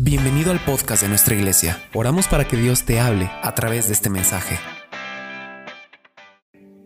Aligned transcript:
Bienvenido 0.00 0.52
al 0.52 0.64
podcast 0.64 1.02
de 1.02 1.08
nuestra 1.08 1.34
iglesia. 1.34 1.90
Oramos 1.92 2.28
para 2.28 2.46
que 2.46 2.56
Dios 2.56 2.86
te 2.86 3.00
hable 3.00 3.28
a 3.42 3.52
través 3.56 3.88
de 3.88 3.94
este 3.94 4.08
mensaje. 4.08 4.56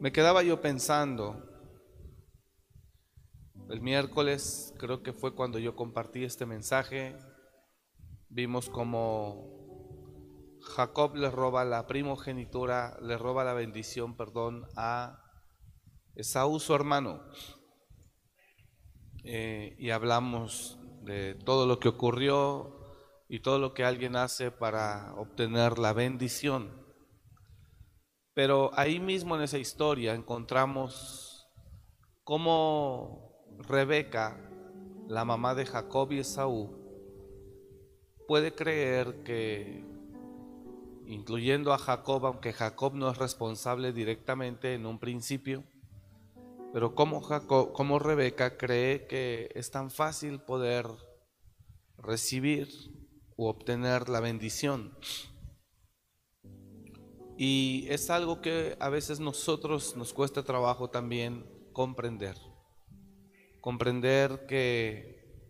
Me 0.00 0.12
quedaba 0.12 0.42
yo 0.42 0.62
pensando, 0.62 1.36
el 3.68 3.82
miércoles 3.82 4.72
creo 4.78 5.02
que 5.02 5.12
fue 5.12 5.34
cuando 5.34 5.58
yo 5.58 5.76
compartí 5.76 6.24
este 6.24 6.46
mensaje, 6.46 7.14
vimos 8.30 8.70
como 8.70 10.56
Jacob 10.62 11.14
le 11.14 11.30
roba 11.30 11.66
la 11.66 11.86
primogenitura, 11.86 12.96
le 13.02 13.18
roba 13.18 13.44
la 13.44 13.52
bendición, 13.52 14.16
perdón, 14.16 14.64
a 14.74 15.18
Esaú, 16.14 16.58
su 16.58 16.74
hermano. 16.74 17.20
Eh, 19.22 19.76
y 19.78 19.90
hablamos 19.90 20.78
de 21.02 21.34
todo 21.34 21.66
lo 21.66 21.78
que 21.78 21.88
ocurrió, 21.88 22.78
y 23.32 23.40
todo 23.40 23.58
lo 23.58 23.72
que 23.72 23.82
alguien 23.82 24.14
hace 24.14 24.50
para 24.50 25.14
obtener 25.16 25.78
la 25.78 25.94
bendición. 25.94 26.70
Pero 28.34 28.70
ahí 28.74 29.00
mismo 29.00 29.34
en 29.34 29.40
esa 29.40 29.56
historia 29.56 30.12
encontramos 30.12 31.48
cómo 32.24 33.42
Rebeca, 33.60 34.38
la 35.08 35.24
mamá 35.24 35.54
de 35.54 35.64
Jacob 35.64 36.12
y 36.12 36.18
Esaú, 36.18 36.76
puede 38.28 38.54
creer 38.54 39.22
que, 39.22 39.82
incluyendo 41.06 41.72
a 41.72 41.78
Jacob, 41.78 42.26
aunque 42.26 42.52
Jacob 42.52 42.92
no 42.92 43.10
es 43.10 43.16
responsable 43.16 43.94
directamente 43.94 44.74
en 44.74 44.84
un 44.84 44.98
principio, 44.98 45.64
pero 46.74 46.94
como, 46.94 47.22
Jacob, 47.22 47.72
Rebeca 47.98 48.58
cree 48.58 49.06
que 49.06 49.48
es 49.54 49.70
tan 49.70 49.90
fácil 49.90 50.38
poder 50.42 50.86
recibir 51.96 52.68
obtener 53.36 54.08
la 54.08 54.20
bendición. 54.20 54.96
Y 57.36 57.86
es 57.88 58.10
algo 58.10 58.40
que 58.40 58.76
a 58.78 58.88
veces 58.88 59.18
nosotros 59.18 59.96
nos 59.96 60.12
cuesta 60.12 60.42
trabajo 60.42 60.90
también 60.90 61.46
comprender. 61.72 62.36
Comprender 63.60 64.46
que 64.46 65.46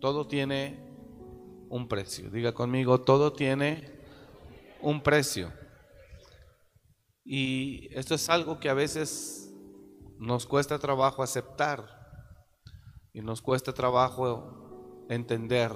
todo 0.00 0.26
tiene 0.26 0.94
un 1.68 1.88
precio. 1.88 2.30
Diga 2.30 2.52
conmigo, 2.52 3.00
todo 3.00 3.32
tiene 3.32 4.00
un 4.80 5.02
precio. 5.02 5.52
Y 7.24 7.88
esto 7.92 8.14
es 8.14 8.28
algo 8.28 8.60
que 8.60 8.68
a 8.68 8.74
veces 8.74 9.52
nos 10.18 10.46
cuesta 10.46 10.78
trabajo 10.78 11.22
aceptar 11.22 12.04
y 13.12 13.20
nos 13.20 13.40
cuesta 13.42 13.72
trabajo 13.72 15.06
entender 15.08 15.72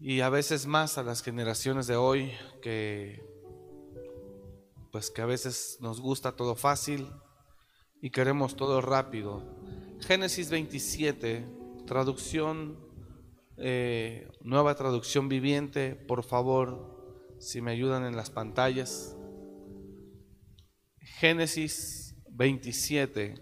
y 0.00 0.20
a 0.20 0.28
veces 0.28 0.66
más 0.66 0.96
a 0.96 1.02
las 1.02 1.22
generaciones 1.22 1.86
de 1.86 1.96
hoy 1.96 2.32
que 2.62 3.26
pues 4.92 5.10
que 5.10 5.22
a 5.22 5.26
veces 5.26 5.78
nos 5.80 6.00
gusta 6.00 6.36
todo 6.36 6.54
fácil 6.54 7.08
y 8.00 8.10
queremos 8.10 8.56
todo 8.56 8.80
rápido. 8.80 9.42
Génesis 10.00 10.50
27, 10.50 11.44
traducción, 11.86 12.78
eh, 13.56 14.30
nueva 14.40 14.76
traducción 14.76 15.28
viviente, 15.28 15.94
por 15.94 16.22
favor, 16.22 17.36
si 17.38 17.60
me 17.60 17.72
ayudan 17.72 18.04
en 18.04 18.16
las 18.16 18.30
pantallas. 18.30 19.16
Génesis 21.00 22.14
27, 22.30 23.34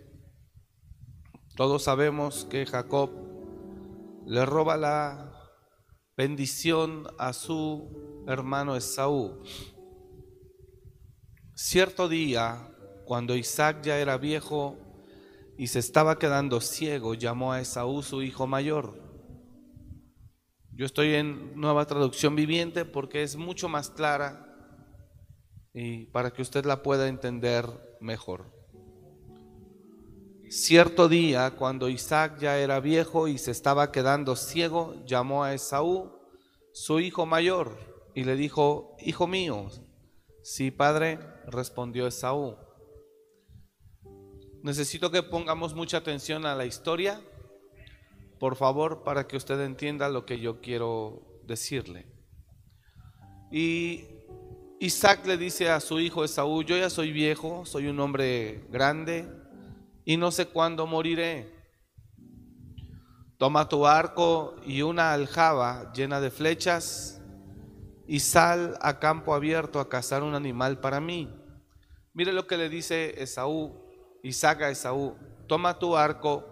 todos 1.54 1.84
sabemos 1.84 2.46
que 2.50 2.66
Jacob 2.66 3.10
le 4.26 4.44
roba 4.46 4.76
la 4.76 5.25
bendición 6.16 7.06
a 7.18 7.34
su 7.34 8.24
hermano 8.26 8.74
Esaú. 8.74 9.42
Cierto 11.54 12.08
día, 12.08 12.70
cuando 13.04 13.36
Isaac 13.36 13.82
ya 13.82 13.98
era 13.98 14.16
viejo 14.16 14.78
y 15.58 15.66
se 15.66 15.78
estaba 15.78 16.18
quedando 16.18 16.60
ciego, 16.60 17.14
llamó 17.14 17.52
a 17.52 17.60
Esaú 17.60 18.02
su 18.02 18.22
hijo 18.22 18.46
mayor. 18.46 18.98
Yo 20.72 20.86
estoy 20.86 21.14
en 21.14 21.58
nueva 21.58 21.86
traducción 21.86 22.34
viviente 22.34 22.84
porque 22.86 23.22
es 23.22 23.36
mucho 23.36 23.68
más 23.68 23.90
clara 23.90 24.42
y 25.74 26.06
para 26.06 26.32
que 26.32 26.42
usted 26.42 26.64
la 26.64 26.82
pueda 26.82 27.08
entender 27.08 27.66
mejor. 28.00 28.56
Cierto 30.48 31.08
día, 31.08 31.50
cuando 31.56 31.88
Isaac 31.88 32.38
ya 32.38 32.56
era 32.58 32.78
viejo 32.78 33.26
y 33.26 33.36
se 33.36 33.50
estaba 33.50 33.90
quedando 33.90 34.36
ciego, 34.36 34.94
llamó 35.04 35.42
a 35.42 35.52
Esaú, 35.54 36.15
su 36.76 37.00
hijo 37.00 37.24
mayor, 37.24 37.78
y 38.14 38.24
le 38.24 38.36
dijo, 38.36 38.98
Hijo 39.00 39.26
mío, 39.26 39.70
sí, 40.42 40.70
padre, 40.70 41.18
respondió 41.46 42.06
Esaú. 42.06 42.54
Necesito 44.62 45.10
que 45.10 45.22
pongamos 45.22 45.74
mucha 45.74 45.96
atención 45.96 46.44
a 46.44 46.54
la 46.54 46.66
historia, 46.66 47.22
por 48.38 48.56
favor, 48.56 49.04
para 49.04 49.26
que 49.26 49.38
usted 49.38 49.58
entienda 49.62 50.10
lo 50.10 50.26
que 50.26 50.38
yo 50.38 50.60
quiero 50.60 51.40
decirle. 51.44 52.04
Y 53.50 54.04
Isaac 54.78 55.24
le 55.24 55.38
dice 55.38 55.70
a 55.70 55.80
su 55.80 55.98
hijo 55.98 56.24
Esaú, 56.24 56.62
yo 56.62 56.76
ya 56.76 56.90
soy 56.90 57.10
viejo, 57.10 57.64
soy 57.64 57.86
un 57.86 57.98
hombre 58.00 58.66
grande, 58.68 59.26
y 60.04 60.18
no 60.18 60.30
sé 60.30 60.44
cuándo 60.44 60.86
moriré. 60.86 61.55
Toma 63.38 63.68
tu 63.68 63.86
arco 63.86 64.56
y 64.64 64.82
una 64.82 65.12
aljaba 65.12 65.92
llena 65.92 66.20
de 66.20 66.30
flechas 66.30 67.20
y 68.06 68.20
sal 68.20 68.78
a 68.80 68.98
campo 68.98 69.34
abierto 69.34 69.80
a 69.80 69.88
cazar 69.88 70.22
un 70.22 70.34
animal 70.34 70.80
para 70.80 71.00
mí. 71.00 71.28
Mire 72.14 72.32
lo 72.32 72.46
que 72.46 72.56
le 72.56 72.68
dice 72.68 73.22
Esaú, 73.22 73.78
Isaac 74.22 74.62
a 74.62 74.70
Esaú, 74.70 75.16
toma 75.46 75.78
tu 75.78 75.96
arco, 75.96 76.44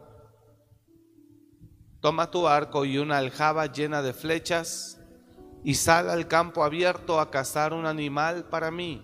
toma 2.01 2.31
tu 2.31 2.47
arco 2.47 2.85
y 2.85 2.99
una 2.99 3.19
aljaba 3.19 3.67
llena 3.67 4.03
de 4.03 4.13
flechas 4.13 5.01
y 5.63 5.75
sal 5.75 6.11
al 6.11 6.29
campo 6.29 6.65
abierto 6.65 7.19
a 7.19 7.31
cazar 7.31 7.73
un 7.73 7.87
animal 7.87 8.45
para 8.51 8.71
mí. 8.71 9.03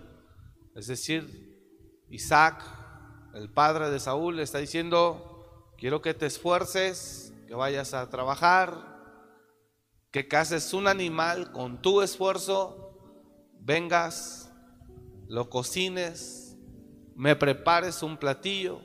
Es 0.75 0.87
decir, 0.87 1.49
Isaac 2.11 2.63
el 3.35 3.49
padre 3.49 3.91
de 3.91 4.01
Saúl 4.01 4.37
le 4.37 4.43
está 4.43 4.59
diciendo, 4.59 5.73
quiero 5.79 6.03
que 6.03 6.15
te 6.15 6.27
esfuerces, 6.27 7.30
que 7.51 7.57
vayas 7.57 7.95
a 7.95 8.09
trabajar, 8.09 8.71
que 10.13 10.29
cases 10.29 10.73
un 10.73 10.87
animal 10.87 11.51
con 11.51 11.83
tu 11.83 12.01
esfuerzo, 12.01 12.97
vengas, 13.59 14.53
lo 15.27 15.51
cocines, 15.51 16.57
me 17.17 17.35
prepares 17.35 18.05
un 18.05 18.19
platillo 18.19 18.81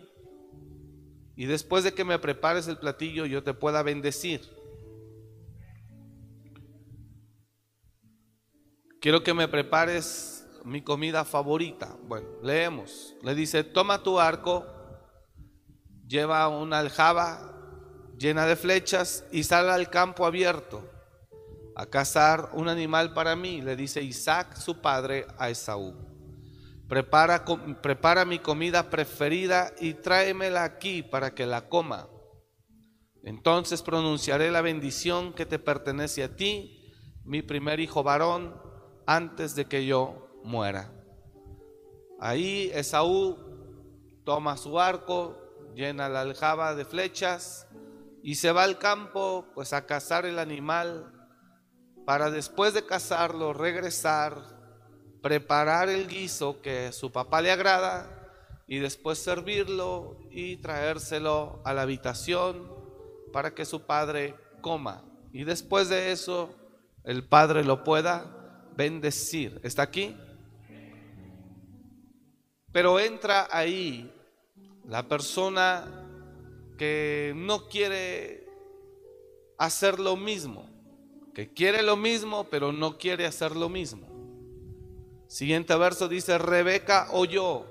y 1.35 1.45
después 1.45 1.83
de 1.83 1.93
que 1.93 2.03
me 2.03 2.17
prepares 2.17 2.67
el 2.67 2.79
platillo 2.79 3.27
yo 3.27 3.43
te 3.43 3.53
pueda 3.53 3.83
bendecir. 3.83 4.41
Quiero 8.99 9.21
que 9.21 9.35
me 9.35 9.47
prepares 9.47 10.43
mi 10.63 10.81
comida 10.81 11.23
favorita. 11.23 11.95
Bueno, 12.07 12.27
leemos. 12.41 13.15
Le 13.21 13.35
dice, 13.35 13.63
toma 13.63 14.01
tu 14.01 14.19
arco, 14.19 14.65
lleva 16.07 16.47
una 16.47 16.79
aljaba 16.79 17.54
llena 18.17 18.45
de 18.45 18.55
flechas 18.55 19.25
y 19.31 19.43
sale 19.43 19.71
al 19.71 19.89
campo 19.89 20.25
abierto 20.25 20.89
a 21.75 21.85
cazar 21.85 22.51
un 22.53 22.69
animal 22.69 23.13
para 23.13 23.35
mí. 23.35 23.61
Le 23.61 23.75
dice 23.75 24.01
Isaac, 24.01 24.55
su 24.55 24.81
padre, 24.81 25.27
a 25.37 25.49
Esaú. 25.49 25.93
Prepara, 26.87 27.43
prepara 27.81 28.25
mi 28.25 28.39
comida 28.39 28.89
preferida 28.89 29.73
y 29.79 29.95
tráemela 29.95 30.63
aquí 30.63 31.03
para 31.03 31.33
que 31.33 31.45
la 31.45 31.67
coma. 31.67 32.07
Entonces 33.23 33.81
pronunciaré 33.81 34.51
la 34.51 34.61
bendición 34.61 35.33
que 35.33 35.47
te 35.47 35.57
pertenece 35.57 36.23
a 36.23 36.35
ti, 36.35 36.93
mi 37.23 37.41
primer 37.41 37.79
hijo 37.79 38.03
varón, 38.03 38.55
antes 39.07 39.55
de 39.55 39.65
que 39.65 39.85
yo 39.85 40.29
muera. 40.43 40.91
Ahí 42.19 42.69
Esaú 42.73 43.37
toma 44.23 44.57
su 44.57 44.79
arco, 44.79 45.37
llena 45.75 46.07
la 46.07 46.21
aljaba 46.21 46.75
de 46.75 46.85
flechas 46.85 47.67
y 48.25 48.33
se 48.33 48.51
va 48.51 48.63
al 48.63 48.79
campo 48.79 49.45
pues 49.53 49.71
a 49.71 49.85
cazar 49.85 50.25
el 50.25 50.39
animal 50.39 51.13
para 52.07 52.31
después 52.31 52.73
de 52.73 52.83
cazarlo 52.83 53.53
regresar, 53.53 54.35
preparar 55.21 55.89
el 55.89 56.07
guiso 56.07 56.59
que 56.59 56.91
su 56.91 57.11
papá 57.11 57.43
le 57.43 57.51
agrada 57.51 58.09
y 58.65 58.79
después 58.79 59.19
servirlo 59.19 60.17
y 60.31 60.57
traérselo 60.57 61.61
a 61.65 61.73
la 61.75 61.83
habitación 61.83 62.67
para 63.31 63.53
que 63.53 63.63
su 63.63 63.85
padre 63.85 64.33
coma. 64.59 65.03
Y 65.31 65.43
después 65.43 65.87
de 65.87 66.11
eso 66.11 66.49
el 67.03 67.27
padre 67.27 67.63
lo 67.63 67.83
pueda 67.83 68.71
bendecir. 68.75 69.61
¿Está 69.63 69.83
aquí? 69.83 70.17
Pero 72.71 72.99
entra 72.99 73.47
ahí 73.51 74.11
la 74.83 75.07
persona 75.07 76.04
que 76.77 77.33
no 77.35 77.67
quiere 77.67 78.47
hacer 79.57 79.99
lo 79.99 80.15
mismo, 80.15 80.69
que 81.33 81.51
quiere 81.53 81.83
lo 81.83 81.95
mismo, 81.95 82.45
pero 82.49 82.71
no 82.71 82.97
quiere 82.97 83.25
hacer 83.25 83.55
lo 83.55 83.69
mismo. 83.69 84.07
Siguiente 85.27 85.75
verso 85.75 86.07
dice, 86.07 86.37
Rebeca 86.37 87.09
oyó. 87.11 87.65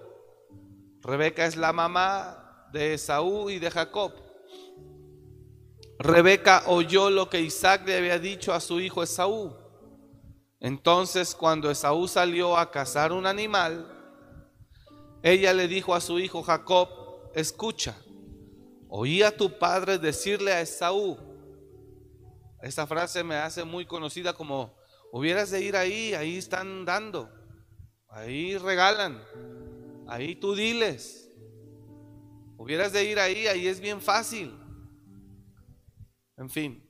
Rebeca 1.00 1.46
es 1.46 1.56
la 1.56 1.72
mamá 1.72 2.68
de 2.72 2.94
Esaú 2.94 3.50
y 3.50 3.58
de 3.58 3.70
Jacob. 3.70 4.12
Rebeca 5.98 6.64
oyó 6.66 7.10
lo 7.10 7.30
que 7.30 7.40
Isaac 7.40 7.82
le 7.86 7.96
había 7.96 8.18
dicho 8.18 8.52
a 8.52 8.60
su 8.60 8.80
hijo 8.80 9.02
Esaú. 9.02 9.56
Entonces 10.60 11.34
cuando 11.34 11.70
Esaú 11.70 12.08
salió 12.08 12.56
a 12.56 12.70
cazar 12.70 13.12
un 13.12 13.26
animal, 13.26 13.86
ella 15.22 15.52
le 15.52 15.68
dijo 15.68 15.94
a 15.94 16.00
su 16.00 16.18
hijo 16.18 16.42
Jacob, 16.42 16.88
escucha, 17.34 17.96
oí 18.96 19.24
a 19.24 19.36
tu 19.36 19.58
padre 19.58 19.98
decirle 19.98 20.52
a 20.52 20.60
Esaú, 20.60 21.18
esta 22.62 22.86
frase 22.86 23.24
me 23.24 23.34
hace 23.34 23.64
muy 23.64 23.86
conocida 23.86 24.34
como, 24.34 24.72
hubieras 25.10 25.50
de 25.50 25.62
ir 25.62 25.74
ahí, 25.74 26.14
ahí 26.14 26.38
están 26.38 26.84
dando, 26.84 27.28
ahí 28.08 28.56
regalan, 28.56 29.20
ahí 30.06 30.36
tú 30.36 30.54
diles, 30.54 31.28
hubieras 32.56 32.92
de 32.92 33.02
ir 33.02 33.18
ahí, 33.18 33.48
ahí 33.48 33.66
es 33.66 33.80
bien 33.80 34.00
fácil. 34.00 34.56
En 36.36 36.48
fin. 36.48 36.88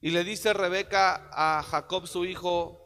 Y 0.00 0.10
le 0.10 0.22
dice 0.22 0.52
Rebeca 0.52 1.30
a 1.32 1.64
Jacob 1.64 2.06
su 2.06 2.24
hijo, 2.26 2.80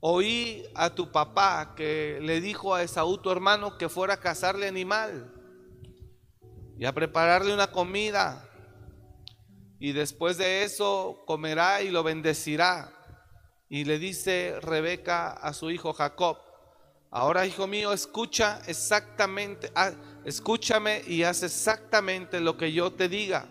oí 0.00 0.66
a 0.74 0.94
tu 0.94 1.10
papá 1.10 1.74
que 1.74 2.18
le 2.20 2.42
dijo 2.42 2.74
a 2.74 2.82
Esaú 2.82 3.16
tu 3.16 3.30
hermano 3.30 3.78
que 3.78 3.88
fuera 3.88 4.14
a 4.14 4.20
cazarle 4.20 4.68
animal 4.68 5.39
y 6.80 6.86
a 6.86 6.94
prepararle 6.94 7.52
una 7.52 7.70
comida. 7.70 8.42
Y 9.78 9.92
después 9.92 10.38
de 10.38 10.64
eso 10.64 11.22
comerá 11.26 11.82
y 11.82 11.90
lo 11.90 12.02
bendecirá. 12.02 12.90
Y 13.68 13.84
le 13.84 13.98
dice 13.98 14.58
Rebeca 14.62 15.30
a 15.30 15.52
su 15.52 15.70
hijo 15.70 15.92
Jacob, 15.92 16.38
ahora 17.10 17.46
hijo 17.46 17.66
mío, 17.66 17.92
escucha 17.92 18.62
exactamente, 18.66 19.70
ah, 19.74 19.92
escúchame 20.24 21.02
y 21.06 21.22
haz 21.22 21.42
exactamente 21.42 22.40
lo 22.40 22.56
que 22.56 22.72
yo 22.72 22.90
te 22.90 23.10
diga. 23.10 23.46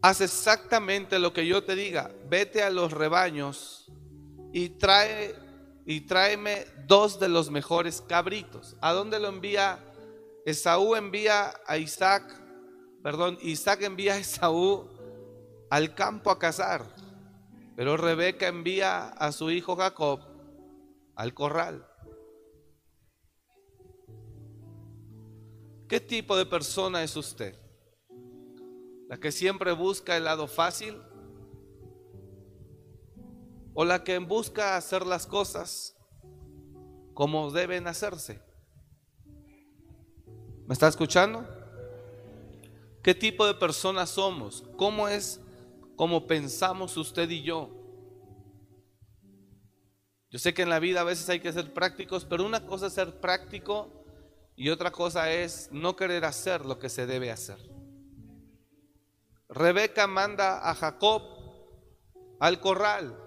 haz 0.00 0.20
exactamente 0.20 1.18
lo 1.18 1.32
que 1.32 1.46
yo 1.46 1.64
te 1.64 1.74
diga, 1.74 2.10
vete 2.28 2.62
a 2.62 2.70
los 2.70 2.92
rebaños 2.92 3.90
y 4.52 4.68
trae 4.70 5.34
y 5.86 6.02
tráeme 6.02 6.66
dos 6.86 7.18
de 7.18 7.28
los 7.28 7.50
mejores 7.50 8.00
cabritos. 8.00 8.76
¿A 8.80 8.92
dónde 8.92 9.18
lo 9.18 9.28
envía? 9.28 9.87
Esaú 10.50 10.94
envía 10.94 11.52
a 11.66 11.78
Isaac, 11.78 12.24
perdón, 13.02 13.38
Isaac 13.42 13.82
envía 13.82 14.14
a 14.14 14.18
Esaú 14.18 14.88
al 15.70 15.94
campo 15.94 16.30
a 16.30 16.38
cazar, 16.38 16.84
pero 17.76 17.96
Rebeca 17.96 18.48
envía 18.48 19.08
a 19.08 19.32
su 19.32 19.50
hijo 19.50 19.76
Jacob 19.76 20.20
al 21.14 21.34
corral. 21.34 21.86
¿Qué 25.88 26.00
tipo 26.00 26.36
de 26.36 26.46
persona 26.46 27.02
es 27.02 27.16
usted? 27.16 27.54
la 29.08 29.16
que 29.16 29.32
siempre 29.32 29.72
busca 29.72 30.16
el 30.16 30.24
lado 30.24 30.46
fácil 30.46 31.02
o 33.72 33.84
la 33.84 34.04
que 34.04 34.18
busca 34.18 34.76
hacer 34.76 35.06
las 35.06 35.26
cosas 35.26 35.96
como 37.14 37.50
deben 37.50 37.86
hacerse. 37.86 38.47
¿Me 40.68 40.74
está 40.74 40.86
escuchando? 40.86 41.48
¿Qué 43.02 43.14
tipo 43.14 43.46
de 43.46 43.54
personas 43.54 44.10
somos? 44.10 44.64
¿Cómo 44.76 45.08
es 45.08 45.40
como 45.96 46.26
pensamos 46.26 46.94
usted 46.98 47.30
y 47.30 47.42
yo? 47.42 47.70
Yo 50.28 50.38
sé 50.38 50.52
que 50.52 50.60
en 50.60 50.68
la 50.68 50.78
vida 50.78 51.00
a 51.00 51.04
veces 51.04 51.26
hay 51.30 51.40
que 51.40 51.54
ser 51.54 51.72
prácticos, 51.72 52.26
pero 52.26 52.44
una 52.44 52.66
cosa 52.66 52.88
es 52.88 52.92
ser 52.92 53.18
práctico 53.18 53.90
y 54.56 54.68
otra 54.68 54.90
cosa 54.90 55.32
es 55.32 55.70
no 55.72 55.96
querer 55.96 56.26
hacer 56.26 56.66
lo 56.66 56.78
que 56.78 56.90
se 56.90 57.06
debe 57.06 57.30
hacer. 57.30 57.56
Rebeca 59.48 60.06
manda 60.06 60.68
a 60.68 60.74
Jacob 60.74 61.22
al 62.40 62.60
corral. 62.60 63.18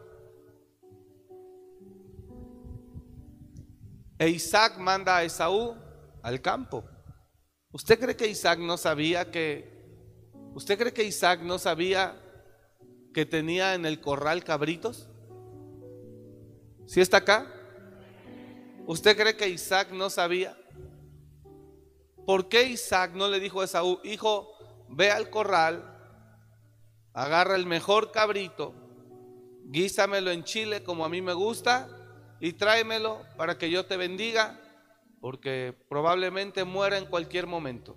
E 4.19 4.29
Isaac 4.29 4.77
manda 4.77 5.17
a 5.17 5.23
Esaú 5.23 5.75
al 6.21 6.39
campo. 6.39 6.90
¿Usted 7.71 7.99
cree 7.99 8.15
que 8.15 8.27
Isaac 8.27 8.59
no 8.59 8.77
sabía 8.77 9.31
que 9.31 9.71
¿Usted 10.53 10.77
cree 10.77 10.93
que 10.93 11.05
Isaac 11.05 11.41
no 11.41 11.57
sabía 11.57 12.21
que 13.13 13.25
tenía 13.25 13.73
en 13.73 13.85
el 13.85 14.01
corral 14.01 14.43
cabritos? 14.43 15.07
¿Sí 16.85 16.99
está 16.99 17.17
acá? 17.17 17.47
¿Usted 18.85 19.15
cree 19.15 19.37
que 19.37 19.47
Isaac 19.47 19.91
no 19.91 20.09
sabía? 20.09 20.57
¿Por 22.25 22.49
qué 22.49 22.63
Isaac 22.63 23.11
no 23.13 23.29
le 23.29 23.39
dijo 23.39 23.61
a 23.61 23.65
Esaú, 23.65 23.99
hijo, 24.03 24.51
ve 24.89 25.09
al 25.09 25.29
corral 25.29 25.87
agarra 27.13 27.55
el 27.55 27.65
mejor 27.65 28.11
cabrito, 28.11 28.73
guísamelo 29.65 30.31
en 30.31 30.43
chile 30.43 30.81
como 30.83 31.03
a 31.03 31.09
mí 31.09 31.21
me 31.21 31.33
gusta 31.33 31.89
y 32.39 32.53
tráemelo 32.53 33.21
para 33.37 33.57
que 33.57 33.69
yo 33.69 33.85
te 33.85 33.97
bendiga, 33.97 34.60
porque 35.21 35.73
probablemente 35.87 36.65
muera 36.65 36.97
en 36.97 37.05
cualquier 37.05 37.47
momento. 37.47 37.95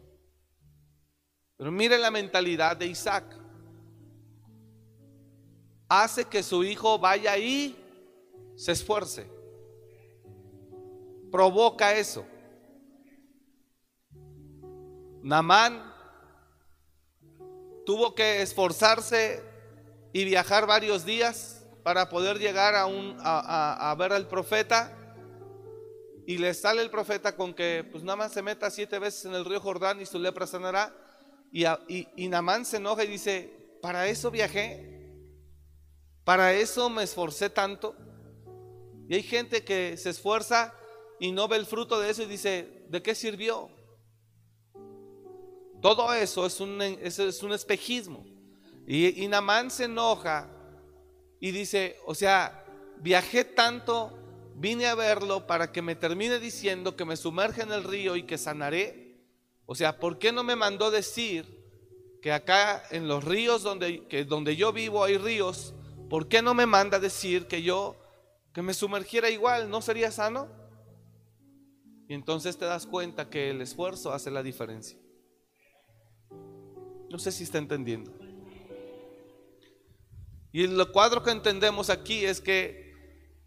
Pero 1.56 1.73
mire 1.73 1.99
la 1.99 2.11
mentalidad 2.11 2.76
de 2.76 2.87
Isaac. 2.87 3.25
Hace 5.88 6.26
que 6.26 6.43
su 6.43 6.62
hijo 6.62 6.99
vaya 6.99 7.32
ahí, 7.32 7.76
se 8.56 8.73
esfuerce. 8.73 9.26
Provoca 11.32 11.94
eso. 11.94 12.25
Namán 15.23 15.93
tuvo 17.87 18.15
que 18.15 18.43
esforzarse 18.43 19.43
y 20.12 20.25
viajar 20.25 20.67
varios 20.67 21.05
días 21.05 21.65
para 21.82 22.09
poder 22.09 22.38
llegar 22.38 22.75
a, 22.75 22.87
un, 22.87 23.17
a, 23.20 23.94
ver 23.99 24.12
al 24.12 24.27
profeta. 24.27 24.93
Y 26.26 26.38
le 26.38 26.55
sale 26.55 26.82
el 26.82 26.91
profeta 26.91 27.37
con 27.37 27.53
que 27.53 27.87
pues 27.91 28.03
nada 28.03 28.17
más 28.17 28.32
se 28.32 28.43
meta 28.43 28.71
siete 28.71 28.99
veces 28.99 29.26
en 29.26 29.35
el 29.35 29.44
río 29.44 29.61
Jordán 29.61 30.00
y 30.00 30.06
su 30.06 30.19
lepra 30.19 30.47
sanará. 30.47 30.94
Y, 31.53 31.65
y, 32.17 32.29
Namán 32.29 32.65
se 32.65 32.79
enoja 32.79 33.05
y 33.05 33.09
dice, 33.09 33.79
para 33.81 34.09
eso 34.09 34.31
viajé, 34.31 35.13
para 36.25 36.53
eso 36.53 36.91
me 36.91 37.03
esforcé 37.03 37.51
tanto. 37.51 37.94
Y 39.08 39.15
hay 39.15 39.22
gente 39.22 39.65
que 39.65 39.96
se 39.96 40.10
esfuerza 40.10 40.75
y 41.20 41.31
no 41.31 41.46
ve 41.46 41.58
el 41.58 41.67
fruto 41.67 42.01
de 42.01 42.10
eso 42.10 42.22
y 42.22 42.27
dice, 42.27 42.87
¿de 42.89 43.03
qué 43.03 43.15
sirvió? 43.15 43.70
Todo 45.81 46.13
eso 46.15 46.46
es 46.46 46.58
un, 46.58 46.81
es 46.81 47.43
un 47.43 47.53
espejismo. 47.53 48.25
Y, 48.87 49.22
y 49.22 49.29
Namán 49.29 49.70
se 49.70 49.84
enoja 49.84 50.51
y 51.39 51.51
dice, 51.51 51.98
o 52.06 52.15
sea, 52.15 52.65
viajé 52.96 53.44
tanto, 53.44 54.19
vine 54.56 54.87
a 54.87 54.94
verlo 54.94 55.46
para 55.46 55.73
que 55.73 55.82
me 55.82 55.96
termine 55.96 56.39
diciendo 56.39 56.96
que 56.96 57.05
me 57.05 57.17
sumerge 57.17 57.63
en 57.63 57.73
el 57.73 57.84
río 57.84 58.17
y 58.17 58.25
que 58.25 58.39
sanaré. 58.39 59.19
O 59.67 59.75
sea, 59.75 59.99
¿por 59.99 60.19
qué 60.19 60.32
no 60.32 60.44
me 60.44 60.56
mandó 60.56 60.91
decir 60.91 61.65
que 62.23 62.32
acá 62.32 62.82
en 62.91 63.08
los 63.08 63.25
ríos 63.25 63.63
donde, 63.63 64.06
que 64.06 64.25
donde 64.25 64.56
yo 64.56 64.73
vivo 64.73 65.05
hay 65.05 65.19
ríos? 65.19 65.75
¿Por 66.08 66.29
qué 66.29 66.43
no 66.43 66.55
me 66.55 66.67
manda 66.67 66.99
decir 66.99 67.46
que 67.46 67.63
yo, 67.63 67.96
que 68.53 68.63
me 68.63 68.75
sumergiera 68.75 69.31
igual, 69.31 69.70
no 69.70 69.82
sería 69.82 70.11
sano? 70.11 70.49
Y 72.08 72.15
entonces 72.15 72.56
te 72.58 72.67
das 72.67 72.87
cuenta 72.87 73.31
que 73.31 73.51
el 73.51 73.61
esfuerzo 73.61 74.13
hace 74.13 74.31
la 74.31 74.43
diferencia. 74.43 74.99
No 77.11 77.19
sé 77.19 77.32
si 77.32 77.44
está 77.44 77.58
entendiendo. 77.58 78.13
Y 80.53 80.65
el 80.65 80.87
cuadro 80.93 81.23
que 81.23 81.31
entendemos 81.31 81.91
aquí 81.91 82.25
es 82.25 82.41
que 82.41 82.83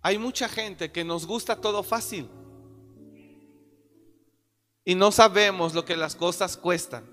hay 0.01 0.18
mucha 0.18 0.48
gente 0.48 0.92
que 0.92 1.04
nos 1.04 1.25
gusta 1.25 1.60
todo 1.60 1.84
fácil. 1.84 2.30
Y 4.86 4.96
no 4.96 5.12
sabemos 5.12 5.74
lo 5.74 5.84
que 5.84 5.98
las 5.98 6.16
cosas 6.16 6.56
cuestan. 6.56 7.06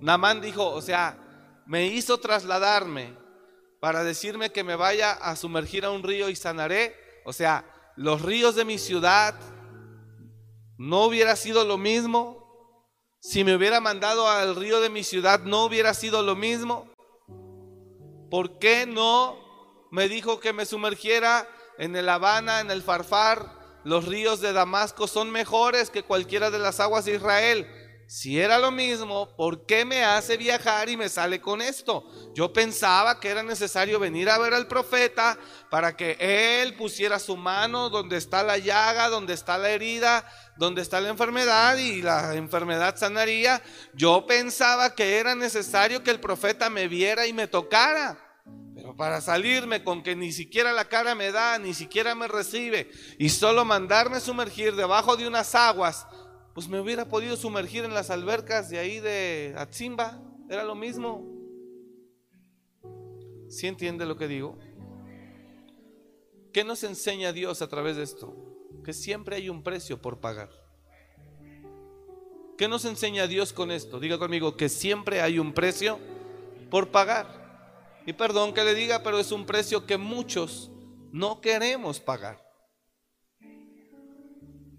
Namán 0.00 0.40
dijo, 0.40 0.70
o 0.70 0.80
sea, 0.80 1.18
me 1.66 1.86
hizo 1.86 2.18
trasladarme 2.18 3.16
para 3.80 4.04
decirme 4.04 4.52
que 4.52 4.62
me 4.62 4.76
vaya 4.76 5.12
a 5.12 5.34
sumergir 5.36 5.84
a 5.84 5.90
un 5.90 6.02
río 6.02 6.28
y 6.28 6.36
sanaré. 6.36 6.94
O 7.24 7.32
sea, 7.32 7.64
los 7.96 8.22
ríos 8.22 8.54
de 8.54 8.64
mi 8.64 8.78
ciudad 8.78 9.34
no 10.78 11.04
hubiera 11.04 11.36
sido 11.36 11.64
lo 11.64 11.78
mismo. 11.78 12.38
Si 13.20 13.44
me 13.44 13.54
hubiera 13.54 13.80
mandado 13.80 14.28
al 14.28 14.56
río 14.56 14.80
de 14.80 14.88
mi 14.88 15.04
ciudad, 15.04 15.40
¿no 15.40 15.64
hubiera 15.64 15.94
sido 15.94 16.22
lo 16.22 16.36
mismo? 16.36 16.90
¿Por 18.30 18.58
qué 18.58 18.86
no 18.86 19.49
me 19.90 20.08
dijo 20.08 20.40
que 20.40 20.52
me 20.52 20.66
sumergiera 20.66 21.48
en 21.78 21.96
el 21.96 22.08
Habana, 22.08 22.60
en 22.60 22.70
el 22.70 22.82
Farfar? 22.82 23.60
Los 23.82 24.04
ríos 24.04 24.40
de 24.40 24.52
Damasco 24.52 25.06
son 25.06 25.30
mejores 25.30 25.88
que 25.88 26.02
cualquiera 26.02 26.50
de 26.50 26.58
las 26.58 26.80
aguas 26.80 27.06
de 27.06 27.14
Israel. 27.14 27.66
si 28.06 28.40
era 28.40 28.58
lo 28.58 28.72
mismo, 28.72 29.36
¿por 29.36 29.66
qué 29.66 29.84
me 29.84 30.04
hace 30.04 30.36
viajar 30.36 30.88
y 30.88 30.96
me 30.96 31.08
sale 31.08 31.40
con 31.40 31.62
esto? 31.62 32.04
Yo 32.34 32.52
pensaba 32.52 33.20
que 33.20 33.28
era 33.28 33.44
necesario 33.44 34.00
venir 34.00 34.28
a 34.28 34.38
ver 34.38 34.52
al 34.52 34.66
profeta 34.66 35.38
para 35.70 35.96
que 35.96 36.16
él 36.18 36.74
pusiera 36.74 37.20
su 37.20 37.36
mano 37.36 37.88
donde 37.88 38.16
está 38.16 38.42
la 38.42 38.58
llaga, 38.58 39.08
donde 39.10 39.34
está 39.34 39.58
la 39.58 39.70
herida, 39.70 40.28
donde 40.56 40.82
está 40.82 41.00
la 41.00 41.08
enfermedad 41.08 41.76
y 41.76 42.02
la 42.02 42.34
enfermedad 42.34 42.96
sanaría. 42.96 43.62
Yo 43.94 44.26
pensaba 44.26 44.96
que 44.96 45.18
era 45.18 45.36
necesario 45.36 46.02
que 46.02 46.10
el 46.10 46.18
profeta 46.18 46.68
me 46.68 46.88
viera 46.88 47.28
y 47.28 47.32
me 47.32 47.46
tocara. 47.46 48.29
Pero 48.74 48.96
para 48.96 49.20
salirme 49.20 49.84
con 49.84 50.02
que 50.02 50.16
ni 50.16 50.32
siquiera 50.32 50.72
la 50.72 50.88
cara 50.88 51.14
me 51.14 51.32
da, 51.32 51.58
ni 51.58 51.74
siquiera 51.74 52.14
me 52.14 52.28
recibe 52.28 52.90
y 53.18 53.28
solo 53.28 53.64
mandarme 53.64 54.20
sumergir 54.20 54.74
debajo 54.74 55.16
de 55.16 55.26
unas 55.28 55.54
aguas 55.54 56.06
pues 56.54 56.68
me 56.68 56.80
hubiera 56.80 57.08
podido 57.08 57.36
sumergir 57.36 57.84
en 57.84 57.94
las 57.94 58.10
albercas 58.10 58.68
de 58.68 58.78
ahí 58.78 59.00
de 59.00 59.54
Atzimba, 59.56 60.20
era 60.48 60.64
lo 60.64 60.74
mismo. 60.74 61.26
¿Sí 63.48 63.66
entiende 63.66 64.04
lo 64.04 64.16
que 64.16 64.28
digo? 64.28 64.58
¿Qué 66.52 66.64
nos 66.64 66.82
enseña 66.82 67.32
Dios 67.32 67.62
a 67.62 67.68
través 67.68 67.96
de 67.96 68.02
esto? 68.02 68.36
Que 68.84 68.92
siempre 68.92 69.36
hay 69.36 69.48
un 69.48 69.62
precio 69.62 70.00
por 70.02 70.20
pagar. 70.20 70.50
¿Qué 72.58 72.68
nos 72.68 72.84
enseña 72.84 73.26
Dios 73.26 73.52
con 73.52 73.70
esto? 73.70 74.00
Diga 74.00 74.18
conmigo 74.18 74.56
que 74.56 74.68
siempre 74.68 75.22
hay 75.22 75.38
un 75.38 75.54
precio 75.54 75.98
por 76.68 76.90
pagar. 76.90 77.39
Y 78.06 78.12
perdón 78.12 78.54
que 78.54 78.64
le 78.64 78.74
diga, 78.74 79.02
pero 79.02 79.18
es 79.18 79.32
un 79.32 79.46
precio 79.46 79.86
que 79.86 79.96
muchos 79.96 80.70
no 81.12 81.40
queremos 81.40 82.00
pagar. 82.00 82.50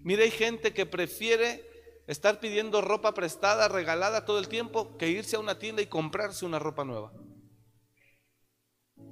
Mire, 0.02 0.24
hay 0.24 0.30
gente 0.30 0.74
que 0.74 0.86
prefiere 0.86 1.64
estar 2.06 2.40
pidiendo 2.40 2.80
ropa 2.80 3.14
prestada, 3.14 3.68
regalada 3.68 4.24
todo 4.24 4.38
el 4.38 4.48
tiempo, 4.48 4.96
que 4.98 5.08
irse 5.08 5.36
a 5.36 5.40
una 5.40 5.58
tienda 5.58 5.82
y 5.82 5.86
comprarse 5.86 6.44
una 6.44 6.58
ropa 6.58 6.84
nueva. 6.84 7.12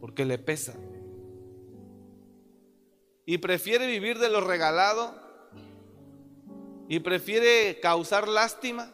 Porque 0.00 0.24
le 0.24 0.38
pesa. 0.38 0.74
Y 3.24 3.38
prefiere 3.38 3.86
vivir 3.86 4.18
de 4.18 4.30
lo 4.30 4.40
regalado. 4.40 5.14
Y 6.88 6.98
prefiere 7.00 7.78
causar 7.80 8.26
lástima 8.26 8.92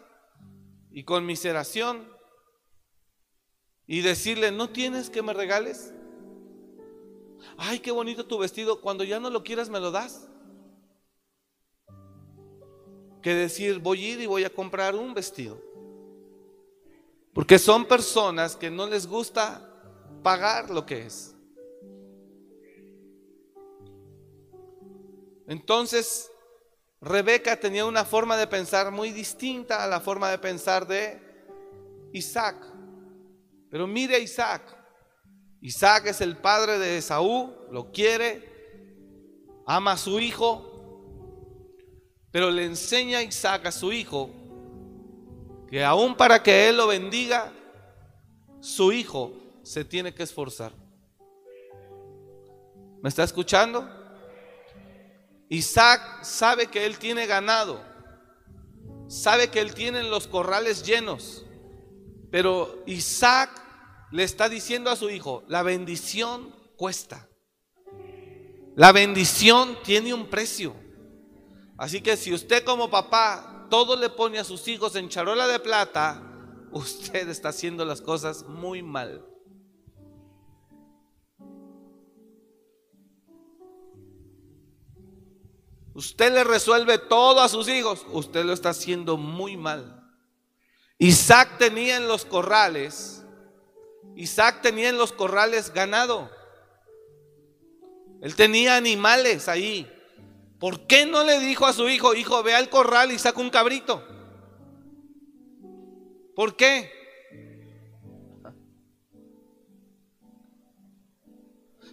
y 0.90 1.04
conmiseración. 1.04 2.15
Y 3.86 4.00
decirle, 4.00 4.50
no 4.50 4.70
tienes 4.70 5.10
que 5.10 5.22
me 5.22 5.32
regales. 5.32 5.92
Ay, 7.56 7.78
qué 7.78 7.90
bonito 7.90 8.26
tu 8.26 8.38
vestido. 8.38 8.80
Cuando 8.80 9.04
ya 9.04 9.20
no 9.20 9.30
lo 9.30 9.44
quieras, 9.44 9.68
me 9.68 9.80
lo 9.80 9.90
das 9.90 10.28
que 13.26 13.34
decir 13.34 13.80
voy 13.80 14.04
a 14.04 14.08
ir 14.12 14.20
y 14.20 14.26
voy 14.26 14.44
a 14.44 14.50
comprar 14.50 14.94
un 14.94 15.12
vestido. 15.12 15.60
Porque 17.34 17.58
son 17.58 17.84
personas 17.84 18.54
que 18.54 18.70
no 18.70 18.86
les 18.86 19.04
gusta 19.04 19.68
pagar 20.22 20.70
lo 20.70 20.86
que 20.86 21.06
es. 21.06 21.34
Entonces, 25.48 26.30
Rebeca 27.00 27.58
tenía 27.58 27.84
una 27.84 28.04
forma 28.04 28.36
de 28.36 28.46
pensar 28.46 28.92
muy 28.92 29.10
distinta 29.10 29.82
a 29.82 29.88
la 29.88 29.98
forma 29.98 30.30
de 30.30 30.38
pensar 30.38 30.86
de 30.86 31.20
Isaac. 32.12 32.75
Pero 33.70 33.86
mire 33.86 34.16
a 34.16 34.18
Isaac. 34.18 34.62
Isaac 35.60 36.06
es 36.06 36.20
el 36.20 36.36
padre 36.36 36.78
de 36.78 36.98
Esaú, 36.98 37.52
lo 37.70 37.90
quiere, 37.90 38.56
ama 39.66 39.92
a 39.92 39.96
su 39.96 40.20
hijo, 40.20 40.72
pero 42.30 42.50
le 42.50 42.64
enseña 42.64 43.18
a 43.18 43.22
Isaac 43.22 43.66
a 43.66 43.72
su 43.72 43.92
hijo 43.92 44.30
que 45.68 45.84
aún 45.84 46.14
para 46.16 46.42
que 46.42 46.68
él 46.68 46.76
lo 46.76 46.86
bendiga, 46.86 47.52
su 48.60 48.92
hijo 48.92 49.32
se 49.62 49.84
tiene 49.84 50.14
que 50.14 50.22
esforzar. 50.22 50.72
¿Me 53.02 53.08
está 53.08 53.24
escuchando? 53.24 53.88
Isaac 55.48 56.22
sabe 56.22 56.66
que 56.66 56.86
él 56.86 56.98
tiene 56.98 57.26
ganado, 57.26 57.80
sabe 59.08 59.48
que 59.48 59.60
él 59.60 59.74
tiene 59.74 60.02
los 60.02 60.26
corrales 60.26 60.84
llenos, 60.84 61.45
pero 62.30 62.82
Isaac 62.86 63.50
le 64.10 64.22
está 64.22 64.48
diciendo 64.48 64.90
a 64.90 64.96
su 64.96 65.10
hijo, 65.10 65.44
la 65.48 65.62
bendición 65.62 66.54
cuesta. 66.76 67.28
La 68.74 68.92
bendición 68.92 69.78
tiene 69.82 70.12
un 70.12 70.28
precio. 70.28 70.74
Así 71.78 72.00
que 72.00 72.16
si 72.16 72.32
usted 72.32 72.64
como 72.64 72.90
papá 72.90 73.66
todo 73.70 73.96
le 73.96 74.10
pone 74.10 74.38
a 74.38 74.44
sus 74.44 74.68
hijos 74.68 74.96
en 74.96 75.08
charola 75.08 75.46
de 75.48 75.58
plata, 75.58 76.22
usted 76.72 77.28
está 77.28 77.50
haciendo 77.50 77.84
las 77.84 78.00
cosas 78.00 78.44
muy 78.46 78.82
mal. 78.82 79.24
Usted 85.94 86.30
le 86.34 86.44
resuelve 86.44 86.98
todo 86.98 87.40
a 87.40 87.48
sus 87.48 87.68
hijos, 87.68 88.04
usted 88.12 88.44
lo 88.44 88.52
está 88.52 88.68
haciendo 88.68 89.16
muy 89.16 89.56
mal. 89.56 90.05
Isaac 90.98 91.58
tenía 91.58 91.96
en 91.96 92.08
los 92.08 92.24
corrales, 92.24 93.22
Isaac 94.14 94.62
tenía 94.62 94.88
en 94.88 94.96
los 94.96 95.12
corrales 95.12 95.72
ganado. 95.72 96.30
Él 98.22 98.34
tenía 98.34 98.76
animales 98.76 99.48
ahí. 99.48 99.92
¿Por 100.58 100.86
qué 100.86 101.04
no 101.04 101.22
le 101.22 101.38
dijo 101.38 101.66
a 101.66 101.74
su 101.74 101.88
hijo, 101.88 102.14
hijo, 102.14 102.42
ve 102.42 102.54
al 102.54 102.70
corral 102.70 103.12
y 103.12 103.18
saca 103.18 103.40
un 103.40 103.50
cabrito? 103.50 104.02
¿Por 106.34 106.56
qué? 106.56 106.90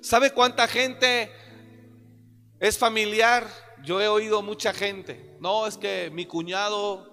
¿Sabe 0.02 0.32
cuánta 0.32 0.68
gente 0.68 1.30
es 2.60 2.78
familiar? 2.78 3.48
Yo 3.84 4.00
he 4.00 4.08
oído 4.08 4.42
mucha 4.42 4.74
gente. 4.74 5.38
No, 5.42 5.68
es 5.68 5.78
que 5.78 6.10
mi 6.14 6.26
cuñado 6.26 7.13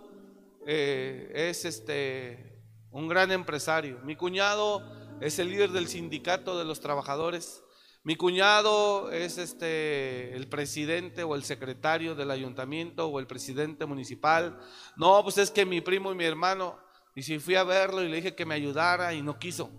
eh, 0.66 1.32
es 1.34 1.64
este 1.64 2.62
un 2.90 3.08
gran 3.08 3.30
empresario. 3.30 4.00
Mi 4.04 4.16
cuñado 4.16 4.82
es 5.20 5.38
el 5.38 5.50
líder 5.50 5.70
del 5.70 5.88
sindicato 5.88 6.58
de 6.58 6.64
los 6.64 6.80
trabajadores. 6.80 7.62
Mi 8.02 8.16
cuñado 8.16 9.10
es 9.10 9.38
este 9.38 10.34
el 10.34 10.48
presidente 10.48 11.22
o 11.22 11.34
el 11.34 11.44
secretario 11.44 12.14
del 12.14 12.30
ayuntamiento 12.30 13.06
o 13.08 13.20
el 13.20 13.26
presidente 13.26 13.86
municipal. 13.86 14.58
No, 14.96 15.22
pues 15.22 15.38
es 15.38 15.50
que 15.50 15.66
mi 15.66 15.80
primo 15.80 16.12
y 16.12 16.14
mi 16.14 16.24
hermano. 16.24 16.78
Y 17.14 17.22
si 17.22 17.38
fui 17.38 17.56
a 17.56 17.64
verlo 17.64 18.02
y 18.02 18.08
le 18.08 18.16
dije 18.16 18.34
que 18.34 18.46
me 18.46 18.54
ayudara 18.54 19.12
y 19.12 19.22
no 19.22 19.38
quiso. 19.38 19.70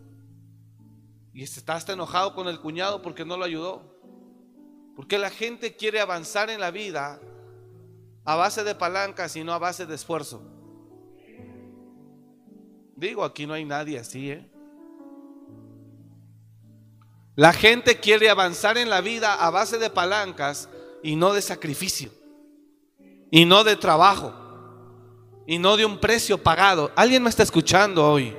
Y 1.34 1.44
está 1.44 1.76
hasta 1.76 1.94
enojado 1.94 2.36
con 2.36 2.48
el 2.48 2.60
cuñado 2.60 3.02
porque 3.02 3.26
no 3.26 3.38
lo 3.38 3.46
ayudó. 3.46 3.98
Porque 4.96 5.18
la 5.18 5.30
gente 5.30 5.76
quiere 5.76 6.00
avanzar 6.00 6.50
en 6.50 6.60
la 6.60 6.72
vida 6.72 7.20
a 8.26 8.36
base 8.36 8.64
de 8.64 8.76
palancas 8.76 9.36
y 9.36 9.44
no 9.44 9.54
a 9.54 9.58
base 9.58 9.86
de 9.86 9.96
esfuerzo. 9.96 10.61
Digo, 13.01 13.24
aquí 13.24 13.48
no 13.48 13.55
hay 13.55 13.65
nadie 13.65 13.98
así, 13.98 14.29
¿eh? 14.29 14.48
La 17.36 17.51
gente 17.51 18.00
quiere 18.00 18.29
avanzar 18.29 18.77
en 18.77 18.91
la 18.91 19.01
vida 19.01 19.34
a 19.34 19.50
base 19.50 19.79
de 19.79 19.89
palancas 19.89 20.70
y 21.01 21.15
no 21.15 21.34
de 21.34 21.41
sacrificio. 21.41 22.12
Y 23.31 23.46
no 23.46 23.63
de 23.63 23.75
trabajo. 23.75 24.36
Y 25.48 25.58
no 25.58 25.77
de 25.77 25.86
un 25.86 26.00
precio 26.00 26.38
pagado. 26.38 26.91
¿Alguien 26.96 27.24
me 27.24 27.29
está 27.31 27.41
escuchando 27.41 28.08
hoy? 28.08 28.38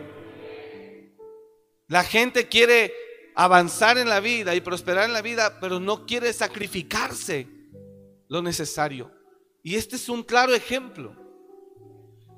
La 1.88 2.04
gente 2.04 2.46
quiere 2.46 2.94
avanzar 3.34 3.98
en 3.98 4.08
la 4.08 4.20
vida 4.20 4.54
y 4.54 4.60
prosperar 4.60 5.06
en 5.06 5.12
la 5.12 5.22
vida, 5.22 5.58
pero 5.60 5.80
no 5.80 6.06
quiere 6.06 6.32
sacrificarse 6.32 7.48
lo 8.28 8.40
necesario. 8.40 9.10
Y 9.64 9.74
este 9.74 9.96
es 9.96 10.08
un 10.08 10.22
claro 10.22 10.54
ejemplo. 10.54 11.16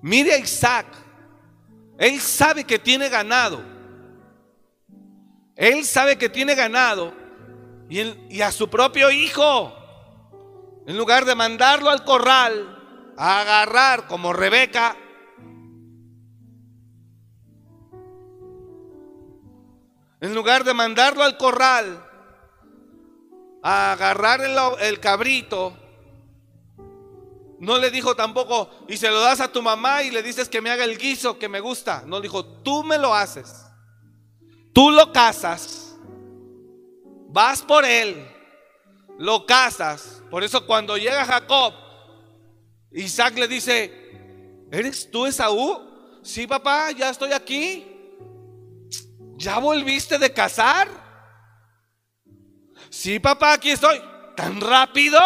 Mire 0.00 0.32
a 0.32 0.38
Isaac. 0.38 1.03
Él 1.98 2.20
sabe 2.20 2.64
que 2.64 2.78
tiene 2.78 3.08
ganado. 3.08 3.62
Él 5.56 5.84
sabe 5.84 6.18
que 6.18 6.28
tiene 6.28 6.54
ganado 6.54 7.14
y, 7.88 8.40
a 8.40 8.50
su 8.50 8.68
propio 8.68 9.10
hijo, 9.10 9.72
en 10.86 10.96
lugar 10.96 11.24
de 11.24 11.34
mandarlo 11.34 11.90
al 11.90 12.04
corral 12.04 13.12
a 13.16 13.40
agarrar 13.40 14.06
como 14.06 14.32
Rebeca, 14.32 14.96
en 20.20 20.34
lugar 20.34 20.64
de 20.64 20.74
mandarlo 20.74 21.22
al 21.22 21.36
corral 21.36 22.02
a 23.62 23.92
agarrar 23.92 24.40
el, 24.40 24.56
el 24.80 24.98
cabrito, 24.98 25.76
no 27.60 27.78
le 27.78 27.90
dijo 27.90 28.14
tampoco, 28.14 28.70
y 28.88 28.96
se 28.96 29.10
lo 29.10 29.20
das 29.20 29.40
a 29.40 29.52
tu 29.52 29.62
mamá 29.62 30.02
y 30.02 30.10
le 30.10 30.22
dices 30.22 30.48
que 30.48 30.60
me 30.60 30.70
haga 30.70 30.84
el 30.84 30.98
guiso 30.98 31.38
que 31.38 31.48
me 31.48 31.60
gusta. 31.60 32.02
No 32.06 32.20
dijo, 32.20 32.44
tú 32.62 32.82
me 32.82 32.98
lo 32.98 33.14
haces. 33.14 33.64
Tú 34.72 34.90
lo 34.90 35.12
casas, 35.12 35.96
vas 37.28 37.62
por 37.62 37.84
él, 37.84 38.26
lo 39.18 39.46
casas. 39.46 40.20
Por 40.30 40.42
eso 40.42 40.66
cuando 40.66 40.96
llega 40.96 41.24
Jacob, 41.24 41.72
Isaac 42.90 43.38
le 43.38 43.46
dice, 43.46 44.04
¿Eres 44.74 45.08
tú 45.08 45.24
Esaú? 45.24 46.18
Sí, 46.24 46.48
papá, 46.48 46.90
ya 46.90 47.10
estoy 47.10 47.30
aquí. 47.30 47.86
¿Ya 49.36 49.58
volviste 49.58 50.18
de 50.18 50.32
cazar? 50.32 50.88
Sí, 52.90 53.20
papá, 53.20 53.52
aquí 53.52 53.70
estoy. 53.70 54.02
¿Tan 54.34 54.60
rápido? 54.60 55.20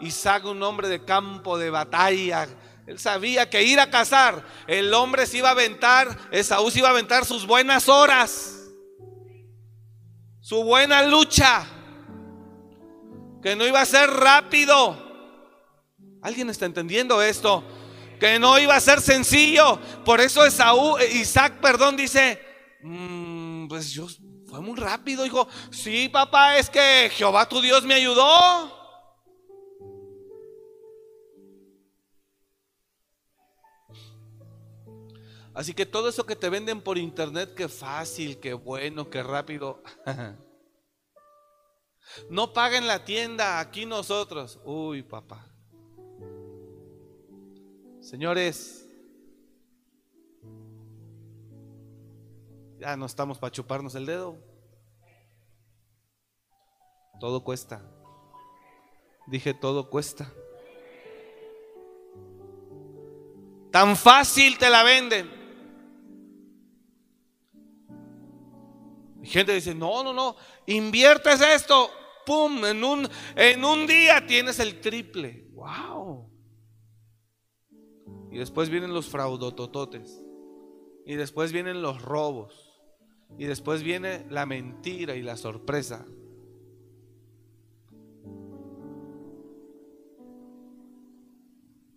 Isaac, 0.00 0.44
un 0.44 0.62
hombre 0.62 0.88
de 0.88 1.04
campo 1.04 1.58
de 1.58 1.70
batalla. 1.70 2.48
Él 2.86 2.98
sabía 2.98 3.48
que 3.48 3.62
ir 3.62 3.78
a 3.78 3.90
cazar, 3.90 4.44
el 4.66 4.92
hombre 4.94 5.26
se 5.26 5.38
iba 5.38 5.48
a 5.48 5.52
aventar, 5.52 6.18
Esaú 6.32 6.70
se 6.70 6.80
iba 6.80 6.88
a 6.88 6.90
aventar 6.90 7.24
sus 7.24 7.46
buenas 7.46 7.88
horas, 7.88 8.68
su 10.40 10.64
buena 10.64 11.04
lucha, 11.04 11.64
que 13.42 13.54
no 13.54 13.64
iba 13.66 13.80
a 13.80 13.86
ser 13.86 14.10
rápido. 14.10 15.08
¿Alguien 16.20 16.50
está 16.50 16.66
entendiendo 16.66 17.22
esto? 17.22 17.62
Que 18.18 18.38
no 18.38 18.58
iba 18.58 18.74
a 18.74 18.80
ser 18.80 19.00
sencillo. 19.00 19.78
Por 20.04 20.20
eso 20.20 20.44
Esaú, 20.44 20.98
eh, 20.98 21.12
Isaac, 21.14 21.60
perdón, 21.60 21.96
dice, 21.96 22.40
mm, 22.82 23.68
pues 23.68 23.92
yo, 23.92 24.08
fue 24.48 24.60
muy 24.60 24.76
rápido, 24.76 25.24
hijo. 25.24 25.46
Sí, 25.70 26.08
papá, 26.08 26.56
es 26.56 26.68
que 26.68 27.08
Jehová 27.14 27.48
tu 27.48 27.60
Dios 27.60 27.84
me 27.84 27.94
ayudó. 27.94 28.79
Así 35.60 35.74
que 35.74 35.84
todo 35.84 36.08
eso 36.08 36.24
que 36.24 36.36
te 36.36 36.48
venden 36.48 36.80
por 36.80 36.96
internet, 36.96 37.52
que 37.54 37.68
fácil, 37.68 38.40
que 38.40 38.54
bueno, 38.54 39.10
que 39.10 39.22
rápido. 39.22 39.82
No 42.28 42.52
paguen 42.52 42.88
la 42.88 43.04
tienda, 43.04 43.60
aquí 43.60 43.86
nosotros. 43.86 44.58
Uy, 44.64 45.02
papá. 45.02 45.46
Señores, 48.00 48.88
ya 52.80 52.96
no 52.96 53.06
estamos 53.06 53.38
para 53.38 53.52
chuparnos 53.52 53.94
el 53.94 54.06
dedo. 54.06 54.38
Todo 57.20 57.44
cuesta. 57.44 57.80
Dije, 59.28 59.54
todo 59.54 59.88
cuesta. 59.88 60.32
Tan 63.70 63.94
fácil 63.94 64.58
te 64.58 64.68
la 64.68 64.82
venden. 64.82 65.39
Gente 69.22 69.52
dice, 69.52 69.74
no, 69.74 70.02
no, 70.02 70.12
no, 70.12 70.36
inviertes 70.66 71.40
esto, 71.40 71.90
pum, 72.24 72.64
en 72.64 72.82
un, 72.84 73.08
en 73.36 73.64
un 73.64 73.86
día 73.86 74.26
tienes 74.26 74.58
el 74.58 74.80
triple. 74.80 75.46
Wow. 75.52 76.30
Y 78.30 78.38
después 78.38 78.70
vienen 78.70 78.94
los 78.94 79.08
fraudotototes. 79.08 80.22
Y 81.04 81.16
después 81.16 81.52
vienen 81.52 81.82
los 81.82 82.00
robos. 82.02 82.70
Y 83.38 83.44
después 83.44 83.82
viene 83.82 84.26
la 84.30 84.46
mentira 84.46 85.16
y 85.16 85.22
la 85.22 85.36
sorpresa. 85.36 86.06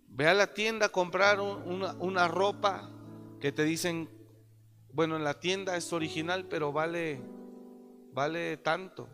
Ve 0.08 0.28
a 0.28 0.34
la 0.34 0.54
tienda 0.54 0.86
a 0.86 0.88
comprar 0.90 1.40
una, 1.40 1.94
una, 1.94 2.28
ropa 2.28 2.88
que 3.40 3.50
te 3.50 3.64
dicen, 3.64 4.08
bueno, 4.94 5.16
en 5.16 5.24
la 5.24 5.40
tienda 5.40 5.76
es 5.76 5.92
original, 5.92 6.46
pero 6.46 6.72
vale, 6.72 7.20
vale 8.12 8.56
tanto. 8.58 9.08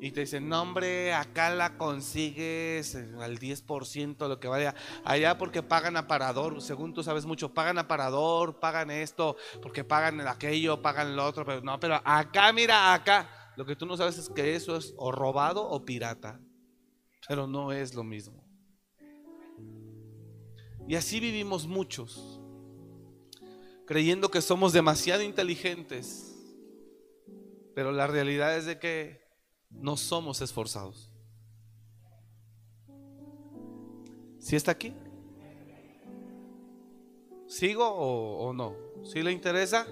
Y 0.00 0.10
te 0.12 0.20
dicen, 0.20 0.48
no 0.48 0.62
hombre, 0.62 1.12
acá 1.12 1.50
la 1.50 1.76
consigues 1.76 2.96
al 2.96 3.38
10% 3.38 4.26
lo 4.26 4.40
que 4.40 4.48
vaya 4.48 4.74
allá 5.04 5.38
porque 5.38 5.62
pagan 5.62 5.96
aparador, 5.96 6.60
según 6.62 6.92
tú 6.92 7.04
sabes 7.04 7.26
mucho, 7.26 7.52
pagan 7.54 7.78
aparador, 7.78 8.58
pagan 8.58 8.90
esto, 8.90 9.36
porque 9.60 9.84
pagan 9.84 10.20
aquello, 10.22 10.82
pagan 10.82 11.14
lo 11.14 11.24
otro, 11.26 11.44
pero 11.44 11.60
no, 11.60 11.78
pero 11.78 12.00
acá, 12.02 12.52
mira, 12.52 12.94
acá, 12.94 13.52
lo 13.56 13.64
que 13.64 13.76
tú 13.76 13.86
no 13.86 13.96
sabes 13.96 14.18
es 14.18 14.28
que 14.30 14.56
eso 14.56 14.76
es 14.76 14.94
o 14.96 15.12
robado 15.12 15.68
o 15.68 15.84
pirata, 15.84 16.40
pero 17.28 17.46
no 17.46 17.70
es 17.70 17.94
lo 17.94 18.02
mismo. 18.02 18.42
Y 20.88 20.96
así 20.96 21.20
vivimos 21.20 21.68
muchos, 21.68 22.41
creyendo 23.86 24.30
que 24.30 24.40
somos 24.40 24.72
demasiado 24.72 25.22
inteligentes, 25.22 26.34
pero 27.74 27.92
la 27.92 28.06
realidad 28.06 28.56
es 28.56 28.66
de 28.66 28.78
que 28.78 29.22
no 29.70 29.96
somos 29.96 30.40
esforzados. 30.40 31.10
¿Si 34.38 34.56
está 34.56 34.72
aquí? 34.72 34.92
¿Sigo 37.46 37.86
o, 37.86 38.52
no? 38.52 38.74
¿Si 39.04 39.22
le 39.22 39.30
interesa? 39.30 39.86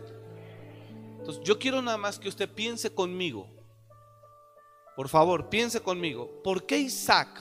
Entonces, 1.19 1.43
yo 1.45 1.59
quiero 1.59 1.83
nada 1.83 1.99
más 1.99 2.19
que 2.19 2.29
usted 2.29 2.49
piense 2.49 2.93
conmigo. 2.93 3.47
Por 4.97 5.09
favor, 5.09 5.49
piense 5.49 5.81
conmigo. 5.81 6.43
¿Por 6.43 6.67
qué 6.67 6.79
Isaac? 6.79 7.41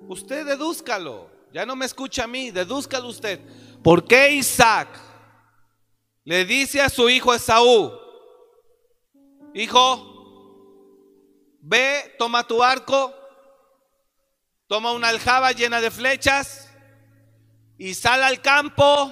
Usted 0.00 0.46
dedúzcalo. 0.46 1.30
Ya 1.52 1.66
no 1.66 1.76
me 1.76 1.86
escucha 1.86 2.24
a 2.24 2.26
mí, 2.26 2.50
dedúzcalo 2.50 3.08
usted. 3.08 3.40
¿Por 3.82 4.04
qué 4.04 4.32
Isaac 4.32 5.07
le 6.28 6.44
dice 6.44 6.82
a 6.82 6.90
su 6.90 7.08
hijo 7.08 7.32
Esaú, 7.32 7.90
hijo, 9.54 10.04
Ve, 11.60 12.14
toma 12.18 12.46
tu 12.46 12.62
arco, 12.62 13.14
toma 14.66 14.92
una 14.92 15.08
aljaba 15.08 15.52
llena 15.52 15.80
de 15.80 15.90
flechas 15.90 16.70
y 17.78 17.94
sal 17.94 18.22
al 18.22 18.42
campo, 18.42 19.10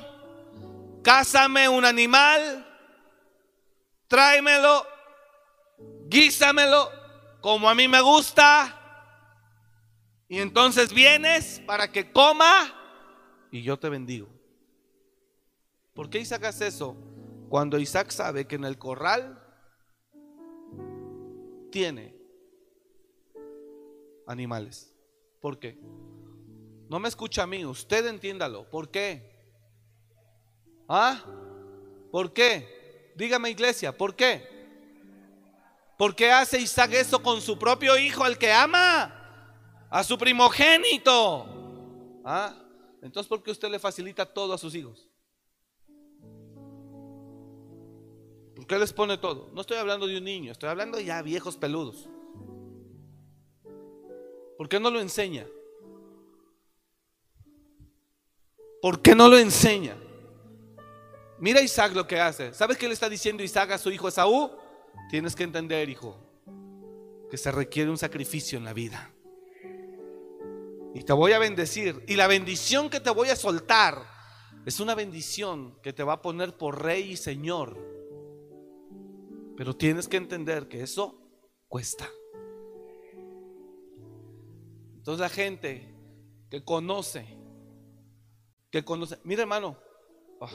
cásame 1.02 1.70
un 1.70 1.86
animal, 1.86 2.66
tráemelo, 4.08 4.86
guísamelo 6.08 6.90
como 7.40 7.70
a 7.70 7.74
mí 7.74 7.88
me 7.88 8.02
gusta. 8.02 8.78
Y 10.28 10.38
entonces 10.38 10.92
vienes 10.92 11.62
para 11.66 11.90
que 11.90 12.12
coma 12.12 12.74
y 13.50 13.62
yo 13.62 13.78
te 13.78 13.88
bendigo. 13.88 14.35
¿Por 15.96 16.10
qué 16.10 16.18
Isaac 16.18 16.44
hace 16.44 16.66
eso? 16.66 16.94
Cuando 17.48 17.78
Isaac 17.78 18.10
sabe 18.10 18.46
que 18.46 18.56
en 18.56 18.64
el 18.64 18.78
corral 18.78 19.42
tiene 21.72 22.14
animales. 24.26 24.94
¿Por 25.40 25.58
qué? 25.58 25.80
No 26.90 27.00
me 27.00 27.08
escucha 27.08 27.44
a 27.44 27.46
mí, 27.46 27.64
usted 27.64 28.06
entiéndalo. 28.06 28.68
¿Por 28.68 28.90
qué? 28.90 29.34
¿Ah? 30.86 31.24
¿Por 32.12 32.34
qué? 32.34 33.12
Dígame 33.16 33.48
iglesia, 33.48 33.96
¿por 33.96 34.14
qué? 34.14 34.54
¿Por 35.96 36.14
qué 36.14 36.30
hace 36.30 36.60
Isaac 36.60 36.92
eso 36.92 37.22
con 37.22 37.40
su 37.40 37.58
propio 37.58 37.96
hijo, 37.96 38.22
al 38.22 38.36
que 38.36 38.52
ama? 38.52 39.88
A 39.88 40.04
su 40.04 40.18
primogénito. 40.18 41.46
¿Ah? 42.22 42.54
Entonces, 43.00 43.28
¿por 43.28 43.42
qué 43.42 43.50
usted 43.50 43.70
le 43.70 43.78
facilita 43.78 44.26
todo 44.26 44.52
a 44.52 44.58
sus 44.58 44.74
hijos? 44.74 45.08
Qué 48.66 48.78
les 48.78 48.92
pone 48.92 49.18
todo? 49.18 49.50
No 49.54 49.60
estoy 49.60 49.76
hablando 49.76 50.06
de 50.06 50.18
un 50.18 50.24
niño, 50.24 50.52
estoy 50.52 50.68
hablando 50.68 51.00
ya 51.00 51.22
viejos 51.22 51.56
peludos. 51.56 52.08
¿Por 54.56 54.68
qué 54.68 54.80
no 54.80 54.90
lo 54.90 55.00
enseña? 55.00 55.46
¿Por 58.80 59.02
qué 59.02 59.14
no 59.14 59.28
lo 59.28 59.38
enseña? 59.38 59.96
Mira 61.38 61.60
Isaac 61.60 61.92
lo 61.94 62.06
que 62.06 62.20
hace. 62.20 62.54
¿Sabes 62.54 62.78
qué 62.78 62.86
le 62.86 62.94
está 62.94 63.08
diciendo 63.08 63.42
Isaac 63.42 63.72
a 63.72 63.78
su 63.78 63.90
hijo 63.90 64.08
Esaú? 64.08 64.50
Tienes 65.10 65.36
que 65.36 65.44
entender, 65.44 65.88
hijo, 65.88 66.16
que 67.30 67.36
se 67.36 67.52
requiere 67.52 67.90
un 67.90 67.98
sacrificio 67.98 68.58
en 68.58 68.64
la 68.64 68.72
vida. 68.72 69.10
Y 70.94 71.02
te 71.02 71.12
voy 71.12 71.32
a 71.32 71.38
bendecir. 71.38 72.02
Y 72.06 72.16
la 72.16 72.26
bendición 72.26 72.88
que 72.88 73.00
te 73.00 73.10
voy 73.10 73.28
a 73.28 73.36
soltar 73.36 74.06
es 74.64 74.80
una 74.80 74.94
bendición 74.94 75.78
que 75.82 75.92
te 75.92 76.02
va 76.02 76.14
a 76.14 76.22
poner 76.22 76.56
por 76.56 76.82
rey 76.82 77.12
y 77.12 77.16
señor. 77.16 77.76
Pero 79.56 79.74
tienes 79.74 80.08
que 80.08 80.16
entender 80.16 80.68
que 80.68 80.82
eso 80.82 81.18
cuesta. 81.68 82.08
Entonces 84.96 85.20
la 85.20 85.28
gente 85.28 85.94
que 86.50 86.64
conoce, 86.64 87.26
que 88.70 88.84
conoce, 88.84 89.18
mira 89.24 89.42
hermano, 89.42 89.78
ah, 90.40 90.50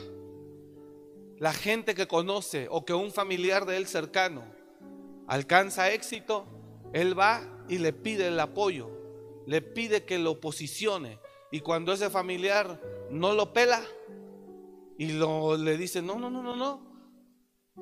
la 1.37 1.53
gente 1.53 1.95
que 1.95 2.07
conoce 2.07 2.67
o 2.69 2.85
que 2.85 2.93
un 2.93 3.11
familiar 3.11 3.65
de 3.65 3.77
él 3.77 3.87
cercano 3.87 4.43
alcanza 5.27 5.91
éxito, 5.91 6.45
él 6.93 7.17
va 7.17 7.41
y 7.69 7.77
le 7.77 7.93
pide 7.93 8.27
el 8.27 8.39
apoyo, 8.39 8.89
le 9.47 9.61
pide 9.61 10.03
que 10.03 10.19
lo 10.19 10.39
posicione. 10.39 11.19
Y 11.51 11.61
cuando 11.61 11.93
ese 11.93 12.09
familiar 12.09 12.81
no 13.09 13.33
lo 13.33 13.53
pela 13.53 13.81
y 14.97 15.13
lo, 15.13 15.57
le 15.57 15.77
dice, 15.77 16.01
no, 16.01 16.19
no, 16.19 16.29
no, 16.29 16.43
no, 16.43 16.55
no, 16.55 16.90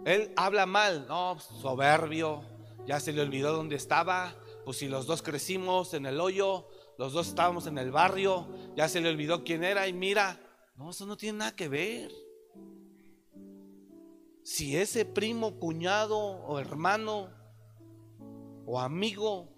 él 0.06 0.34
habla 0.36 0.66
mal, 0.66 1.06
no, 1.08 1.40
soberbio, 1.40 2.44
ya 2.86 3.00
se 3.00 3.14
le 3.14 3.22
olvidó 3.22 3.54
dónde 3.54 3.76
estaba, 3.76 4.36
pues 4.66 4.78
si 4.78 4.88
los 4.88 5.06
dos 5.06 5.22
crecimos 5.22 5.94
en 5.94 6.06
el 6.06 6.20
hoyo, 6.20 6.68
los 6.98 7.14
dos 7.14 7.28
estábamos 7.28 7.68
en 7.68 7.78
el 7.78 7.92
barrio, 7.92 8.48
ya 8.76 8.90
se 8.90 9.02
le 9.02 9.10
olvidó 9.10 9.44
quién 9.44 9.64
era 9.64 9.88
y 9.88 9.94
mira, 9.94 10.40
No, 10.76 10.92
eso 10.92 11.06
no 11.06 11.18
tiene 11.18 11.40
nada 11.40 11.56
que 11.56 11.68
ver. 11.68 12.12
Si 14.44 14.78
ese 14.78 15.06
primo, 15.06 15.60
cuñado 15.60 16.18
o 16.18 16.58
hermano 16.58 17.30
o 18.66 18.80
amigo 18.80 19.50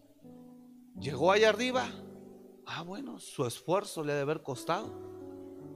llegó 1.00 1.32
allá 1.32 1.50
arriba, 1.50 1.90
ah, 2.66 2.82
bueno, 2.82 3.20
su 3.20 3.46
esfuerzo 3.46 4.04
le 4.04 4.14
ha 4.14 4.16
de 4.16 4.22
haber 4.22 4.42
costado. 4.42 4.92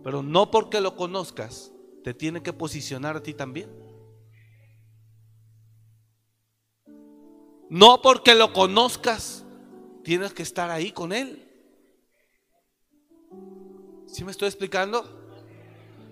Pero 0.04 0.24
no 0.24 0.50
porque 0.50 0.82
lo 0.82 0.96
conozcas, 0.96 1.72
te 2.04 2.14
tiene 2.14 2.42
que 2.42 2.54
posicionar 2.54 3.18
a 3.18 3.24
ti 3.24 3.34
también. 3.34 3.85
No 7.70 8.02
porque 8.02 8.36
lo 8.36 8.54
conozcas, 8.54 9.44
tienes 10.04 10.34
que 10.34 10.44
estar 10.44 10.70
ahí 10.70 10.92
con 10.92 11.12
él. 11.12 11.42
¿Sí 14.08 14.24
me 14.24 14.32
estoy 14.32 14.48
explicando? 14.48 15.04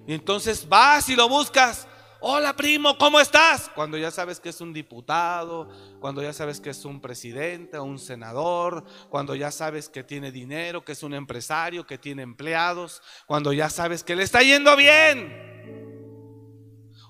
Y 0.08 0.13
entonces 0.13 0.68
vas 0.68 1.08
y 1.10 1.16
lo 1.16 1.30
buscas. 1.30 1.88
Hola 2.26 2.56
primo, 2.56 2.98
¿cómo 2.98 3.20
estás? 3.20 3.70
Cuando 3.76 3.98
ya 3.98 4.10
sabes 4.10 4.39
que 4.39 4.48
es 4.50 4.62
un 4.62 4.72
diputado, 4.72 5.70
cuando 6.00 6.24
ya 6.24 6.32
sabes 6.32 6.62
que 6.62 6.70
es 6.70 6.86
un 6.86 7.02
presidente 7.02 7.78
o 7.78 7.84
un 7.84 8.00
senador, 8.00 8.86
cuando 9.10 9.36
ya 9.36 9.52
sabes 9.52 9.89
que 9.89 10.04
tiene 10.04 10.32
dinero, 10.32 10.86
que 10.86 10.94
es 10.94 11.04
un 11.04 11.13
empresario, 11.13 11.86
que 11.86 11.98
tiene 11.98 12.22
empleados, 12.24 13.02
cuando 13.26 13.52
ya 13.52 13.70
sabes 13.70 14.06
que 14.06 14.16
le 14.16 14.24
está 14.24 14.42
yendo 14.42 14.76
bien. 14.78 15.54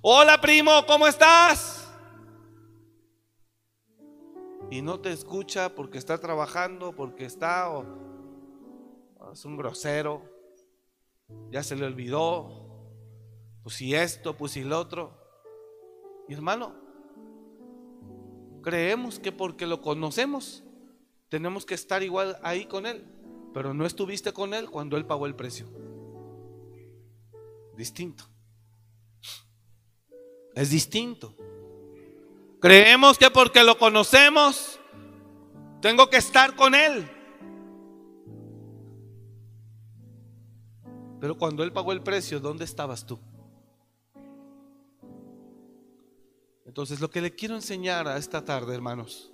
Hola 0.02 0.42
primo, 0.42 0.84
¿cómo 0.88 1.06
estás? 1.06 1.83
Y 4.74 4.82
no 4.82 5.00
te 5.00 5.12
escucha 5.12 5.76
porque 5.76 6.00
está 6.00 6.18
trabajando, 6.18 6.96
porque 6.96 7.26
está 7.26 7.70
o 7.70 7.86
es 9.32 9.46
un 9.46 9.56
grosero, 9.56 10.24
ya 11.52 11.62
se 11.62 11.76
le 11.76 11.86
olvidó, 11.86 12.90
pues 13.62 13.76
si 13.76 13.94
esto, 13.94 14.36
pues 14.36 14.54
si 14.54 14.64
lo 14.64 14.80
otro. 14.80 15.16
Y 16.28 16.34
hermano, 16.34 16.74
creemos 18.64 19.20
que 19.20 19.32
porque 19.32 19.68
lo 19.68 19.80
conocemos, 19.80 20.64
tenemos 21.30 21.68
que 21.68 21.76
estar 21.76 22.02
igual 22.02 22.40
ahí 22.42 22.66
con 22.66 22.88
Él. 22.88 23.06
Pero 23.54 23.76
no 23.76 23.86
estuviste 23.86 24.34
con 24.34 24.56
Él 24.56 24.72
cuando 24.72 24.98
Él 24.98 25.06
pagó 25.06 25.28
el 25.28 25.36
precio. 25.36 25.68
Distinto. 27.78 28.24
Es 30.56 30.72
distinto. 30.72 31.36
Creemos 32.63 33.17
que 33.17 33.30
porque 33.30 33.62
lo 33.62 33.78
conocemos, 33.78 34.80
tengo 35.82 36.10
que 36.10 36.15
estar 36.15 36.56
con 36.56 36.73
Él. 36.73 37.12
Pero 41.19 41.38
cuando 41.38 41.62
Él 41.62 41.73
pagó 41.73 41.91
el 41.91 42.02
precio, 42.02 42.39
¿dónde 42.39 42.63
estabas 42.63 43.06
tú? 43.06 43.19
Entonces 46.65 47.02
lo 47.02 47.10
que 47.10 47.19
le 47.19 47.36
quiero 47.36 47.56
enseñar 47.56 48.08
a 48.08 48.15
esta 48.15 48.45
tarde, 48.45 48.73
hermanos, 48.73 49.34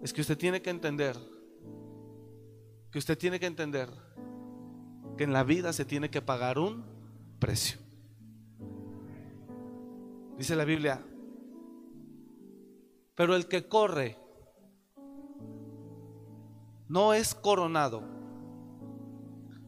es 0.00 0.12
que 0.12 0.20
usted 0.20 0.38
tiene 0.38 0.62
que 0.62 0.70
entender, 0.70 1.16
que 2.92 2.98
usted 3.00 3.18
tiene 3.18 3.40
que 3.40 3.46
entender 3.46 3.88
que 5.18 5.24
en 5.24 5.32
la 5.32 5.42
vida 5.42 5.72
se 5.72 5.84
tiene 5.84 6.10
que 6.10 6.22
pagar 6.22 6.60
un 6.60 6.84
precio. 7.40 7.80
Dice 10.38 10.54
la 10.54 10.64
Biblia, 10.64 11.04
pero 13.14 13.36
el 13.36 13.46
que 13.46 13.68
corre 13.68 14.18
no 16.88 17.14
es 17.14 17.34
coronado, 17.34 18.02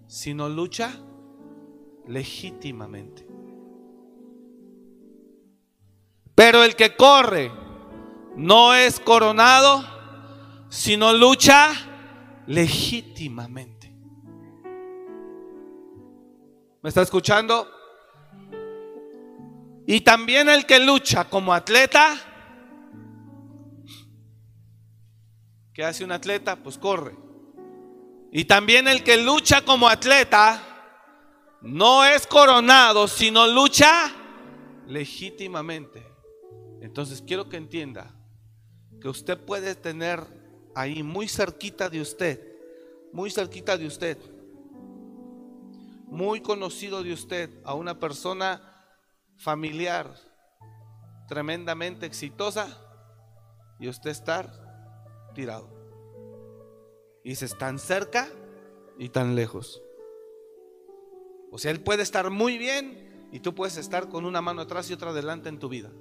sino 0.07 0.49
lucha 0.49 0.93
legítimamente. 2.07 3.27
Pero 6.35 6.65
el 6.65 6.75
que 6.75 6.97
corre 6.97 7.53
no 8.37 8.75
es 8.75 8.99
coronado, 9.01 9.85
sino 10.69 11.13
lucha 11.13 11.71
legítimamente. 12.47 13.95
¿Me 16.83 16.89
está 16.89 17.03
escuchando? 17.03 17.67
Y 19.87 20.01
también 20.01 20.49
el 20.49 20.67
que 20.67 20.81
lucha 20.81 21.25
como 21.31 21.55
atleta, 21.55 22.34
¿qué 25.75 25.85
hace 25.85 26.05
un 26.05 26.13
atleta? 26.13 26.57
Pues 26.57 26.79
corre. 26.79 27.17
Y 28.33 28.45
también 28.47 28.89
el 28.89 29.03
que 29.05 29.17
lucha 29.17 29.65
como 29.65 29.89
atleta 29.89 30.61
no 31.61 32.05
es 32.05 32.27
coronado, 32.27 33.09
sino 33.09 33.47
lucha 33.47 34.11
legítimamente. 34.87 36.07
Entonces 36.81 37.23
quiero 37.27 37.49
que 37.49 37.57
entienda 37.57 38.15
que 39.01 39.09
usted 39.09 39.39
puede 39.39 39.75
tener 39.75 40.21
ahí 40.75 41.03
muy 41.03 41.29
cerquita 41.29 41.89
de 41.89 42.01
usted, 42.01 42.41
muy 43.13 43.31
cerquita 43.31 43.77
de 43.77 43.87
usted, 43.87 44.19
muy 46.07 46.41
conocido 46.41 47.03
de 47.03 47.13
usted, 47.13 47.51
a 47.65 47.75
una 47.75 47.99
persona 47.99 48.87
familiar 49.37 50.15
tremendamente 51.29 52.07
exitosa 52.07 52.79
y 53.81 53.89
usted 53.89 54.11
estar 54.11 54.64
tirado. 55.35 55.69
Y 57.23 57.35
se 57.35 57.47
están 57.47 57.79
cerca 57.79 58.29
y 58.99 59.09
tan 59.11 59.35
lejos. 59.35 59.83
O 61.51 61.59
sea, 61.59 61.71
él 61.71 61.81
puede 61.81 62.03
estar 62.03 62.31
muy 62.31 62.59
bien 62.59 63.29
y 63.33 63.41
tú 63.41 63.55
puedes 63.55 63.77
estar 63.77 64.09
con 64.09 64.25
una 64.25 64.41
mano 64.41 64.63
atrás 64.63 64.91
y 64.91 64.95
otra 64.95 65.11
adelante 65.11 65.49
en 65.49 65.59
tu 65.59 65.69
vida. 65.69 65.93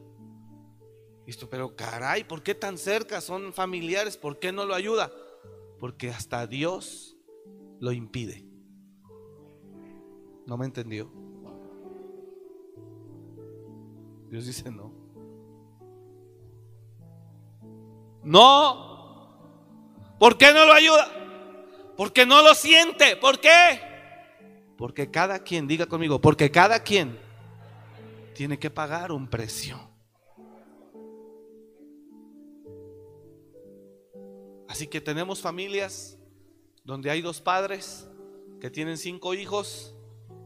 Esto, 1.26 1.50
pero 1.50 1.76
caray, 1.76 2.24
¿por 2.24 2.44
qué 2.44 2.54
tan 2.54 2.78
cerca? 2.78 3.22
Son 3.22 3.54
familiares, 3.54 4.18
¿por 4.18 4.40
qué 4.40 4.52
no 4.52 4.66
lo 4.66 4.74
ayuda? 4.74 5.12
Porque 5.80 6.10
hasta 6.10 6.46
Dios 6.48 7.18
lo 7.80 7.92
impide. 7.92 8.46
¿No 10.46 10.58
me 10.58 10.66
entendió? 10.66 11.12
Dios 14.30 14.46
dice 14.46 14.72
no. 14.72 14.92
No. 18.24 18.93
¿Por 20.24 20.38
qué 20.38 20.54
no 20.54 20.66
lo 20.66 20.72
ayuda? 20.72 21.12
Porque 21.98 22.26
no 22.26 22.42
lo 22.42 22.56
siente. 22.56 23.18
¿Por 23.18 23.42
qué? 23.42 23.82
Porque 24.78 25.12
cada 25.12 25.40
quien, 25.40 25.68
diga 25.68 25.86
conmigo, 25.86 26.22
porque 26.22 26.50
cada 26.50 26.82
quien 26.82 27.20
tiene 28.34 28.58
que 28.58 28.70
pagar 28.70 29.12
un 29.12 29.28
precio. 29.28 29.78
Así 34.70 34.88
que 34.88 35.02
tenemos 35.02 35.42
familias 35.42 36.18
donde 36.86 37.12
hay 37.12 37.22
dos 37.22 37.42
padres 37.42 38.08
que 38.62 38.70
tienen 38.70 38.98
cinco 38.98 39.34
hijos 39.34 39.94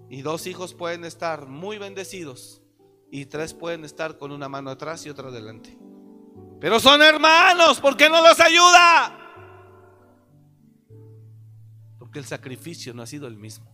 y 0.10 0.24
dos 0.24 0.48
hijos 0.48 0.74
pueden 0.74 1.06
estar 1.06 1.46
muy 1.46 1.78
bendecidos 1.78 2.64
y 3.12 3.28
tres 3.28 3.54
pueden 3.54 3.86
estar 3.86 4.18
con 4.18 4.32
una 4.32 4.50
mano 4.50 4.72
atrás 4.72 5.06
y 5.06 5.12
otra 5.12 5.28
adelante. 5.28 5.78
Pero 6.60 6.80
son 6.80 7.04
hermanos, 7.04 7.80
¿por 7.80 7.96
qué 7.96 8.10
no 8.10 8.24
los 8.24 8.40
ayuda? 8.40 9.27
Porque 12.08 12.20
el 12.20 12.26
sacrificio 12.26 12.94
no 12.94 13.02
ha 13.02 13.06
sido 13.06 13.28
el 13.28 13.36
mismo. 13.36 13.70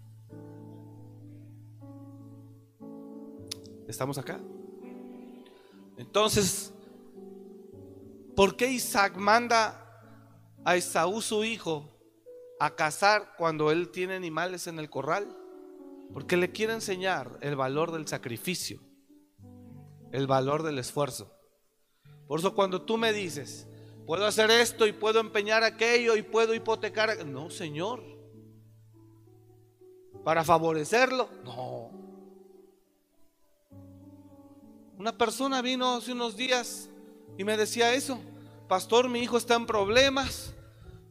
¿Estamos 3.88 4.17
acá? 4.17 4.41
Entonces, 5.98 6.74
¿por 8.36 8.58
qué 8.58 8.72
Isaac 8.72 9.17
manda 9.17 9.80
a 10.65 10.76
Esaú 10.76 11.22
su 11.22 11.43
hijo 11.43 11.88
a 12.60 12.76
cazar 12.76 13.36
cuando 13.38 13.69
él 13.69 13.89
tiene 13.91 14.15
animales 14.15 14.65
en 14.65 14.80
el 14.80 14.89
corral? 14.89 15.38
Porque 16.12 16.36
le 16.36 16.52
quiere 16.52 16.74
enseñar 16.74 17.38
el 17.41 17.56
valor 17.56 17.91
del 17.91 18.08
sacrificio, 18.08 18.82
el 20.12 20.26
valor 20.26 20.63
del 20.63 20.80
esfuerzo. 20.80 21.32
Por 22.28 22.39
eso 22.39 22.56
cuando 22.56 22.82
tú 22.82 22.98
me 22.98 23.13
dices, 23.13 23.67
puedo 24.08 24.26
hacer 24.26 24.50
esto 24.50 24.88
y 24.88 24.91
puedo 24.91 25.19
empeñar 25.19 25.63
aquello 25.63 26.15
y 26.15 26.24
puedo 26.24 26.56
hipotecar, 26.56 27.24
no, 27.28 27.52
Señor. 27.52 28.12
Para 30.23 30.43
favorecerlo, 30.43 31.29
no. 31.43 31.91
Una 34.97 35.17
persona 35.17 35.62
vino 35.62 35.95
hace 35.95 36.12
unos 36.12 36.38
días 36.38 36.89
y 37.38 37.43
me 37.43 37.57
decía 37.57 37.93
eso, 37.93 38.19
pastor, 38.67 39.09
mi 39.09 39.19
hijo 39.19 39.38
está 39.38 39.55
en 39.55 39.65
problemas 39.65 40.53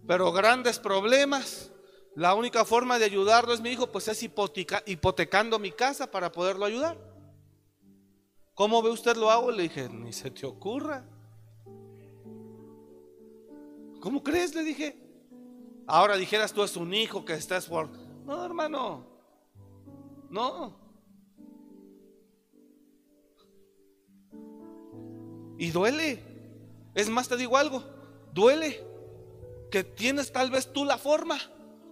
pero 0.06 0.32
grandes 0.32 0.78
problemas. 0.78 1.70
La 2.14 2.34
única 2.34 2.64
forma 2.64 2.98
de 2.98 3.06
ayudarlo 3.06 3.54
es 3.54 3.60
mi 3.60 3.70
hijo, 3.70 3.90
pues 3.90 4.08
es 4.08 4.22
hipotecando 4.22 5.58
mi 5.58 5.72
casa 5.72 6.10
para 6.10 6.30
poderlo 6.30 6.64
ayudar. 6.64 6.98
¿Cómo 8.54 8.82
ve 8.82 8.90
usted 8.90 9.16
lo 9.16 9.30
hago? 9.30 9.50
Le 9.50 9.62
dije, 9.64 9.88
ni 9.88 10.12
se 10.12 10.30
te 10.30 10.44
ocurra. 10.44 11.06
¿Cómo 14.00 14.22
crees? 14.22 14.54
Le 14.54 14.62
dije. 14.62 14.98
Ahora 15.86 16.16
dijeras 16.16 16.52
tú 16.52 16.62
es 16.62 16.76
un 16.76 16.92
hijo 16.92 17.24
que 17.24 17.32
estás 17.32 17.66
por... 17.66 17.88
No, 18.24 18.44
hermano. 18.44 19.06
No. 20.30 20.80
Y 25.58 25.70
duele. 25.70 26.22
Es 26.94 27.08
más, 27.08 27.28
te 27.28 27.36
digo 27.36 27.56
algo. 27.56 27.84
Duele 28.32 28.84
que 29.70 29.84
tienes 29.84 30.32
tal 30.32 30.50
vez 30.50 30.72
tú 30.72 30.84
la 30.84 30.98
forma 30.98 31.38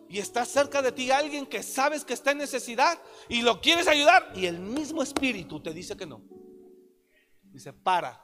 y 0.09 0.19
está 0.19 0.45
cerca 0.45 0.83
de 0.83 0.93
ti 0.93 1.11
alguien 1.11 1.47
que 1.47 1.63
sabes 1.63 2.05
que 2.05 2.15
está 2.15 2.33
en 2.33 2.39
necesidad 2.39 3.01
y 3.29 3.43
lo 3.43 3.61
quieres 3.61 3.87
ayudar 3.87 4.33
y 4.35 4.47
el 4.47 4.59
mismo 4.59 5.03
espíritu 5.03 5.61
te 5.61 5.73
dice 5.73 5.97
que 5.97 6.07
no. 6.07 6.23
Dice, 7.43 7.73
para. 7.73 8.23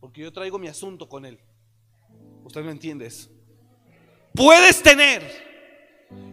Porque 0.00 0.22
yo 0.22 0.32
traigo 0.32 0.58
mi 0.58 0.68
asunto 0.68 1.08
con 1.08 1.24
él. 1.24 1.38
Usted 2.44 2.64
no 2.64 2.70
entiende 2.70 3.06
eso. 3.06 3.30
Puedes 4.34 4.82
tener 4.82 5.51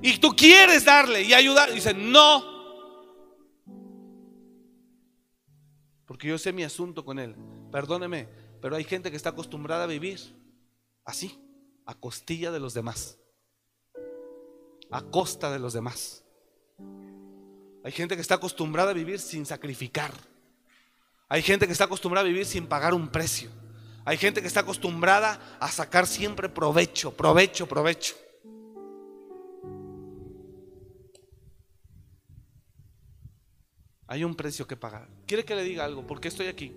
y 0.02 0.18
tú 0.18 0.36
quieres 0.36 0.86
darle 0.86 1.24
y 1.24 1.34
ayudar. 1.34 1.74
Dice, 1.74 1.94
no. 1.94 2.58
Porque 6.06 6.28
yo 6.28 6.38
sé 6.38 6.54
mi 6.54 6.63
asunto 6.63 7.06
con 7.06 7.20
él. 7.20 7.36
Perdóneme, 7.72 8.28
pero 8.62 8.76
hay 8.76 8.84
gente 8.84 9.12
que 9.12 9.18
está 9.18 9.30
acostumbrada 9.30 9.84
a 9.84 9.88
vivir 9.88 10.20
así, 11.06 11.39
a 11.86 11.94
costilla 11.94 12.52
de 12.52 12.60
los 12.60 12.74
demás 12.74 13.20
a 14.92 15.02
costa 15.02 15.52
de 15.52 15.60
los 15.60 15.74
demás. 15.74 16.24
Hay 17.84 17.92
gente 17.92 18.15
que 18.15 18.22
está 18.22 18.36
acostumbrada 18.36 18.92
a 18.92 18.94
vivir 18.94 19.20
sin 19.20 19.46
sacrificar. 19.46 20.12
Hay 21.28 21.42
gente 21.42 21.65
que 21.68 21.74
está 21.74 21.86
acostumbrada 21.86 22.26
a 22.26 22.30
vivir 22.30 22.46
sin 22.46 22.68
pagar 22.68 22.94
un 22.94 23.10
precio. 23.10 23.50
Hay 24.06 24.18
gente 24.18 24.42
que 24.42 24.48
está 24.48 24.62
acostumbrada 24.62 25.58
a 25.60 25.70
sacar 25.70 26.08
siempre 26.08 26.50
provecho, 26.50 27.15
provecho, 27.15 27.68
provecho. 27.68 28.15
Hay 34.12 34.24
un 34.24 34.34
precio 34.34 34.65
que 34.65 34.76
pagar. 34.76 35.08
¿Quiere 35.28 35.45
que 35.45 35.56
le 35.56 35.63
diga 35.63 35.86
algo? 35.86 36.08
¿Por 36.08 36.19
qué 36.19 36.30
estoy 36.30 36.48
aquí? 36.48 36.76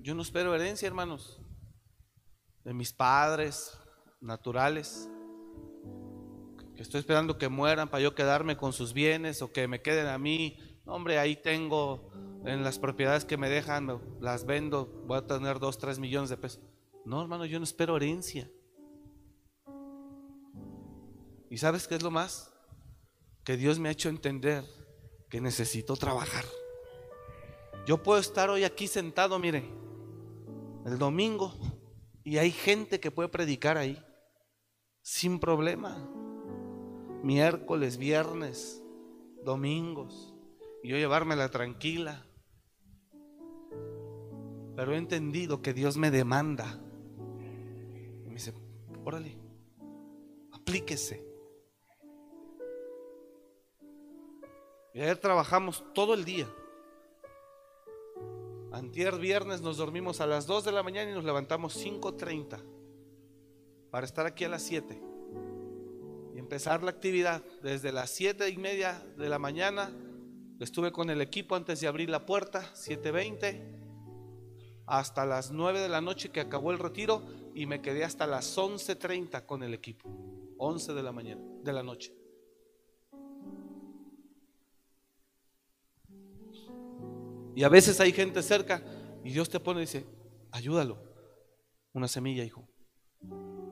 Yo 0.00 0.14
no 0.14 0.22
espero 0.22 0.54
herencia, 0.54 0.86
hermanos, 0.86 1.38
de 2.64 2.72
mis 2.72 2.90
padres 2.94 3.78
naturales 4.18 5.10
que 6.74 6.80
estoy 6.80 7.00
esperando 7.00 7.36
que 7.36 7.50
mueran 7.50 7.90
para 7.90 8.02
yo 8.02 8.14
quedarme 8.14 8.56
con 8.56 8.72
sus 8.72 8.94
bienes 8.94 9.42
o 9.42 9.52
que 9.52 9.68
me 9.68 9.82
queden 9.82 10.06
a 10.06 10.16
mí. 10.16 10.58
hombre, 10.86 11.18
ahí 11.18 11.36
tengo 11.36 12.10
en 12.46 12.64
las 12.64 12.78
propiedades 12.78 13.26
que 13.26 13.36
me 13.36 13.50
dejan, 13.50 14.00
las 14.22 14.46
vendo, 14.46 14.86
voy 15.06 15.18
a 15.18 15.26
tener 15.26 15.58
dos, 15.58 15.76
tres 15.76 15.98
millones 15.98 16.30
de 16.30 16.38
pesos. 16.38 16.62
No, 17.04 17.20
hermano, 17.20 17.44
yo 17.44 17.58
no 17.58 17.64
espero 17.64 17.94
herencia. 17.98 18.50
¿Y 21.50 21.58
sabes 21.58 21.86
qué 21.86 21.94
es 21.94 22.02
lo 22.02 22.10
más? 22.10 22.54
Que 23.44 23.58
Dios 23.58 23.78
me 23.78 23.90
ha 23.90 23.92
hecho 23.92 24.08
entender 24.08 24.64
que 25.28 25.40
necesito 25.40 25.96
trabajar. 25.96 26.44
Yo 27.86 28.02
puedo 28.02 28.18
estar 28.18 28.50
hoy 28.50 28.64
aquí 28.64 28.88
sentado, 28.88 29.38
mire, 29.38 29.68
el 30.84 30.98
domingo, 30.98 31.52
y 32.24 32.38
hay 32.38 32.50
gente 32.50 33.00
que 33.00 33.10
puede 33.10 33.28
predicar 33.28 33.76
ahí, 33.76 34.02
sin 35.02 35.38
problema 35.38 35.96
miércoles, 37.26 37.96
viernes, 37.96 38.82
domingos, 39.44 40.32
y 40.82 40.90
yo 40.90 40.96
llevármela 40.96 41.50
tranquila. 41.50 42.24
Pero 44.76 44.94
he 44.94 44.96
entendido 44.96 45.60
que 45.60 45.74
Dios 45.74 45.96
me 45.96 46.10
demanda. 46.10 46.80
Y 48.24 48.28
me 48.28 48.34
dice, 48.34 48.52
órale, 49.04 49.36
aplíquese. 50.52 51.24
Y 54.96 55.02
ayer 55.02 55.18
trabajamos 55.18 55.84
todo 55.94 56.14
el 56.14 56.24
día. 56.24 56.48
Antier 58.72 59.16
viernes 59.18 59.60
nos 59.60 59.76
dormimos 59.76 60.20
a 60.20 60.26
las 60.26 60.48
2 60.48 60.64
de 60.64 60.72
la 60.72 60.82
mañana 60.82 61.12
y 61.12 61.14
nos 61.14 61.24
levantamos 61.24 61.76
5.30 61.76 62.58
para 63.92 64.04
estar 64.04 64.26
aquí 64.26 64.44
a 64.44 64.48
las 64.48 64.62
7 64.62 65.06
empezar 66.46 66.84
la 66.84 66.92
actividad 66.92 67.42
desde 67.60 67.90
las 67.90 68.08
siete 68.08 68.48
y 68.48 68.56
media 68.56 69.04
de 69.18 69.28
la 69.28 69.40
mañana. 69.40 69.90
Estuve 70.60 70.92
con 70.92 71.10
el 71.10 71.20
equipo 71.20 71.56
antes 71.56 71.80
de 71.80 71.88
abrir 71.88 72.08
la 72.08 72.24
puerta, 72.24 72.72
7.20, 72.72 73.64
hasta 74.86 75.26
las 75.26 75.50
9 75.50 75.80
de 75.80 75.88
la 75.88 76.00
noche 76.00 76.30
que 76.30 76.38
acabó 76.38 76.70
el 76.70 76.78
retiro 76.78 77.24
y 77.52 77.66
me 77.66 77.82
quedé 77.82 78.04
hasta 78.04 78.28
las 78.28 78.56
11.30 78.56 79.44
con 79.44 79.64
el 79.64 79.74
equipo, 79.74 80.08
11 80.58 80.94
de 80.94 81.02
la 81.02 81.10
mañana, 81.10 81.42
de 81.64 81.72
la 81.72 81.82
noche. 81.82 82.14
Y 87.56 87.64
a 87.64 87.70
veces 87.70 87.98
hay 88.00 88.12
gente 88.12 88.42
cerca 88.42 88.82
y 89.24 89.32
Dios 89.32 89.48
te 89.48 89.58
pone 89.58 89.80
y 89.80 89.86
dice, 89.86 90.06
ayúdalo, 90.52 91.02
una 91.94 92.06
semilla, 92.06 92.44
hijo. 92.44 92.68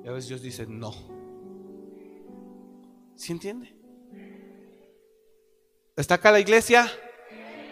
Y 0.03 0.09
a 0.09 0.13
veces 0.13 0.31
Dios 0.31 0.41
dice, 0.41 0.67
no. 0.67 0.95
¿Sí 3.15 3.31
entiende? 3.31 3.77
¿Está 5.97 6.15
acá 6.15 6.33
la 6.33 6.41
iglesia? 6.41 6.91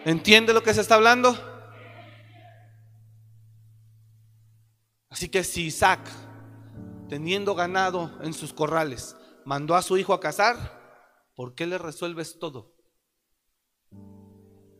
¿Entiende 0.05 0.53
lo 0.53 0.61
que 0.61 0.75
se 0.75 0.81
está 0.81 0.95
hablando? 0.95 1.35
Así 5.09 5.29
que 5.29 5.43
si 5.43 5.65
Isaac, 5.65 6.07
teniendo 7.09 7.55
ganado 7.55 8.19
en 8.21 8.33
sus 8.33 8.53
corrales, 8.53 9.17
mandó 9.45 9.73
a 9.73 9.81
su 9.81 9.97
hijo 9.97 10.13
a 10.13 10.19
cazar, 10.19 11.31
¿por 11.35 11.55
qué 11.55 11.65
le 11.65 11.79
resuelves 11.79 12.37
todo? 12.37 12.72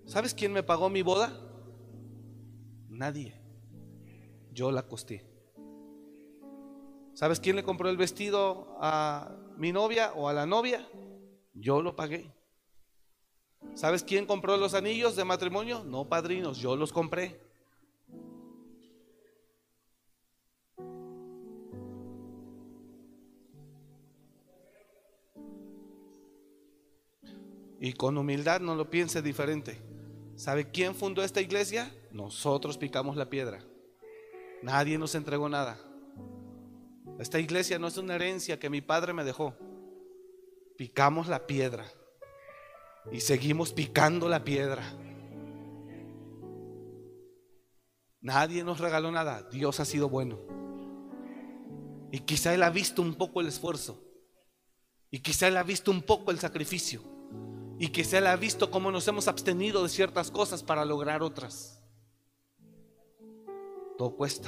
¿Sabes 0.05 0.33
quién 0.33 0.53
me 0.53 0.63
pagó 0.63 0.89
mi 0.89 1.01
boda? 1.01 1.33
Nadie. 2.89 3.33
Yo 4.51 4.71
la 4.71 4.83
costé. 4.83 5.25
¿Sabes 7.13 7.39
quién 7.39 7.55
le 7.55 7.63
compró 7.63 7.89
el 7.89 7.97
vestido 7.97 8.75
a 8.79 9.35
mi 9.57 9.71
novia 9.71 10.13
o 10.13 10.27
a 10.27 10.33
la 10.33 10.45
novia? 10.45 10.87
Yo 11.53 11.81
lo 11.81 11.95
pagué. 11.95 12.31
¿Sabes 13.75 14.03
quién 14.03 14.25
compró 14.25 14.57
los 14.57 14.73
anillos 14.73 15.15
de 15.15 15.23
matrimonio? 15.23 15.83
No 15.83 16.05
padrinos, 16.05 16.57
yo 16.57 16.75
los 16.75 16.91
compré. 16.91 17.39
Y 27.79 27.93
con 27.93 28.17
humildad 28.17 28.61
no 28.61 28.75
lo 28.75 28.89
piense 28.89 29.21
diferente. 29.21 29.92
¿Sabe 30.43 30.69
quién 30.69 30.93
fundó 30.93 31.23
esta 31.23 31.39
iglesia? 31.39 31.89
Nosotros 32.11 32.77
picamos 32.77 33.15
la 33.15 33.29
piedra. 33.29 33.63
Nadie 34.61 34.97
nos 34.97 35.15
entregó 35.15 35.47
nada. 35.47 35.79
Esta 37.17 37.39
iglesia 37.39 37.79
no 37.79 37.87
es 37.87 37.95
una 37.95 38.15
herencia 38.15 38.59
que 38.59 38.69
mi 38.69 38.81
padre 38.81 39.13
me 39.13 39.23
dejó. 39.23 39.55
Picamos 40.77 41.29
la 41.29 41.47
piedra 41.47 41.85
y 43.09 43.21
seguimos 43.21 43.71
picando 43.71 44.27
la 44.27 44.43
piedra. 44.43 44.83
Nadie 48.19 48.65
nos 48.65 48.81
regaló 48.81 49.11
nada. 49.11 49.43
Dios 49.43 49.79
ha 49.79 49.85
sido 49.85 50.09
bueno. 50.09 50.39
Y 52.11 52.19
quizá 52.19 52.53
Él 52.53 52.63
ha 52.63 52.69
visto 52.69 53.01
un 53.01 53.15
poco 53.15 53.39
el 53.39 53.47
esfuerzo. 53.47 54.03
Y 55.09 55.19
quizá 55.19 55.47
Él 55.47 55.55
ha 55.55 55.63
visto 55.63 55.89
un 55.89 56.01
poco 56.01 56.31
el 56.31 56.39
sacrificio. 56.39 57.12
Y 57.83 57.89
quizá 57.89 58.19
Él 58.19 58.27
ha 58.27 58.37
visto 58.37 58.71
cómo 58.71 58.93
nos 58.93 59.05
hemos 59.09 59.27
abstenido 59.27 59.83
de 59.83 59.89
ciertas 59.89 60.31
cosas 60.31 60.63
para 60.63 60.85
lograr 60.85 61.21
otras. 61.21 61.81
Todo 63.97 64.15
cuesta. 64.15 64.47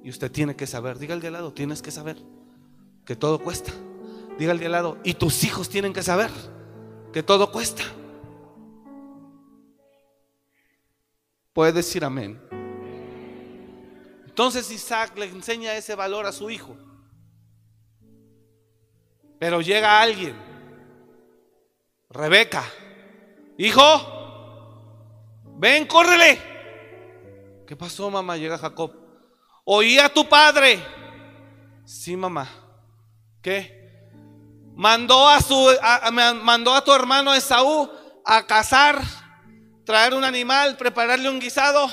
Y 0.00 0.10
usted 0.10 0.30
tiene 0.30 0.54
que 0.54 0.68
saber, 0.68 1.00
diga 1.00 1.12
al 1.12 1.20
de 1.20 1.26
al 1.26 1.32
lado, 1.32 1.52
tienes 1.52 1.82
que 1.82 1.90
saber 1.90 2.18
que 3.04 3.16
todo 3.16 3.40
cuesta. 3.40 3.72
Diga 4.38 4.52
al 4.52 4.60
de 4.60 4.66
al 4.66 4.70
lado, 4.70 4.98
y 5.02 5.14
tus 5.14 5.42
hijos 5.42 5.68
tienen 5.68 5.92
que 5.92 6.04
saber 6.04 6.30
que 7.12 7.24
todo 7.24 7.50
cuesta. 7.50 7.82
Puede 11.52 11.72
decir 11.72 12.04
amén. 12.04 12.40
Entonces 14.24 14.70
Isaac 14.70 15.18
le 15.18 15.24
enseña 15.24 15.74
ese 15.74 15.96
valor 15.96 16.26
a 16.26 16.32
su 16.32 16.48
hijo. 16.48 16.76
Pero 19.40 19.60
llega 19.60 20.00
alguien, 20.00 20.49
Rebeca, 22.10 22.64
hijo, 23.56 23.84
ven, 25.58 25.86
córrele. 25.86 26.40
¿Qué 27.68 27.76
pasó, 27.76 28.10
mamá? 28.10 28.36
Llega 28.36 28.58
Jacob. 28.58 28.92
Oí 29.64 29.96
a 29.96 30.08
tu 30.08 30.28
padre. 30.28 30.84
Sí, 31.84 32.16
mamá. 32.16 32.48
¿Qué? 33.40 33.78
Mandó 34.74 35.28
a 35.28 35.40
su 35.40 35.68
mandó 36.42 36.74
a 36.74 36.82
tu 36.82 36.92
hermano 36.92 37.32
Esaú 37.32 37.88
a 38.24 38.44
cazar, 38.44 39.00
traer 39.84 40.14
un 40.14 40.24
animal, 40.24 40.76
prepararle 40.76 41.30
un 41.30 41.38
guisado, 41.38 41.88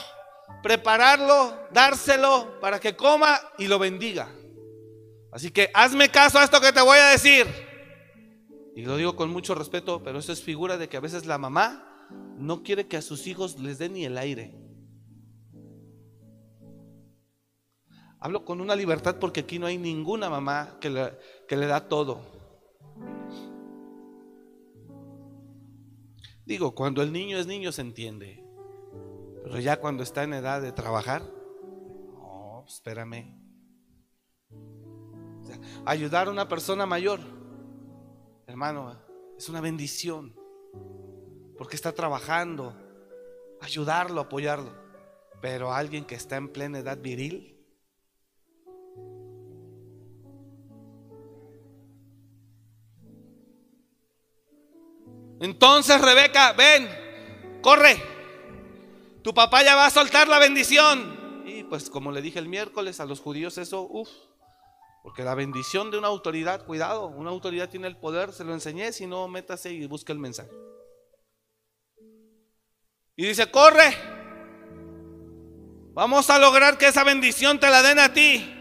prepararlo, 0.64 1.68
dárselo 1.72 2.60
para 2.60 2.80
que 2.80 2.96
coma 2.96 3.40
y 3.60 3.68
lo 3.68 3.78
bendiga. 3.78 4.30
Así 5.32 5.52
que 5.52 5.70
hazme 5.76 6.10
caso 6.10 6.40
a 6.40 6.44
esto 6.44 6.60
que 6.60 6.74
te 6.74 6.82
voy 6.82 6.98
a 6.98 7.10
decir. 7.10 7.67
Y 8.78 8.84
lo 8.84 8.96
digo 8.96 9.16
con 9.16 9.32
mucho 9.32 9.56
respeto, 9.56 10.04
pero 10.04 10.20
eso 10.20 10.32
es 10.32 10.44
figura 10.44 10.78
de 10.78 10.88
que 10.88 10.98
a 10.98 11.00
veces 11.00 11.26
la 11.26 11.40
mamá 11.40 12.08
no 12.38 12.62
quiere 12.62 12.88
que 12.88 12.96
a 12.96 13.02
sus 13.02 13.26
hijos 13.26 13.58
les 13.58 13.80
dé 13.80 13.90
ni 13.90 14.06
el 14.06 14.20
aire. 14.20 14.54
Hablo 18.20 18.46
con 18.46 18.62
una 18.62 18.76
libertad 18.76 19.16
porque 19.20 19.40
aquí 19.40 19.58
no 19.58 19.66
hay 19.66 19.80
ninguna 19.80 20.30
mamá 20.30 20.78
que 20.80 20.92
le, 20.92 21.18
que 21.48 21.58
le 21.58 21.66
da 21.66 21.88
todo. 21.88 22.22
Digo, 26.46 26.76
cuando 26.76 27.02
el 27.02 27.12
niño 27.12 27.40
es 27.40 27.48
niño 27.48 27.72
se 27.72 27.82
entiende. 27.82 28.46
Pero 29.44 29.60
ya 29.60 29.78
cuando 29.78 30.04
está 30.04 30.22
en 30.22 30.34
edad 30.34 30.62
de 30.62 30.72
trabajar, 30.72 31.24
no, 32.14 32.64
espérame. 32.68 33.42
ayudar 35.84 36.28
a 36.28 36.32
una 36.32 36.48
persona 36.48 36.86
mayor, 36.86 37.37
hermano, 38.48 38.98
es 39.38 39.48
una 39.50 39.62
bendición. 39.62 40.34
Porque 41.58 41.76
está 41.76 41.92
trabajando, 41.92 42.76
ayudarlo, 43.62 44.22
apoyarlo. 44.22 44.74
Pero 45.42 45.74
alguien 45.74 46.06
que 46.06 46.16
está 46.16 46.38
en 46.38 46.50
plena 46.50 46.80
edad 46.80 46.98
viril, 46.98 47.58
Entonces, 55.40 56.02
Rebeca, 56.02 56.54
ven, 56.54 56.90
corre. 57.62 58.02
Tu 59.22 59.34
papá 59.34 59.64
ya 59.64 59.76
va 59.76 59.86
a 59.86 59.92
soltar 59.92 60.28
la 60.28 60.40
bendición. 60.40 61.44
Y 61.46 61.64
pues 61.64 61.90
como 61.90 62.12
le 62.12 62.22
dije 62.22 62.40
el 62.40 62.48
miércoles 62.48 63.00
a 63.00 63.06
los 63.06 63.20
judíos 63.20 63.58
eso, 63.58 63.88
uff, 63.90 64.10
porque 65.08 65.24
la 65.24 65.36
bendición 65.36 65.90
de 65.90 65.98
una 65.98 66.10
autoridad, 66.10 66.66
cuidado, 66.66 67.08
una 67.08 67.30
autoridad 67.30 67.70
tiene 67.70 67.88
el 67.88 67.96
poder, 67.96 68.34
se 68.34 68.44
lo 68.44 68.54
enseñé, 68.54 68.92
si 68.92 69.08
no, 69.08 69.30
métase 69.30 69.72
y 69.72 69.88
busque 69.88 70.12
el 70.12 70.20
mensaje. 70.20 70.52
Y 73.16 73.26
dice, 73.26 73.50
corre, 73.50 73.96
vamos 75.94 76.30
a 76.30 76.38
lograr 76.38 76.78
que 76.78 76.90
esa 76.90 77.06
bendición 77.06 77.58
te 77.58 77.70
la 77.70 77.82
den 77.84 78.00
a 78.00 78.12
ti. 78.12 78.54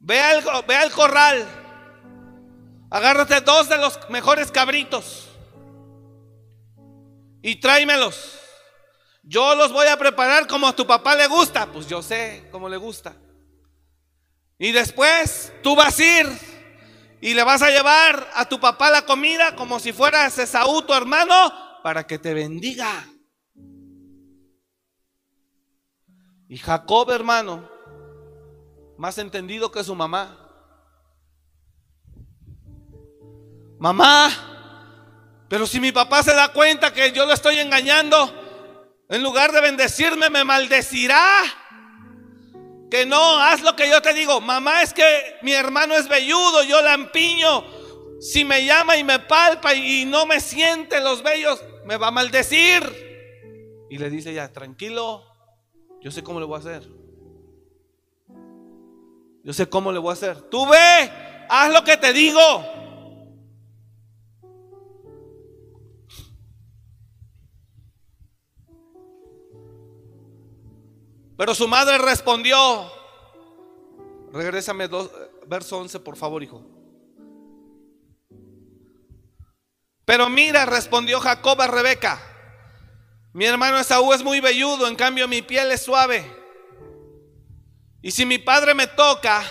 Ve 0.00 0.18
al, 0.18 0.42
ve 0.66 0.74
al 0.74 0.90
corral, 0.90 1.46
agárrate 2.90 3.42
dos 3.42 3.68
de 3.68 3.78
los 3.78 4.10
mejores 4.10 4.50
cabritos 4.50 5.30
y 7.42 7.60
tráemelos. 7.60 8.40
Yo 9.22 9.54
los 9.54 9.72
voy 9.72 9.86
a 9.86 9.96
preparar 9.96 10.48
como 10.48 10.66
a 10.66 10.74
tu 10.74 10.84
papá 10.84 11.14
le 11.14 11.28
gusta. 11.28 11.70
Pues 11.70 11.86
yo 11.86 12.02
sé 12.02 12.48
cómo 12.50 12.68
le 12.68 12.76
gusta. 12.76 13.14
Y 14.62 14.70
después 14.70 15.52
tú 15.60 15.74
vas 15.74 15.98
a 15.98 16.04
ir 16.04 16.26
y 17.20 17.34
le 17.34 17.42
vas 17.42 17.62
a 17.62 17.70
llevar 17.70 18.30
a 18.32 18.48
tu 18.48 18.60
papá 18.60 18.92
la 18.92 19.02
comida 19.02 19.56
como 19.56 19.80
si 19.80 19.92
fueras 19.92 20.38
Esaú, 20.38 20.82
tu 20.82 20.94
hermano, 20.94 21.34
para 21.82 22.06
que 22.06 22.16
te 22.16 22.32
bendiga. 22.32 23.04
Y 26.48 26.58
Jacob, 26.58 27.10
hermano, 27.10 27.68
más 28.98 29.18
entendido 29.18 29.72
que 29.72 29.82
su 29.82 29.96
mamá. 29.96 30.38
Mamá, 33.80 34.30
pero 35.48 35.66
si 35.66 35.80
mi 35.80 35.90
papá 35.90 36.22
se 36.22 36.36
da 36.36 36.52
cuenta 36.52 36.92
que 36.92 37.10
yo 37.10 37.26
lo 37.26 37.32
estoy 37.32 37.58
engañando, 37.58 38.32
en 39.08 39.24
lugar 39.24 39.50
de 39.50 39.60
bendecirme, 39.60 40.30
me 40.30 40.44
maldecirá. 40.44 41.20
Que 42.92 43.06
no, 43.06 43.38
haz 43.38 43.62
lo 43.62 43.74
que 43.74 43.88
yo 43.88 44.02
te 44.02 44.12
digo. 44.12 44.42
Mamá, 44.42 44.82
es 44.82 44.92
que 44.92 45.38
mi 45.40 45.54
hermano 45.54 45.94
es 45.94 46.06
velludo, 46.06 46.62
yo 46.62 46.82
la 46.82 46.92
empiño. 46.92 47.64
Si 48.20 48.44
me 48.44 48.66
llama 48.66 48.98
y 48.98 49.02
me 49.02 49.18
palpa 49.18 49.74
y 49.74 50.04
no 50.04 50.26
me 50.26 50.40
siente 50.40 51.00
los 51.00 51.22
vellos, 51.22 51.64
me 51.86 51.96
va 51.96 52.08
a 52.08 52.10
maldecir. 52.10 52.82
Y 53.88 53.96
le 53.96 54.10
dice 54.10 54.34
ya, 54.34 54.52
tranquilo, 54.52 55.24
yo 56.02 56.10
sé 56.10 56.22
cómo 56.22 56.38
le 56.38 56.44
voy 56.44 56.56
a 56.56 56.58
hacer. 56.58 56.86
Yo 59.42 59.54
sé 59.54 59.70
cómo 59.70 59.90
le 59.90 59.98
voy 59.98 60.10
a 60.10 60.12
hacer. 60.12 60.42
Tú 60.50 60.66
ve, 60.66 61.10
haz 61.48 61.72
lo 61.72 61.82
que 61.84 61.96
te 61.96 62.12
digo. 62.12 62.40
Pero 71.36 71.54
su 71.54 71.66
madre 71.66 71.98
respondió, 71.98 72.92
regrésame 74.32 74.88
dos, 74.88 75.10
verso 75.46 75.78
11 75.78 76.00
por 76.00 76.16
favor, 76.16 76.42
hijo. 76.42 76.62
Pero 80.04 80.28
mira, 80.28 80.66
respondió 80.66 81.20
Jacob 81.20 81.60
a 81.60 81.66
Rebeca, 81.66 82.20
mi 83.32 83.46
hermano 83.46 83.78
Esaú 83.78 84.12
es 84.12 84.22
muy 84.22 84.40
velludo, 84.40 84.86
en 84.86 84.96
cambio 84.96 85.26
mi 85.26 85.42
piel 85.42 85.70
es 85.70 85.82
suave. 85.82 86.24
Y 88.02 88.10
si 88.10 88.26
mi 88.26 88.38
padre 88.38 88.74
me 88.74 88.88
toca, 88.88 89.42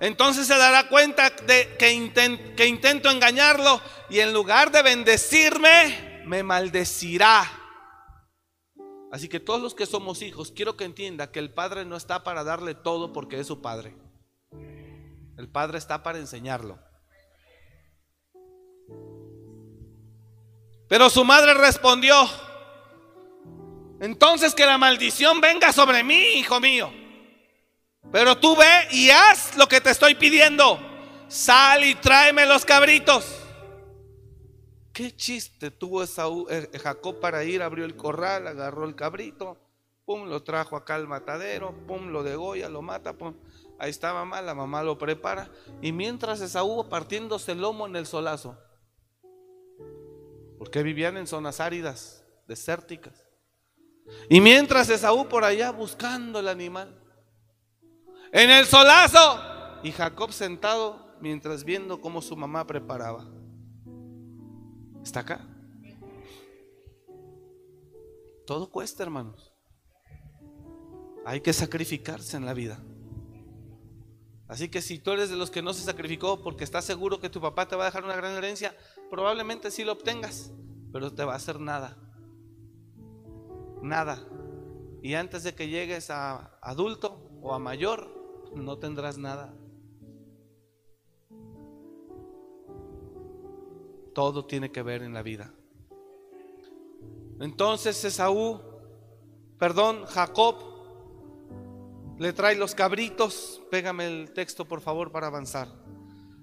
entonces 0.00 0.46
se 0.46 0.56
dará 0.56 0.88
cuenta 0.88 1.28
de 1.30 1.76
que, 1.76 2.54
que 2.56 2.66
intento 2.66 3.10
engañarlo 3.10 3.82
y 4.08 4.20
en 4.20 4.32
lugar 4.32 4.70
de 4.70 4.82
bendecirme, 4.82 6.22
me 6.24 6.42
maldecirá. 6.42 7.57
Así 9.10 9.28
que 9.28 9.40
todos 9.40 9.60
los 9.60 9.74
que 9.74 9.86
somos 9.86 10.20
hijos, 10.22 10.52
quiero 10.52 10.76
que 10.76 10.84
entienda 10.84 11.30
que 11.30 11.38
el 11.38 11.52
Padre 11.52 11.84
no 11.84 11.96
está 11.96 12.24
para 12.24 12.44
darle 12.44 12.74
todo 12.74 13.12
porque 13.12 13.40
es 13.40 13.46
su 13.46 13.62
Padre. 13.62 13.96
El 15.38 15.48
Padre 15.48 15.78
está 15.78 16.02
para 16.02 16.18
enseñarlo. 16.18 16.78
Pero 20.88 21.10
su 21.10 21.24
madre 21.24 21.54
respondió, 21.54 22.14
entonces 24.00 24.54
que 24.54 24.64
la 24.64 24.78
maldición 24.78 25.40
venga 25.40 25.72
sobre 25.72 26.02
mí, 26.02 26.18
hijo 26.38 26.60
mío. 26.60 26.90
Pero 28.10 28.38
tú 28.38 28.56
ve 28.56 28.88
y 28.92 29.10
haz 29.10 29.56
lo 29.56 29.68
que 29.68 29.80
te 29.80 29.90
estoy 29.90 30.14
pidiendo. 30.14 30.80
Sal 31.28 31.84
y 31.84 31.94
tráeme 31.94 32.46
los 32.46 32.64
cabritos. 32.64 33.37
¿Qué 34.98 35.14
chiste 35.14 35.70
tuvo 35.70 36.02
Esaú, 36.02 36.48
eh, 36.50 36.68
Jacob 36.76 37.20
para 37.20 37.44
ir? 37.44 37.62
Abrió 37.62 37.84
el 37.84 37.94
corral, 37.94 38.48
agarró 38.48 38.84
el 38.84 38.96
cabrito, 38.96 39.56
pum, 40.04 40.28
lo 40.28 40.42
trajo 40.42 40.74
acá 40.74 40.96
al 40.96 41.06
matadero, 41.06 41.72
pum, 41.86 42.08
lo 42.08 42.24
degolla, 42.24 42.68
lo 42.68 42.82
mata, 42.82 43.12
pum. 43.12 43.32
Ahí 43.78 43.90
está 43.90 44.12
mamá, 44.12 44.42
la 44.42 44.56
mamá 44.56 44.82
lo 44.82 44.98
prepara. 44.98 45.52
Y 45.80 45.92
mientras 45.92 46.40
Esaú 46.40 46.88
partiéndose 46.88 47.52
el 47.52 47.60
lomo 47.60 47.86
en 47.86 47.94
el 47.94 48.06
solazo, 48.06 48.58
porque 50.58 50.82
vivían 50.82 51.16
en 51.16 51.28
zonas 51.28 51.60
áridas, 51.60 52.24
desérticas. 52.48 53.24
Y 54.28 54.40
mientras 54.40 54.90
Esaú 54.90 55.28
por 55.28 55.44
allá 55.44 55.70
buscando 55.70 56.40
el 56.40 56.48
animal, 56.48 57.00
en 58.32 58.50
el 58.50 58.66
solazo, 58.66 59.40
y 59.84 59.92
Jacob 59.92 60.32
sentado 60.32 61.14
mientras 61.20 61.62
viendo 61.62 62.00
cómo 62.00 62.20
su 62.20 62.36
mamá 62.36 62.66
preparaba. 62.66 63.37
¿Está 65.08 65.20
acá? 65.20 65.40
Todo 68.46 68.70
cuesta, 68.70 69.02
hermanos. 69.02 69.54
Hay 71.24 71.40
que 71.40 71.54
sacrificarse 71.54 72.36
en 72.36 72.44
la 72.44 72.52
vida. 72.52 72.78
Así 74.48 74.68
que 74.68 74.82
si 74.82 74.98
tú 74.98 75.12
eres 75.12 75.30
de 75.30 75.36
los 75.36 75.50
que 75.50 75.62
no 75.62 75.72
se 75.72 75.82
sacrificó 75.82 76.42
porque 76.42 76.62
estás 76.62 76.84
seguro 76.84 77.20
que 77.20 77.30
tu 77.30 77.40
papá 77.40 77.66
te 77.66 77.74
va 77.74 77.84
a 77.84 77.86
dejar 77.86 78.04
una 78.04 78.16
gran 78.16 78.32
herencia, 78.32 78.76
probablemente 79.08 79.70
sí 79.70 79.82
lo 79.82 79.92
obtengas, 79.92 80.52
pero 80.92 81.10
te 81.14 81.24
va 81.24 81.32
a 81.32 81.36
hacer 81.36 81.58
nada. 81.58 81.96
Nada. 83.80 84.28
Y 85.02 85.14
antes 85.14 85.42
de 85.42 85.54
que 85.54 85.68
llegues 85.68 86.10
a 86.10 86.58
adulto 86.60 87.30
o 87.40 87.54
a 87.54 87.58
mayor, 87.58 88.52
no 88.54 88.76
tendrás 88.76 89.16
nada. 89.16 89.54
Todo 94.14 94.44
tiene 94.44 94.70
que 94.70 94.82
ver 94.82 95.02
en 95.02 95.14
la 95.14 95.22
vida. 95.22 95.52
Entonces 97.40 98.04
Esaú, 98.04 98.60
perdón, 99.58 100.04
Jacob, 100.06 100.56
le 102.18 102.32
trae 102.32 102.56
los 102.56 102.74
cabritos. 102.74 103.60
Pégame 103.70 104.06
el 104.06 104.32
texto, 104.32 104.64
por 104.64 104.80
favor, 104.80 105.12
para 105.12 105.28
avanzar. 105.28 105.68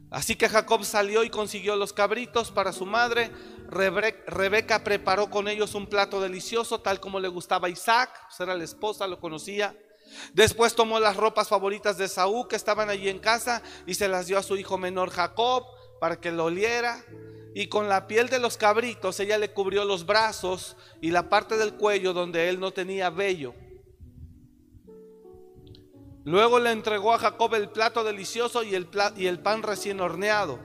Así 0.10 0.36
que 0.36 0.48
Jacob 0.48 0.86
salió 0.86 1.24
y 1.24 1.30
consiguió 1.30 1.76
los 1.76 1.92
cabritos 1.92 2.52
para 2.52 2.72
su 2.72 2.86
madre. 2.86 3.32
Rebeca 3.68 4.84
preparó 4.84 5.30
con 5.30 5.48
ellos 5.48 5.76
un 5.76 5.88
plato 5.88 6.22
delicioso, 6.22 6.80
tal 6.80 7.00
como 7.00 7.20
le 7.20 7.28
gustaba 7.28 7.68
a 7.68 7.72
Isaac, 7.72 8.12
pues 8.28 8.40
era 8.40 8.56
la 8.56 8.64
esposa, 8.64 9.08
lo 9.08 9.20
conocía. 9.20 9.76
Después 10.34 10.76
tomó 10.76 11.00
las 11.00 11.18
ropas 11.18 11.50
favoritas 11.50 11.98
de 11.98 12.08
Saúl 12.08 12.48
que 12.48 12.56
estaban 12.56 12.90
allí 12.90 13.10
en 13.10 13.20
casa 13.20 13.62
y 13.86 13.96
se 13.96 14.08
las 14.08 14.28
dio 14.28 14.38
a 14.38 14.44
su 14.44 14.56
hijo 14.56 14.78
menor 14.78 15.10
Jacob 15.10 15.66
para 16.00 16.22
que 16.22 16.32
lo 16.32 16.46
oliera 16.46 17.04
y 17.56 17.68
con 17.68 17.90
la 17.90 18.06
piel 18.06 18.30
de 18.30 18.38
los 18.38 18.58
cabritos 18.58 19.20
ella 19.20 19.40
le 19.40 19.52
cubrió 19.52 19.84
los 19.84 20.06
brazos 20.06 20.78
y 21.02 21.10
la 21.10 21.28
parte 21.28 21.58
del 21.58 21.74
cuello 21.74 22.14
donde 22.14 22.50
él 22.50 22.60
no 22.60 22.72
tenía 22.72 23.10
vello. 23.10 23.56
Luego 26.24 26.60
le 26.60 26.72
entregó 26.72 27.14
a 27.14 27.18
Jacob 27.18 27.56
el 27.56 27.70
plato 27.70 28.04
delicioso 28.04 28.62
y 28.62 28.76
el, 28.76 28.88
y 29.16 29.26
el 29.26 29.40
pan 29.40 29.64
recién 29.64 30.00
horneado. 30.00 30.60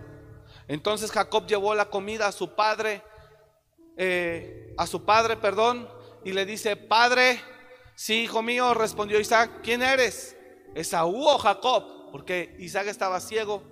Entonces 0.68 1.10
Jacob 1.10 1.46
llevó 1.46 1.74
la 1.74 1.88
comida 1.88 2.26
a 2.26 2.32
su 2.32 2.54
padre 2.54 3.02
eh, 4.02 4.74
a 4.78 4.86
su 4.86 5.04
padre, 5.04 5.36
perdón, 5.36 5.86
y 6.24 6.32
le 6.32 6.46
dice, 6.46 6.74
Padre, 6.74 7.38
sí, 7.94 8.22
hijo 8.22 8.40
mío, 8.40 8.72
respondió 8.72 9.20
Isaac, 9.20 9.60
¿quién 9.62 9.82
eres? 9.82 10.38
¿Esaú 10.74 11.26
o 11.26 11.36
Jacob? 11.36 12.10
Porque 12.10 12.56
Isaac 12.60 12.86
estaba 12.86 13.20
ciego, 13.20 13.62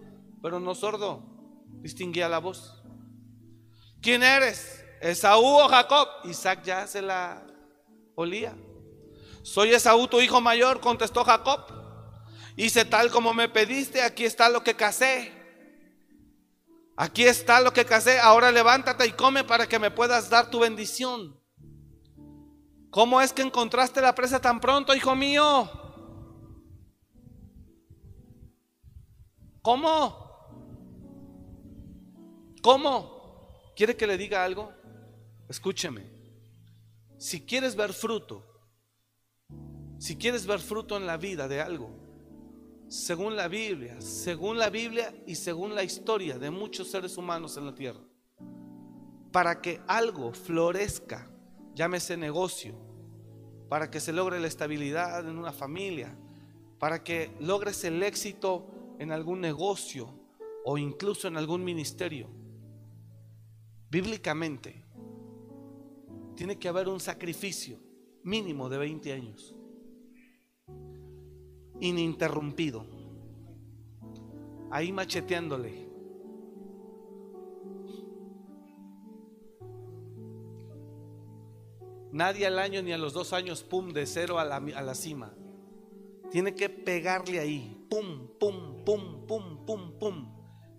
pero 0.42 0.60
no 0.60 0.74
sordo, 0.74 1.22
distinguía 1.80 2.28
la 2.28 2.40
voz. 2.40 2.77
¿Quién 4.08 4.22
eres? 4.22 4.82
¿Esaú 5.02 5.44
o 5.44 5.68
Jacob? 5.68 6.08
Isaac 6.24 6.62
ya 6.64 6.86
se 6.86 7.02
la 7.02 7.46
olía. 8.14 8.56
Soy 9.42 9.74
Esaú, 9.74 10.08
tu 10.08 10.18
hijo 10.22 10.40
mayor, 10.40 10.80
contestó 10.80 11.24
Jacob. 11.24 11.60
Hice 12.56 12.86
tal 12.86 13.10
como 13.10 13.34
me 13.34 13.50
pediste, 13.50 14.00
aquí 14.00 14.24
está 14.24 14.48
lo 14.48 14.64
que 14.64 14.74
casé. 14.74 15.30
Aquí 16.96 17.24
está 17.24 17.60
lo 17.60 17.74
que 17.74 17.84
casé, 17.84 18.18
ahora 18.18 18.50
levántate 18.50 19.06
y 19.06 19.12
come 19.12 19.44
para 19.44 19.66
que 19.66 19.78
me 19.78 19.90
puedas 19.90 20.30
dar 20.30 20.48
tu 20.48 20.60
bendición. 20.60 21.38
¿Cómo 22.88 23.20
es 23.20 23.34
que 23.34 23.42
encontraste 23.42 24.00
la 24.00 24.14
presa 24.14 24.40
tan 24.40 24.58
pronto, 24.58 24.94
hijo 24.94 25.14
mío? 25.14 25.70
¿Cómo? 29.60 30.16
¿Cómo? 32.62 33.17
¿Quiere 33.78 33.94
que 33.94 34.08
le 34.08 34.18
diga 34.18 34.42
algo? 34.42 34.72
Escúcheme. 35.48 36.02
Si 37.16 37.42
quieres 37.42 37.76
ver 37.76 37.92
fruto, 37.92 38.44
si 40.00 40.16
quieres 40.16 40.48
ver 40.48 40.58
fruto 40.58 40.96
en 40.96 41.06
la 41.06 41.16
vida 41.16 41.46
de 41.46 41.60
algo, 41.60 41.88
según 42.88 43.36
la 43.36 43.46
Biblia, 43.46 44.00
según 44.00 44.58
la 44.58 44.68
Biblia 44.68 45.14
y 45.28 45.36
según 45.36 45.76
la 45.76 45.84
historia 45.84 46.40
de 46.40 46.50
muchos 46.50 46.90
seres 46.90 47.16
humanos 47.16 47.56
en 47.56 47.66
la 47.66 47.74
tierra, 47.76 48.00
para 49.30 49.60
que 49.62 49.80
algo 49.86 50.32
florezca, 50.32 51.30
llámese 51.72 52.16
negocio, 52.16 52.74
para 53.68 53.92
que 53.92 54.00
se 54.00 54.12
logre 54.12 54.40
la 54.40 54.48
estabilidad 54.48 55.20
en 55.20 55.38
una 55.38 55.52
familia, 55.52 56.18
para 56.80 57.04
que 57.04 57.30
logres 57.38 57.84
el 57.84 58.02
éxito 58.02 58.96
en 58.98 59.12
algún 59.12 59.40
negocio 59.40 60.12
o 60.64 60.78
incluso 60.78 61.28
en 61.28 61.36
algún 61.36 61.62
ministerio, 61.62 62.37
bíblicamente 63.90 64.84
tiene 66.34 66.58
que 66.58 66.68
haber 66.68 66.88
un 66.88 67.00
sacrificio 67.00 67.78
mínimo 68.22 68.68
de 68.68 68.78
20 68.78 69.12
años 69.12 69.54
ininterrumpido. 71.80 72.86
Ahí 74.70 74.92
macheteándole. 74.92 75.88
Nadie 82.12 82.46
al 82.46 82.58
año 82.58 82.82
ni 82.82 82.92
a 82.92 82.98
los 82.98 83.12
dos 83.12 83.32
años, 83.32 83.62
pum, 83.62 83.92
de 83.92 84.06
cero 84.06 84.38
a 84.38 84.44
la, 84.44 84.56
a 84.56 84.82
la 84.82 84.94
cima. 84.94 85.34
Tiene 86.30 86.54
que 86.54 86.68
pegarle 86.68 87.38
ahí, 87.38 87.86
pum, 87.88 88.28
pum, 88.38 88.84
pum, 88.84 89.26
pum, 89.26 89.64
pum, 89.64 89.98
pum. 89.98 90.37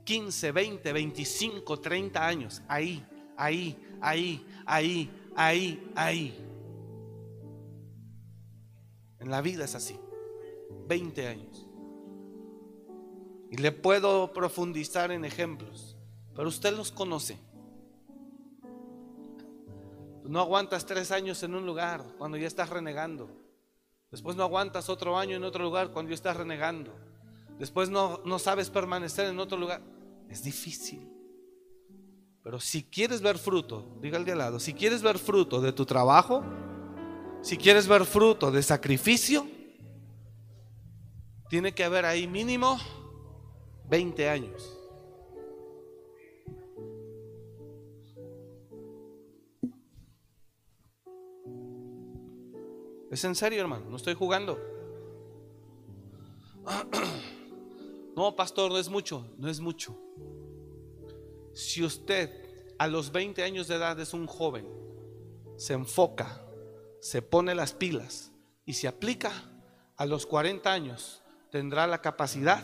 15, 0.10 0.52
20, 0.52 0.92
25, 0.92 1.80
30 1.80 2.26
años. 2.28 2.64
Ahí, 2.68 3.06
ahí, 3.38 3.78
ahí, 4.02 4.44
ahí, 4.66 5.12
ahí, 5.36 5.92
ahí. 5.94 6.46
En 9.20 9.30
la 9.30 9.40
vida 9.42 9.66
es 9.66 9.76
así. 9.76 10.00
20 10.88 11.28
años. 11.28 11.68
Y 13.52 13.58
le 13.58 13.72
puedo 13.72 14.34
profundizar 14.34 15.12
en 15.12 15.26
ejemplos, 15.26 15.96
pero 16.34 16.50
usted 16.50 16.76
los 16.76 16.92
conoce. 16.92 17.38
No 20.24 20.40
aguantas 20.40 20.88
tres 20.88 21.12
años 21.12 21.44
en 21.44 21.54
un 21.54 21.68
lugar 21.68 22.04
cuando 22.18 22.36
ya 22.36 22.48
estás 22.48 22.72
renegando. 22.72 23.30
Después 24.10 24.36
no 24.36 24.42
aguantas 24.42 24.90
otro 24.90 25.20
año 25.20 25.38
en 25.38 25.44
otro 25.44 25.64
lugar 25.64 25.92
cuando 25.92 26.10
ya 26.10 26.16
estás 26.16 26.36
renegando. 26.36 26.96
Después 27.60 27.92
no, 27.92 28.22
no 28.26 28.40
sabes 28.40 28.72
permanecer 28.72 29.28
en 29.28 29.40
otro 29.40 29.56
lugar. 29.56 29.99
Es 30.30 30.44
difícil. 30.44 31.10
Pero 32.44 32.60
si 32.60 32.84
quieres 32.84 33.22
ver 33.22 33.38
fruto, 33.38 33.98
diga 34.02 34.18
al 34.18 34.26
de 34.26 34.32
al 34.32 34.38
lado, 34.38 34.60
si 34.60 34.74
quieres 34.74 35.02
ver 35.02 35.20
fruto 35.20 35.60
de 35.60 35.74
tu 35.74 35.86
trabajo, 35.86 36.44
si 37.42 37.58
quieres 37.58 37.88
ver 37.88 38.06
fruto 38.06 38.52
de 38.52 38.64
sacrificio, 38.64 39.48
tiene 41.50 41.74
que 41.74 41.84
haber 41.84 42.06
ahí 42.06 42.28
mínimo 42.28 42.78
20 43.90 44.30
años. 44.30 44.76
Es 53.12 53.24
en 53.24 53.34
serio, 53.34 53.60
hermano, 53.62 53.86
no 53.90 53.96
estoy 53.96 54.14
jugando. 54.14 54.60
No, 58.16 58.36
pastor, 58.36 58.72
no 58.72 58.78
es 58.78 58.90
mucho, 58.90 59.26
no 59.38 59.50
es 59.50 59.60
mucho. 59.60 59.98
Si 61.54 61.84
usted 61.84 62.30
a 62.78 62.88
los 62.88 63.12
20 63.12 63.44
años 63.44 63.68
de 63.68 63.76
edad 63.76 64.00
es 64.00 64.14
un 64.14 64.28
joven, 64.28 64.68
se 65.58 65.74
enfoca, 65.74 66.42
se 67.02 67.22
pone 67.22 67.54
las 67.56 67.74
pilas 67.74 68.32
y 68.66 68.74
se 68.74 68.88
aplica, 68.88 69.32
a 69.98 70.06
los 70.06 70.26
40 70.26 70.72
años 70.72 71.22
tendrá 71.50 71.88
la 71.88 72.02
capacidad 72.02 72.64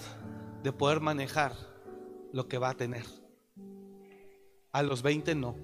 de 0.64 0.72
poder 0.72 1.02
manejar 1.02 1.54
lo 2.32 2.48
que 2.48 2.58
va 2.58 2.70
a 2.70 2.78
tener. 2.78 3.06
A 4.72 4.84
los 4.84 5.02
20 5.02 5.36
no. 5.36 5.56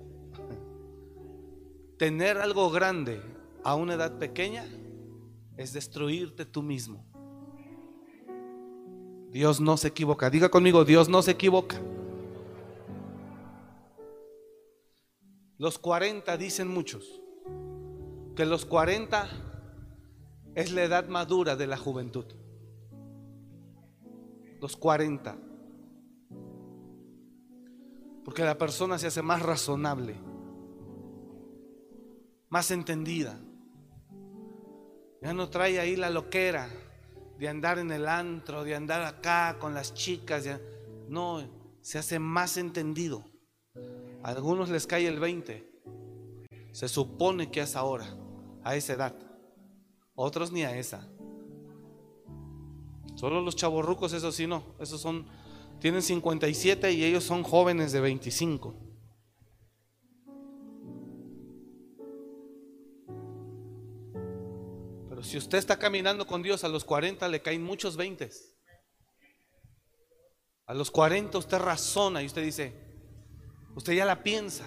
Tener 1.97 2.38
algo 2.38 2.69
grande 2.71 3.21
a 3.63 3.75
una 3.75 3.93
edad 3.93 4.17
pequeña 4.17 4.65
es 5.57 5.73
destruirte 5.73 6.45
tú 6.45 6.61
mismo. 6.61 7.11
Dios 9.32 9.61
no 9.61 9.77
se 9.77 9.89
equivoca. 9.89 10.29
Diga 10.29 10.49
conmigo, 10.49 10.86
Dios 10.86 11.09
no 11.09 11.21
se 11.21 11.32
equivoca. 11.32 11.79
Los 15.57 15.77
40 15.79 16.38
dicen 16.38 16.67
muchos 16.67 17.21
que 18.36 18.45
los 18.45 18.65
40 18.65 19.29
es 20.55 20.71
la 20.71 20.84
edad 20.84 21.07
madura 21.07 21.55
de 21.55 21.67
la 21.67 21.77
juventud 21.77 22.25
los 24.61 24.77
40. 24.77 25.36
Porque 28.23 28.43
la 28.43 28.57
persona 28.57 28.99
se 28.99 29.07
hace 29.07 29.23
más 29.23 29.41
razonable, 29.41 30.15
más 32.49 32.69
entendida. 32.69 33.39
Ya 35.21 35.34
no 35.34 35.49
trae 35.49 35.79
ahí 35.79 35.95
la 35.95 36.11
loquera 36.11 36.69
de 37.41 37.49
andar 37.49 37.79
en 37.79 37.89
el 37.89 38.07
antro, 38.07 38.63
de 38.63 38.75
andar 38.75 39.01
acá 39.01 39.57
con 39.59 39.73
las 39.73 39.95
chicas. 39.95 40.47
No, 41.09 41.43
se 41.81 41.97
hace 41.97 42.19
más 42.19 42.55
entendido. 42.55 43.25
A 44.21 44.29
algunos 44.29 44.69
les 44.69 44.85
cae 44.85 45.07
el 45.07 45.19
20. 45.19 45.67
Se 46.71 46.87
supone 46.87 47.49
que 47.49 47.61
es 47.61 47.75
ahora, 47.75 48.15
a 48.63 48.75
esa 48.75 48.93
edad. 48.93 49.15
Otros 50.13 50.51
ni 50.51 50.61
a 50.61 50.77
esa. 50.77 51.09
Solo 53.15 53.41
los 53.41 53.55
chavorrucos, 53.55 54.13
eso 54.13 54.31
sí, 54.31 54.45
no. 54.45 54.63
Esos 54.79 55.01
son, 55.01 55.25
tienen 55.79 56.03
57 56.03 56.91
y 56.91 57.03
ellos 57.03 57.23
son 57.23 57.41
jóvenes 57.41 57.91
de 57.91 58.01
25. 58.01 58.75
Si 65.22 65.38
usted 65.38 65.57
está 65.57 65.78
caminando 65.78 66.26
con 66.26 66.41
Dios 66.41 66.63
a 66.63 66.67
los 66.67 66.84
40, 66.84 67.28
le 67.28 67.41
caen 67.41 67.63
muchos 67.63 67.95
20. 67.95 68.30
A 70.65 70.74
los 70.74 70.89
40 70.89 71.38
usted 71.38 71.57
razona 71.57 72.24
y 72.24 72.26
usted 72.26 72.43
dice, 72.43 72.74
usted 73.76 73.93
ya 73.93 74.05
la 74.05 74.24
piensa. 74.24 74.65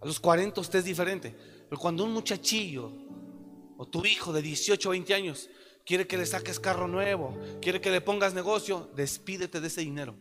A 0.00 0.06
los 0.06 0.18
40 0.18 0.60
usted 0.60 0.80
es 0.80 0.84
diferente. 0.84 1.36
Pero 1.68 1.80
cuando 1.80 2.04
un 2.04 2.12
muchachillo 2.12 2.92
o 3.76 3.86
tu 3.86 4.04
hijo 4.04 4.32
de 4.32 4.42
18 4.42 4.88
o 4.88 4.92
20 4.92 5.14
años 5.14 5.48
quiere 5.84 6.06
que 6.06 6.16
le 6.16 6.26
saques 6.26 6.58
carro 6.58 6.88
nuevo, 6.88 7.38
quiere 7.60 7.80
que 7.80 7.90
le 7.90 8.00
pongas 8.00 8.34
negocio, 8.34 8.90
despídete 8.96 9.60
de 9.60 9.66
ese 9.68 9.82
dinero. 9.82 10.16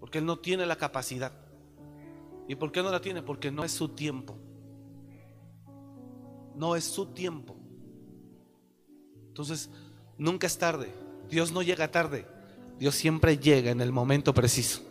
Porque 0.00 0.18
él 0.18 0.26
no 0.26 0.40
tiene 0.40 0.66
la 0.66 0.76
capacidad. 0.76 1.32
¿Y 2.48 2.56
por 2.56 2.72
qué 2.72 2.82
no 2.82 2.90
la 2.90 3.00
tiene? 3.00 3.22
Porque 3.22 3.52
no 3.52 3.62
es 3.62 3.72
su 3.72 3.90
tiempo. 3.90 4.36
No 6.54 6.76
es 6.76 6.84
su 6.84 7.06
tiempo. 7.06 7.56
Entonces, 9.28 9.70
nunca 10.18 10.46
es 10.46 10.58
tarde. 10.58 10.92
Dios 11.28 11.52
no 11.52 11.62
llega 11.62 11.90
tarde. 11.90 12.26
Dios 12.78 12.94
siempre 12.94 13.38
llega 13.38 13.70
en 13.70 13.80
el 13.80 13.92
momento 13.92 14.34
preciso. 14.34 14.82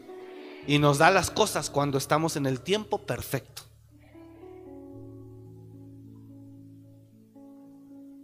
Y 0.65 0.79
nos 0.79 0.97
da 0.97 1.11
las 1.11 1.29
cosas 1.29 1.69
cuando 1.69 1.97
estamos 1.97 2.35
en 2.35 2.45
el 2.45 2.61
tiempo 2.61 2.99
perfecto. 2.99 3.63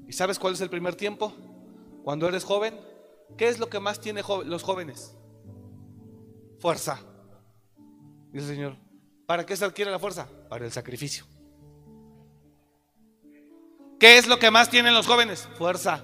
¿Y 0.08 0.14
sabes 0.14 0.40
cuál 0.40 0.54
es 0.54 0.62
el 0.62 0.70
primer 0.70 0.96
tiempo? 0.96 1.34
Cuando 2.04 2.28
eres 2.28 2.46
joven, 2.46 2.80
¿qué 3.38 3.50
es 3.50 3.60
lo 3.60 3.70
que 3.70 3.80
más 3.80 4.00
tienen 4.00 4.24
los 4.46 4.64
jóvenes? 4.64 5.16
Fuerza. 6.60 7.02
Dice 8.32 8.50
el 8.50 8.56
Señor, 8.56 8.78
¿para 9.26 9.46
qué 9.46 9.56
se 9.58 9.66
adquiere 9.66 9.92
la 9.92 10.00
fuerza? 10.00 10.28
Para 10.50 10.66
el 10.66 10.72
sacrificio. 10.72 11.26
¿Qué 14.00 14.18
es 14.18 14.28
lo 14.28 14.40
que 14.40 14.52
más 14.52 14.70
tienen 14.70 14.94
los 14.94 15.08
jóvenes? 15.08 15.48
Fuerza. 15.58 16.04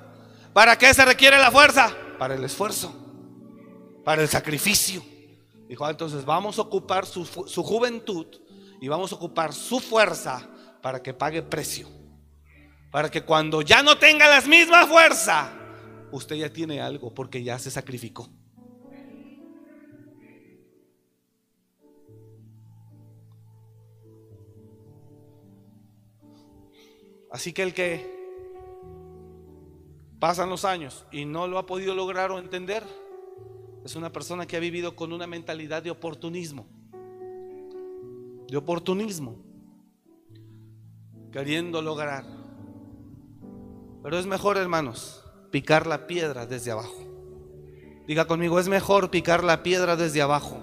¿Para 0.54 0.78
qué 0.78 0.94
se 0.94 1.06
requiere 1.06 1.38
la 1.38 1.52
fuerza? 1.52 1.96
Para 2.18 2.36
el 2.36 2.44
esfuerzo, 2.44 2.94
para 4.04 4.22
el 4.22 4.30
sacrificio. 4.30 5.04
Dijo, 5.68 5.86
ah, 5.86 5.91
entonces 5.91 6.26
vamos 6.26 6.60
a 6.60 6.62
ocupar 6.62 7.06
su, 7.06 7.26
su 7.26 7.64
juventud 7.64 8.28
y 8.80 8.88
vamos 8.88 9.12
a 9.12 9.16
ocupar 9.16 9.54
su 9.54 9.80
fuerza 9.80 10.48
para 10.82 11.02
que 11.02 11.14
pague 11.14 11.41
precio. 11.41 11.88
Para 12.91 13.10
que 13.10 13.24
cuando 13.24 13.62
ya 13.62 13.82
no 13.82 13.98
tenga 13.98 14.28
la 14.28 14.41
misma 14.41 14.86
fuerza, 14.86 15.52
usted 16.12 16.36
ya 16.36 16.54
tiene 16.54 16.82
algo 16.82 17.14
porque 17.14 17.44
ya 17.44 17.58
se 17.58 17.72
sacrificó. 17.72 18.30
Así 27.34 27.51
que 27.51 27.63
el 27.63 27.73
que 27.73 28.13
pasan 30.19 30.51
los 30.51 30.65
años 30.65 31.03
y 31.11 31.25
no 31.25 31.47
lo 31.47 31.57
ha 31.57 31.65
podido 31.65 31.95
lograr 31.95 32.29
o 32.29 32.38
entender, 32.38 32.84
es 33.84 33.95
una 33.95 34.13
persona 34.13 34.45
que 34.45 34.55
ha 34.55 34.59
vivido 34.59 34.95
con 34.95 35.11
una 35.11 35.25
mentalidad 35.25 35.81
de 35.81 35.89
oportunismo. 35.89 36.67
De 38.47 38.55
oportunismo. 38.55 39.36
Queriendo 41.31 41.81
lograr. 41.81 42.23
Pero 44.03 44.19
es 44.19 44.27
mejor, 44.27 44.57
hermanos, 44.57 45.25
picar 45.49 45.88
la 45.88 46.05
piedra 46.05 46.45
desde 46.45 46.69
abajo. 46.69 47.01
Diga 48.05 48.25
conmigo, 48.25 48.59
es 48.59 48.67
mejor 48.67 49.09
picar 49.09 49.43
la 49.43 49.63
piedra 49.63 49.95
desde 49.95 50.21
abajo. 50.21 50.59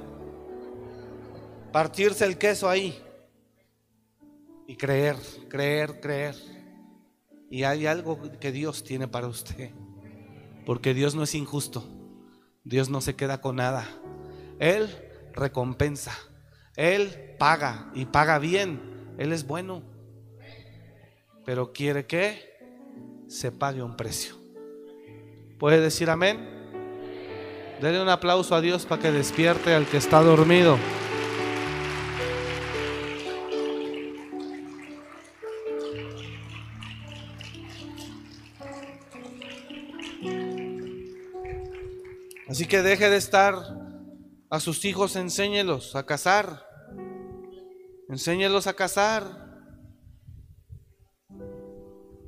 Partirse 1.73 2.25
el 2.27 2.39
queso 2.39 2.69
ahí. 2.69 2.97
Y 4.69 4.77
creer, 4.77 5.17
creer, 5.49 6.01
creer. 6.01 6.60
Y 7.51 7.65
hay 7.65 7.87
algo 7.87 8.21
que 8.39 8.53
Dios 8.53 8.85
tiene 8.85 9.09
para 9.09 9.27
usted. 9.27 9.71
Porque 10.65 10.95
Dios 10.95 11.17
no 11.17 11.25
es 11.25 11.35
injusto. 11.35 11.85
Dios 12.63 12.89
no 12.89 13.01
se 13.01 13.17
queda 13.17 13.41
con 13.41 13.57
nada. 13.57 13.89
Él 14.61 14.89
recompensa. 15.35 16.17
Él 16.77 17.35
paga 17.39 17.91
y 17.95 18.07
paga 18.07 18.39
bien. 18.39 18.81
Él 19.19 19.33
es 19.33 19.47
bueno. 19.47 19.83
Pero 21.45 21.73
quiere 21.73 22.07
que 22.07 22.51
se 23.27 23.51
pague 23.51 23.83
un 23.83 23.97
precio. 23.97 24.37
¿Puede 25.59 25.81
decir 25.81 26.09
amén? 26.09 26.49
Dele 27.81 28.01
un 28.01 28.09
aplauso 28.09 28.55
a 28.55 28.61
Dios 28.61 28.87
para 28.87 29.03
que 29.03 29.11
despierte 29.11 29.75
al 29.75 29.87
que 29.87 29.97
está 29.97 30.23
dormido. 30.23 30.79
Así 42.61 42.69
que 42.69 42.83
deje 42.83 43.09
de 43.09 43.17
estar 43.17 43.55
a 44.51 44.61
sus 44.61 44.85
hijos, 44.85 45.17
enséñelos 45.17 45.97
a 45.97 46.05
casar. 46.05 46.67
Enséñelos 48.11 48.67
a 48.67 48.75
casar. 48.75 49.25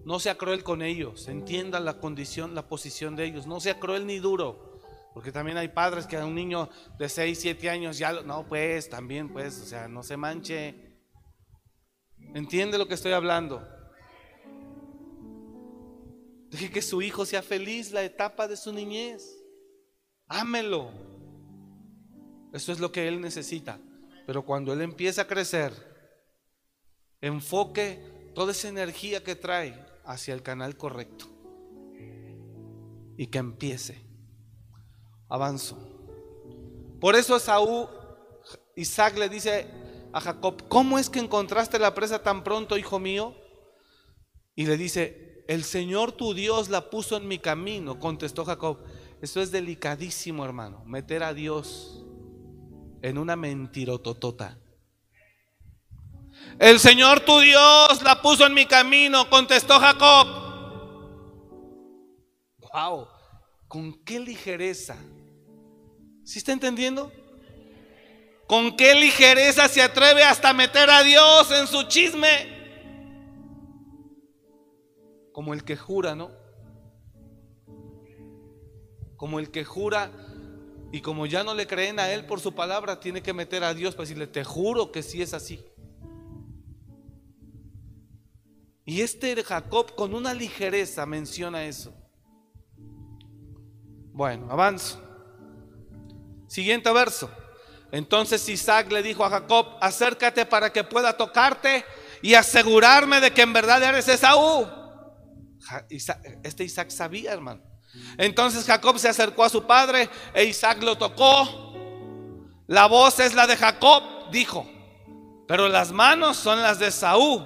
No 0.07 0.19
sea 0.19 0.39
cruel 0.39 0.65
con 0.65 0.81
ellos, 0.81 1.29
entienda 1.29 1.81
la 1.81 2.01
condición, 2.01 2.55
la 2.55 2.67
posición 2.67 3.15
de 3.15 3.27
ellos. 3.27 3.47
No 3.47 3.61
sea 3.61 3.79
cruel 3.79 4.07
ni 4.07 4.21
duro. 4.21 4.81
Porque 5.13 5.33
también 5.33 5.59
hay 5.59 5.69
padres 5.69 6.07
que 6.07 6.17
a 6.17 6.25
un 6.25 6.35
niño 6.35 6.71
de 6.99 7.11
6, 7.11 7.39
7 7.39 7.69
años 7.69 7.99
ya 7.99 8.23
no, 8.23 8.49
pues 8.49 8.89
también, 8.89 9.31
pues, 9.31 9.61
o 9.61 9.67
sea, 9.67 9.87
no 9.87 10.03
se 10.03 10.17
manche. 10.17 10.97
Entiende 12.35 12.79
lo 12.79 12.89
que 12.89 12.95
estoy 12.95 13.13
hablando. 13.13 13.69
Deje 16.49 16.71
que 16.71 16.81
su 16.81 17.03
hijo 17.03 17.27
sea 17.27 17.43
feliz 17.43 17.93
la 17.93 18.03
etapa 18.03 18.49
de 18.49 18.57
su 18.57 18.73
niñez. 18.73 19.42
Ámelo. 20.33 20.91
Eso 22.55 22.73
es 22.73 22.81
lo 22.81 22.91
que 22.91 23.07
él 23.07 23.21
necesita. 23.21 23.79
Pero 24.27 24.47
cuando 24.47 24.73
él 24.73 24.81
empieza 24.81 25.23
a 25.23 25.27
crecer, 25.27 25.75
enfoque 27.21 28.31
toda 28.35 28.53
esa 28.53 28.69
energía 28.69 29.23
que 29.23 29.37
trae 29.37 29.79
hacia 30.07 30.33
el 30.33 30.43
canal 30.43 30.77
correcto. 30.77 31.27
Y 33.19 33.27
que 33.27 33.39
empiece. 33.39 34.03
Avanzo. 35.29 35.77
Por 36.99 37.15
eso 37.15 37.39
Saúl, 37.39 37.89
Isaac 38.75 39.19
le 39.19 39.29
dice 39.29 39.67
a 40.15 40.21
Jacob, 40.21 40.67
¿cómo 40.69 40.99
es 40.99 41.11
que 41.11 41.19
encontraste 41.19 41.79
la 41.79 41.95
presa 41.95 42.23
tan 42.23 42.43
pronto, 42.43 42.79
hijo 42.79 42.99
mío? 42.99 43.37
Y 44.55 44.65
le 44.65 44.79
dice, 44.79 45.45
el 45.47 45.65
Señor 45.65 46.13
tu 46.13 46.33
Dios 46.33 46.71
la 46.71 46.89
puso 46.89 47.19
en 47.19 47.29
mi 47.29 47.39
camino, 47.39 47.99
contestó 47.99 48.47
Jacob. 48.47 48.79
Esto 49.23 49.41
es 49.41 49.53
delicadísimo, 49.53 50.45
hermano. 50.45 50.83
Meter 50.85 51.23
a 51.23 51.33
Dios 51.33 52.05
en 53.03 53.19
una 53.19 53.37
mentirototota. 53.37 54.59
El 56.59 56.81
Señor 56.81 57.21
tu 57.21 57.39
Dios 57.39 58.03
la 58.03 58.21
puso 58.21 58.47
en 58.47 58.55
mi 58.55 58.67
camino, 58.67 59.31
contestó 59.31 59.79
Jacob. 59.79 60.27
Wow, 62.73 63.07
con 63.69 64.03
qué 64.03 64.19
ligereza. 64.19 64.97
¿Sí 66.25 66.41
está 66.41 66.51
entendiendo? 66.51 67.13
Con 68.49 68.77
qué 68.77 68.97
ligereza 68.97 69.69
se 69.69 69.83
atreve 69.83 70.25
hasta 70.25 70.53
meter 70.53 70.91
a 70.91 71.05
Dios 71.05 71.49
en 71.53 71.69
su 71.69 71.85
chisme. 71.85 72.49
Como 75.33 75.55
el 75.55 75.63
que 75.63 75.77
jura, 75.77 76.17
¿no? 76.17 76.42
Como 79.23 79.39
el 79.39 79.53
que 79.53 79.65
jura 79.65 80.11
y 80.91 81.01
como 81.01 81.27
ya 81.27 81.45
no 81.45 81.55
le 81.55 81.69
creen 81.69 82.01
a 82.01 82.11
él 82.11 82.27
por 82.27 82.41
su 82.41 82.57
palabra, 82.57 82.99
tiene 82.99 83.23
que 83.23 83.33
meter 83.33 83.63
a 83.63 83.73
Dios 83.73 83.95
para 83.95 84.03
decirle, 84.03 84.27
te 84.27 84.43
juro 84.43 84.91
que 84.91 85.05
sí 85.05 85.23
es 85.23 85.33
así. 85.33 85.65
Y 88.85 89.01
este 89.01 89.41
Jacob 89.45 89.95
con 89.95 90.13
una 90.13 90.35
ligereza 90.35 91.07
menciona 91.07 91.63
eso. 91.67 91.95
Bueno, 94.13 94.51
avanzo. 94.51 95.01
Siguiente 96.49 96.93
verso. 96.93 97.31
Entonces 97.93 98.49
Isaac 98.49 98.91
le 98.91 99.05
dijo 99.05 99.25
a 99.25 99.31
Jacob, 99.31 99.77
acércate 99.81 100.47
para 100.47 100.73
que 100.73 100.83
pueda 100.83 101.17
tocarte 101.17 101.85
y 102.23 102.35
asegurarme 102.35 103.21
de 103.21 103.31
que 103.31 103.43
en 103.43 103.53
verdad 103.53 103.85
eres 103.85 104.09
Esaú. 104.09 104.67
Este 106.43 106.65
Isaac 106.65 106.91
sabía, 106.91 107.33
hermano. 107.33 107.72
Entonces 108.19 108.65
Jacob 108.65 108.99
se 108.99 109.09
acercó 109.09 109.45
a 109.45 109.49
su 109.49 109.67
padre 109.67 110.09
e 110.35 110.45
Isaac 110.45 110.83
lo 110.83 110.97
tocó. 110.97 111.75
La 112.67 112.87
voz 112.87 113.21
es 113.21 113.35
la 113.35 113.47
de 113.47 113.57
Jacob, 113.57 114.03
dijo, 114.31 114.67
pero 115.47 115.69
las 115.69 115.93
manos 115.93 116.37
son 116.37 116.63
las 116.63 116.79
de 116.79 116.91
Saúl, 116.91 117.45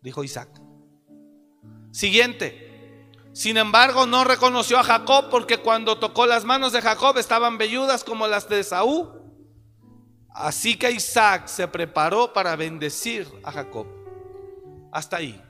dijo 0.00 0.24
Isaac. 0.24 0.48
Siguiente. 1.92 2.66
Sin 3.32 3.58
embargo, 3.58 4.06
no 4.06 4.24
reconoció 4.24 4.78
a 4.78 4.84
Jacob 4.84 5.28
porque 5.30 5.58
cuando 5.58 5.98
tocó 5.98 6.24
las 6.24 6.44
manos 6.44 6.72
de 6.72 6.80
Jacob 6.80 7.18
estaban 7.18 7.58
velludas 7.58 8.02
como 8.02 8.26
las 8.26 8.48
de 8.48 8.64
Saúl. 8.64 9.10
Así 10.30 10.76
que 10.76 10.90
Isaac 10.90 11.46
se 11.46 11.68
preparó 11.68 12.32
para 12.32 12.56
bendecir 12.56 13.28
a 13.42 13.52
Jacob. 13.52 13.86
Hasta 14.92 15.18
ahí. 15.18 15.42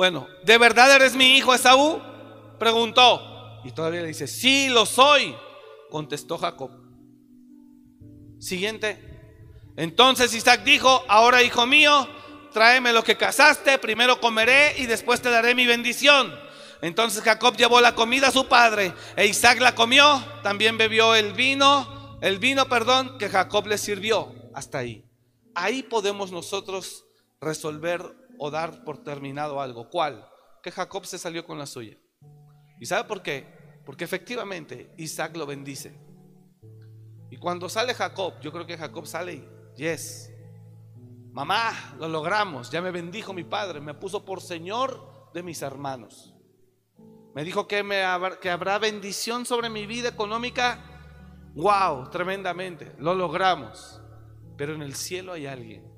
Bueno, 0.00 0.28
¿de 0.44 0.56
verdad 0.56 0.96
eres 0.96 1.14
mi 1.14 1.36
hijo 1.36 1.52
Esaú? 1.52 2.00
Preguntó. 2.58 3.60
Y 3.64 3.72
todavía 3.72 4.00
le 4.00 4.08
dice, 4.08 4.26
sí, 4.26 4.70
lo 4.70 4.86
soy, 4.86 5.36
contestó 5.90 6.38
Jacob. 6.38 6.70
Siguiente. 8.38 8.98
Entonces 9.76 10.32
Isaac 10.32 10.64
dijo, 10.64 11.04
ahora 11.06 11.42
hijo 11.42 11.66
mío, 11.66 12.08
tráeme 12.50 12.94
lo 12.94 13.04
que 13.04 13.18
cazaste, 13.18 13.76
primero 13.76 14.22
comeré 14.22 14.74
y 14.78 14.86
después 14.86 15.20
te 15.20 15.28
daré 15.28 15.54
mi 15.54 15.66
bendición. 15.66 16.34
Entonces 16.80 17.22
Jacob 17.22 17.54
llevó 17.58 17.82
la 17.82 17.94
comida 17.94 18.28
a 18.28 18.32
su 18.32 18.48
padre 18.48 18.94
e 19.16 19.26
Isaac 19.26 19.60
la 19.60 19.74
comió, 19.74 20.24
también 20.42 20.78
bebió 20.78 21.14
el 21.14 21.34
vino, 21.34 22.16
el 22.22 22.38
vino, 22.38 22.70
perdón, 22.70 23.18
que 23.18 23.28
Jacob 23.28 23.66
le 23.66 23.76
sirvió. 23.76 24.32
Hasta 24.54 24.78
ahí. 24.78 25.04
Ahí 25.54 25.82
podemos 25.82 26.32
nosotros 26.32 27.04
resolver 27.38 28.19
o 28.42 28.50
dar 28.50 28.84
por 28.84 29.04
terminado 29.04 29.60
algo. 29.60 29.90
¿Cuál? 29.90 30.26
Que 30.62 30.70
Jacob 30.70 31.04
se 31.04 31.18
salió 31.18 31.44
con 31.44 31.58
la 31.58 31.66
suya. 31.66 31.98
¿Y 32.80 32.86
sabe 32.86 33.06
por 33.06 33.22
qué? 33.22 33.46
Porque 33.84 34.04
efectivamente 34.04 34.94
Isaac 34.96 35.36
lo 35.36 35.44
bendice. 35.44 36.00
Y 37.30 37.36
cuando 37.36 37.68
sale 37.68 37.92
Jacob, 37.92 38.40
yo 38.40 38.50
creo 38.50 38.66
que 38.66 38.78
Jacob 38.78 39.06
sale 39.06 39.34
y, 39.34 39.48
yes, 39.76 40.32
mamá, 41.32 41.94
lo 41.98 42.08
logramos, 42.08 42.70
ya 42.70 42.80
me 42.80 42.90
bendijo 42.90 43.34
mi 43.34 43.44
padre, 43.44 43.78
me 43.80 43.92
puso 43.92 44.24
por 44.24 44.40
Señor 44.40 45.30
de 45.34 45.42
mis 45.42 45.60
hermanos. 45.60 46.34
Me 47.34 47.44
dijo 47.44 47.68
que, 47.68 47.82
me 47.82 48.02
que 48.40 48.50
habrá 48.50 48.78
bendición 48.78 49.44
sobre 49.44 49.68
mi 49.68 49.86
vida 49.86 50.08
económica 50.08 50.82
wow, 51.54 52.08
tremendamente, 52.08 52.94
lo 52.98 53.14
logramos. 53.14 54.00
Pero 54.56 54.74
en 54.74 54.80
el 54.82 54.94
cielo 54.94 55.34
hay 55.34 55.46
alguien. 55.46 55.89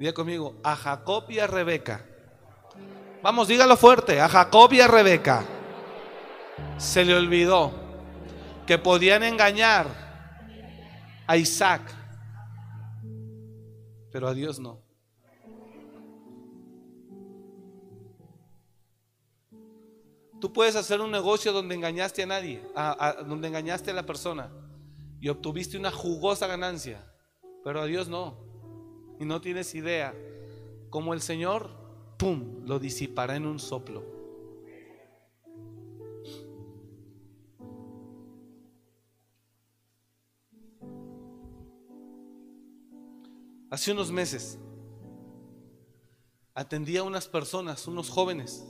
Diga 0.00 0.14
conmigo, 0.14 0.56
a 0.64 0.76
Jacob 0.76 1.24
y 1.28 1.40
a 1.40 1.46
Rebeca. 1.46 2.06
Vamos, 3.22 3.48
dígalo 3.48 3.76
fuerte, 3.76 4.18
a 4.18 4.30
Jacob 4.30 4.72
y 4.72 4.80
a 4.80 4.88
Rebeca. 4.88 5.44
Se 6.78 7.04
le 7.04 7.14
olvidó 7.14 7.70
que 8.66 8.78
podían 8.78 9.22
engañar 9.22 9.88
a 11.26 11.36
Isaac, 11.36 11.82
pero 14.10 14.26
a 14.26 14.32
Dios 14.32 14.58
no. 14.58 14.80
Tú 20.40 20.50
puedes 20.50 20.76
hacer 20.76 21.02
un 21.02 21.10
negocio 21.10 21.52
donde 21.52 21.74
engañaste 21.74 22.22
a 22.22 22.26
nadie, 22.26 22.62
donde 23.26 23.48
engañaste 23.48 23.90
a 23.90 23.94
la 23.94 24.06
persona 24.06 24.50
y 25.20 25.28
obtuviste 25.28 25.76
una 25.76 25.90
jugosa 25.90 26.46
ganancia, 26.46 27.04
pero 27.62 27.82
a 27.82 27.84
Dios 27.84 28.08
no. 28.08 28.49
Y 29.20 29.26
no 29.26 29.42
tienes 29.42 29.74
idea 29.74 30.14
cómo 30.88 31.12
el 31.12 31.20
Señor, 31.20 31.68
¡pum!, 32.16 32.64
lo 32.64 32.78
disipará 32.78 33.36
en 33.36 33.44
un 33.44 33.58
soplo. 33.58 34.02
Hace 43.70 43.92
unos 43.92 44.10
meses 44.10 44.58
atendí 46.54 46.96
a 46.96 47.02
unas 47.02 47.28
personas, 47.28 47.86
unos 47.86 48.08
jóvenes, 48.08 48.66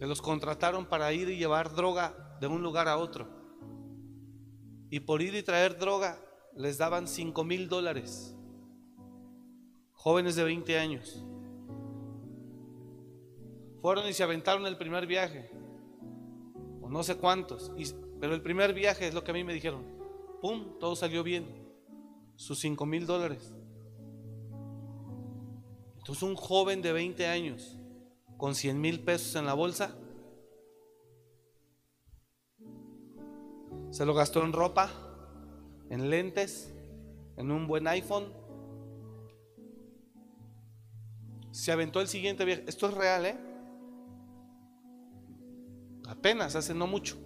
que 0.00 0.06
los 0.06 0.20
contrataron 0.20 0.86
para 0.86 1.12
ir 1.12 1.28
y 1.28 1.38
llevar 1.38 1.72
droga 1.72 2.36
de 2.40 2.48
un 2.48 2.62
lugar 2.62 2.88
a 2.88 2.98
otro. 2.98 3.28
Y 4.90 5.00
por 5.00 5.22
ir 5.22 5.36
y 5.36 5.44
traer 5.44 5.78
droga 5.78 6.20
les 6.56 6.78
daban 6.78 7.06
5 7.06 7.44
mil 7.44 7.68
dólares. 7.68 8.34
Jóvenes 10.04 10.36
de 10.36 10.44
20 10.44 10.78
años. 10.78 11.24
Fueron 13.80 14.06
y 14.06 14.12
se 14.12 14.22
aventaron 14.22 14.66
el 14.66 14.76
primer 14.76 15.06
viaje. 15.06 15.50
O 16.82 16.90
no 16.90 17.02
sé 17.02 17.16
cuántos. 17.16 17.72
pero 18.20 18.34
el 18.34 18.42
primer 18.42 18.74
viaje 18.74 19.08
es 19.08 19.14
lo 19.14 19.24
que 19.24 19.30
a 19.30 19.34
mí 19.34 19.44
me 19.44 19.54
dijeron. 19.54 19.82
¡Pum! 20.42 20.78
Todo 20.78 20.94
salió 20.94 21.22
bien. 21.22 21.46
Sus 22.36 22.60
5 22.60 22.84
mil 22.84 23.06
dólares. 23.06 23.54
Entonces 25.96 26.22
un 26.22 26.36
joven 26.36 26.82
de 26.82 26.92
20 26.92 27.26
años 27.26 27.78
con 28.36 28.54
100 28.54 28.78
mil 28.78 29.00
pesos 29.00 29.34
en 29.36 29.46
la 29.46 29.54
bolsa. 29.54 29.96
Se 33.88 34.04
lo 34.04 34.12
gastó 34.12 34.44
en 34.44 34.52
ropa, 34.52 34.90
en 35.88 36.10
lentes, 36.10 36.74
en 37.38 37.50
un 37.50 37.66
buen 37.66 37.86
iPhone. 37.86 38.43
Se 41.54 41.70
aventó 41.70 42.00
el 42.00 42.08
siguiente 42.08 42.44
viaje. 42.44 42.64
Esto 42.66 42.88
es 42.88 42.94
real, 42.94 43.26
¿eh? 43.26 43.38
Apenas, 46.08 46.56
hace 46.56 46.74
no 46.74 46.88
mucho. 46.88 47.16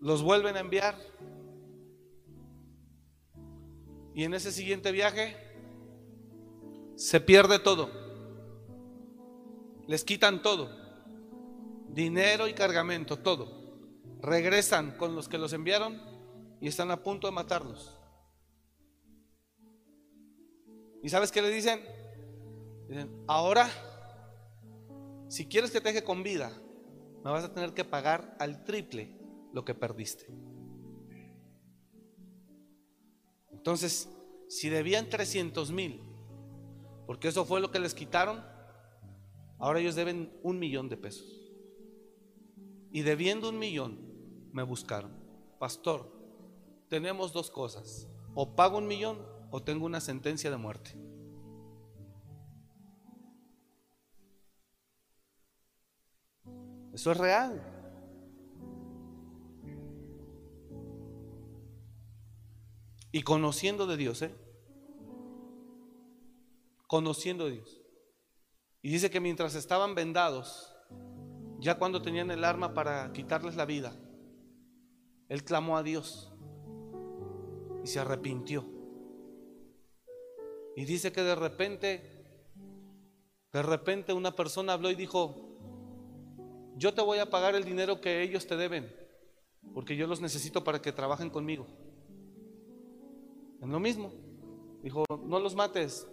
Los 0.00 0.22
vuelven 0.22 0.56
a 0.56 0.60
enviar. 0.60 0.96
Y 4.14 4.24
en 4.24 4.32
ese 4.32 4.50
siguiente 4.50 4.92
viaje 4.92 5.36
se 6.96 7.20
pierde 7.20 7.58
todo. 7.58 7.90
Les 9.86 10.04
quitan 10.04 10.40
todo. 10.40 10.70
Dinero 11.90 12.48
y 12.48 12.54
cargamento, 12.54 13.18
todo. 13.18 13.76
Regresan 14.22 14.96
con 14.96 15.14
los 15.14 15.28
que 15.28 15.36
los 15.36 15.52
enviaron 15.52 16.00
y 16.62 16.68
están 16.68 16.90
a 16.90 17.02
punto 17.02 17.26
de 17.26 17.34
matarlos. 17.34 17.94
¿Y 21.04 21.10
sabes 21.10 21.30
qué 21.30 21.42
le 21.42 21.50
dicen? 21.50 21.80
Dicen, 22.88 23.24
ahora, 23.26 23.68
si 25.28 25.44
quieres 25.44 25.70
que 25.70 25.82
te 25.82 25.90
deje 25.90 26.02
con 26.02 26.22
vida, 26.22 26.50
me 27.22 27.30
vas 27.30 27.44
a 27.44 27.52
tener 27.52 27.74
que 27.74 27.84
pagar 27.84 28.34
al 28.40 28.64
triple 28.64 29.14
lo 29.52 29.66
que 29.66 29.74
perdiste. 29.74 30.26
Entonces, 33.52 34.08
si 34.48 34.70
debían 34.70 35.10
300 35.10 35.72
mil, 35.72 36.00
porque 37.06 37.28
eso 37.28 37.44
fue 37.44 37.60
lo 37.60 37.70
que 37.70 37.80
les 37.80 37.92
quitaron. 37.92 38.42
Ahora 39.58 39.80
ellos 39.80 39.96
deben 39.96 40.32
un 40.42 40.58
millón 40.58 40.88
de 40.88 40.96
pesos. 40.96 41.52
Y 42.90 43.02
debiendo 43.02 43.50
un 43.50 43.58
millón, 43.58 43.98
me 44.52 44.62
buscaron. 44.62 45.12
Pastor, 45.58 46.10
tenemos 46.88 47.34
dos 47.34 47.50
cosas. 47.50 48.08
O 48.34 48.56
pago 48.56 48.78
un 48.78 48.86
millón 48.86 49.33
o 49.56 49.62
tengo 49.62 49.86
una 49.86 50.00
sentencia 50.00 50.50
de 50.50 50.56
muerte. 50.56 50.96
Eso 56.92 57.12
es 57.12 57.16
real. 57.16 57.62
Y 63.12 63.22
conociendo 63.22 63.86
de 63.86 63.96
Dios, 63.96 64.22
¿eh? 64.22 64.34
conociendo 66.88 67.44
a 67.44 67.50
Dios. 67.50 67.80
Y 68.82 68.90
dice 68.90 69.08
que 69.08 69.20
mientras 69.20 69.54
estaban 69.54 69.94
vendados, 69.94 70.74
ya 71.60 71.78
cuando 71.78 72.02
tenían 72.02 72.32
el 72.32 72.42
arma 72.42 72.74
para 72.74 73.12
quitarles 73.12 73.54
la 73.54 73.66
vida, 73.66 73.94
él 75.28 75.44
clamó 75.44 75.76
a 75.76 75.84
Dios 75.84 76.32
y 77.84 77.86
se 77.86 78.00
arrepintió. 78.00 78.73
Y 80.76 80.84
dice 80.84 81.12
que 81.12 81.22
de 81.22 81.34
repente, 81.34 82.02
de 83.52 83.62
repente 83.62 84.12
una 84.12 84.34
persona 84.34 84.72
habló 84.72 84.90
y 84.90 84.94
dijo, 84.94 85.54
yo 86.76 86.92
te 86.94 87.02
voy 87.02 87.18
a 87.18 87.30
pagar 87.30 87.54
el 87.54 87.64
dinero 87.64 88.00
que 88.00 88.22
ellos 88.22 88.46
te 88.46 88.56
deben, 88.56 88.92
porque 89.72 89.96
yo 89.96 90.06
los 90.06 90.20
necesito 90.20 90.64
para 90.64 90.82
que 90.82 90.92
trabajen 90.92 91.30
conmigo. 91.30 91.66
Es 93.62 93.68
lo 93.68 93.80
mismo. 93.80 94.12
Dijo, 94.82 95.04
no 95.24 95.38
los 95.38 95.54
mates, 95.54 96.06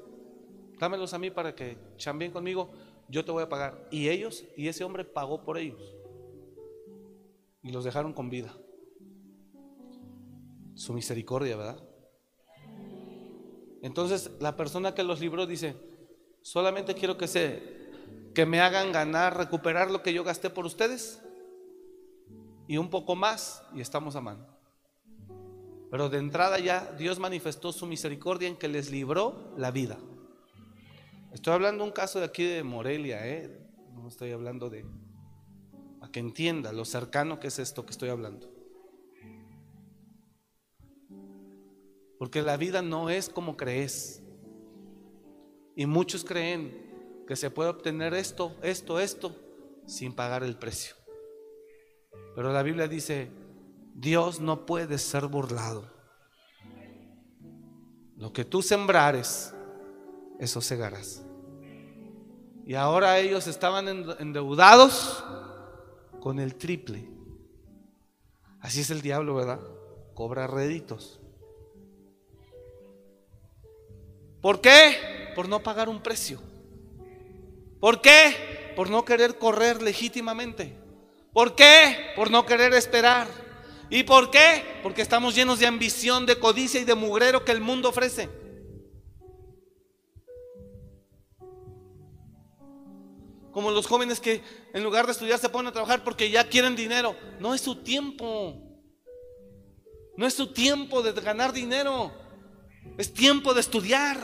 dámelos 0.79 1.13
a 1.13 1.19
mí 1.19 1.29
para 1.29 1.53
que 1.55 1.77
chambien 1.97 2.31
conmigo, 2.31 2.71
yo 3.09 3.25
te 3.25 3.31
voy 3.31 3.43
a 3.43 3.49
pagar. 3.49 3.87
Y 3.91 4.09
ellos, 4.09 4.45
y 4.55 4.67
ese 4.67 4.83
hombre 4.83 5.03
pagó 5.03 5.43
por 5.43 5.57
ellos. 5.57 5.95
Y 7.61 7.71
los 7.71 7.83
dejaron 7.83 8.13
con 8.13 8.29
vida. 8.29 8.55
Su 10.75 10.93
misericordia, 10.93 11.57
¿verdad? 11.57 11.90
Entonces 13.81 14.31
la 14.39 14.55
persona 14.55 14.93
que 14.93 15.03
los 15.03 15.19
libró 15.19 15.45
dice, 15.45 15.75
solamente 16.41 16.93
quiero 16.93 17.17
que 17.17 17.27
se 17.27 17.81
que 18.33 18.45
me 18.45 18.61
hagan 18.61 18.91
ganar, 18.91 19.37
recuperar 19.37 19.91
lo 19.91 20.01
que 20.01 20.13
yo 20.13 20.23
gasté 20.23 20.49
por 20.49 20.65
ustedes 20.65 21.21
y 22.67 22.77
un 22.77 22.89
poco 22.89 23.15
más 23.15 23.63
y 23.73 23.81
estamos 23.81 24.15
a 24.15 24.21
mano. 24.21 24.47
Pero 25.89 26.07
de 26.07 26.19
entrada 26.19 26.57
ya 26.57 26.93
Dios 26.97 27.19
manifestó 27.19 27.73
su 27.73 27.85
misericordia 27.85 28.47
en 28.47 28.55
que 28.55 28.69
les 28.69 28.89
libró 28.89 29.53
la 29.57 29.71
vida. 29.71 29.97
Estoy 31.33 31.53
hablando 31.53 31.83
un 31.83 31.91
caso 31.91 32.19
de 32.19 32.25
aquí 32.25 32.43
de 32.43 32.63
Morelia, 32.63 33.27
¿eh? 33.27 33.61
no 33.93 34.07
estoy 34.07 34.31
hablando 34.31 34.69
de... 34.69 34.85
A 36.01 36.09
que 36.11 36.19
entienda 36.19 36.71
lo 36.71 36.85
cercano 36.85 37.39
que 37.39 37.47
es 37.47 37.59
esto 37.59 37.85
que 37.85 37.91
estoy 37.91 38.09
hablando. 38.09 38.49
Porque 42.21 42.43
la 42.43 42.55
vida 42.55 42.83
no 42.83 43.09
es 43.09 43.29
como 43.29 43.57
crees. 43.57 44.21
Y 45.75 45.87
muchos 45.87 46.23
creen 46.23 47.23
que 47.27 47.35
se 47.35 47.49
puede 47.49 47.71
obtener 47.71 48.13
esto, 48.13 48.55
esto, 48.61 48.99
esto, 48.99 49.35
sin 49.87 50.13
pagar 50.13 50.43
el 50.43 50.55
precio. 50.55 50.93
Pero 52.35 52.53
la 52.53 52.61
Biblia 52.61 52.87
dice, 52.87 53.31
Dios 53.95 54.39
no 54.39 54.67
puede 54.67 54.99
ser 54.99 55.25
burlado. 55.25 55.91
Lo 58.17 58.31
que 58.31 58.45
tú 58.45 58.61
sembrares, 58.61 59.55
eso 60.37 60.61
segarás. 60.61 61.25
Y 62.67 62.75
ahora 62.75 63.17
ellos 63.17 63.47
estaban 63.47 63.87
endeudados 64.19 65.25
con 66.19 66.39
el 66.39 66.53
triple. 66.53 67.09
Así 68.59 68.81
es 68.81 68.91
el 68.91 69.01
diablo, 69.01 69.33
¿verdad? 69.33 69.59
Cobra 70.13 70.45
réditos. 70.45 71.20
¿Por 74.41 74.59
qué? 74.59 75.31
Por 75.35 75.47
no 75.47 75.61
pagar 75.61 75.87
un 75.87 76.01
precio. 76.01 76.41
¿Por 77.79 78.01
qué? 78.01 78.73
Por 78.75 78.89
no 78.89 79.05
querer 79.05 79.37
correr 79.37 79.81
legítimamente. 79.81 80.75
¿Por 81.33 81.55
qué? 81.55 82.11
Por 82.15 82.31
no 82.31 82.45
querer 82.45 82.73
esperar. 82.73 83.27
¿Y 83.89 84.03
por 84.03 84.31
qué? 84.31 84.63
Porque 84.83 85.01
estamos 85.01 85.35
llenos 85.35 85.59
de 85.59 85.67
ambición, 85.67 86.25
de 86.25 86.39
codicia 86.39 86.79
y 86.79 86.85
de 86.85 86.95
mugrero 86.95 87.45
que 87.45 87.51
el 87.51 87.61
mundo 87.61 87.89
ofrece. 87.89 88.29
Como 93.51 93.71
los 93.71 93.85
jóvenes 93.85 94.19
que 94.19 94.41
en 94.73 94.83
lugar 94.83 95.05
de 95.05 95.11
estudiar 95.11 95.39
se 95.39 95.49
ponen 95.49 95.67
a 95.67 95.73
trabajar 95.73 96.03
porque 96.03 96.29
ya 96.29 96.47
quieren 96.47 96.75
dinero. 96.75 97.15
No 97.39 97.53
es 97.53 97.61
su 97.61 97.75
tiempo. 97.75 98.55
No 100.15 100.25
es 100.25 100.33
su 100.33 100.53
tiempo 100.53 101.01
de 101.01 101.11
ganar 101.19 101.51
dinero. 101.51 102.11
Es 102.97 103.13
tiempo 103.13 103.53
de 103.53 103.61
estudiar. 103.61 104.17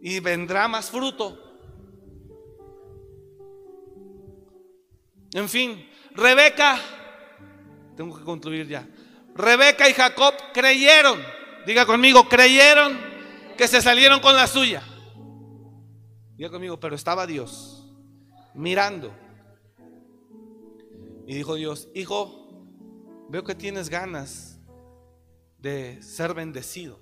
Y 0.00 0.20
vendrá 0.20 0.68
más 0.68 0.90
fruto. 0.90 1.40
En 5.32 5.48
fin, 5.48 5.88
Rebeca, 6.12 6.78
tengo 7.96 8.16
que 8.16 8.24
concluir 8.24 8.68
ya. 8.68 8.86
Rebeca 9.34 9.88
y 9.88 9.94
Jacob 9.94 10.34
creyeron, 10.52 11.18
diga 11.66 11.86
conmigo, 11.86 12.28
creyeron 12.28 12.96
que 13.56 13.66
se 13.66 13.82
salieron 13.82 14.20
con 14.20 14.36
la 14.36 14.46
suya. 14.46 14.82
Diga 16.36 16.50
conmigo, 16.50 16.78
pero 16.78 16.94
estaba 16.94 17.26
Dios 17.26 17.84
mirando. 18.54 19.12
Y 21.26 21.34
dijo 21.34 21.54
Dios, 21.54 21.88
hijo, 21.94 22.68
veo 23.28 23.42
que 23.44 23.54
tienes 23.54 23.88
ganas 23.88 24.53
de 25.64 26.02
ser 26.02 26.34
bendecido. 26.34 27.00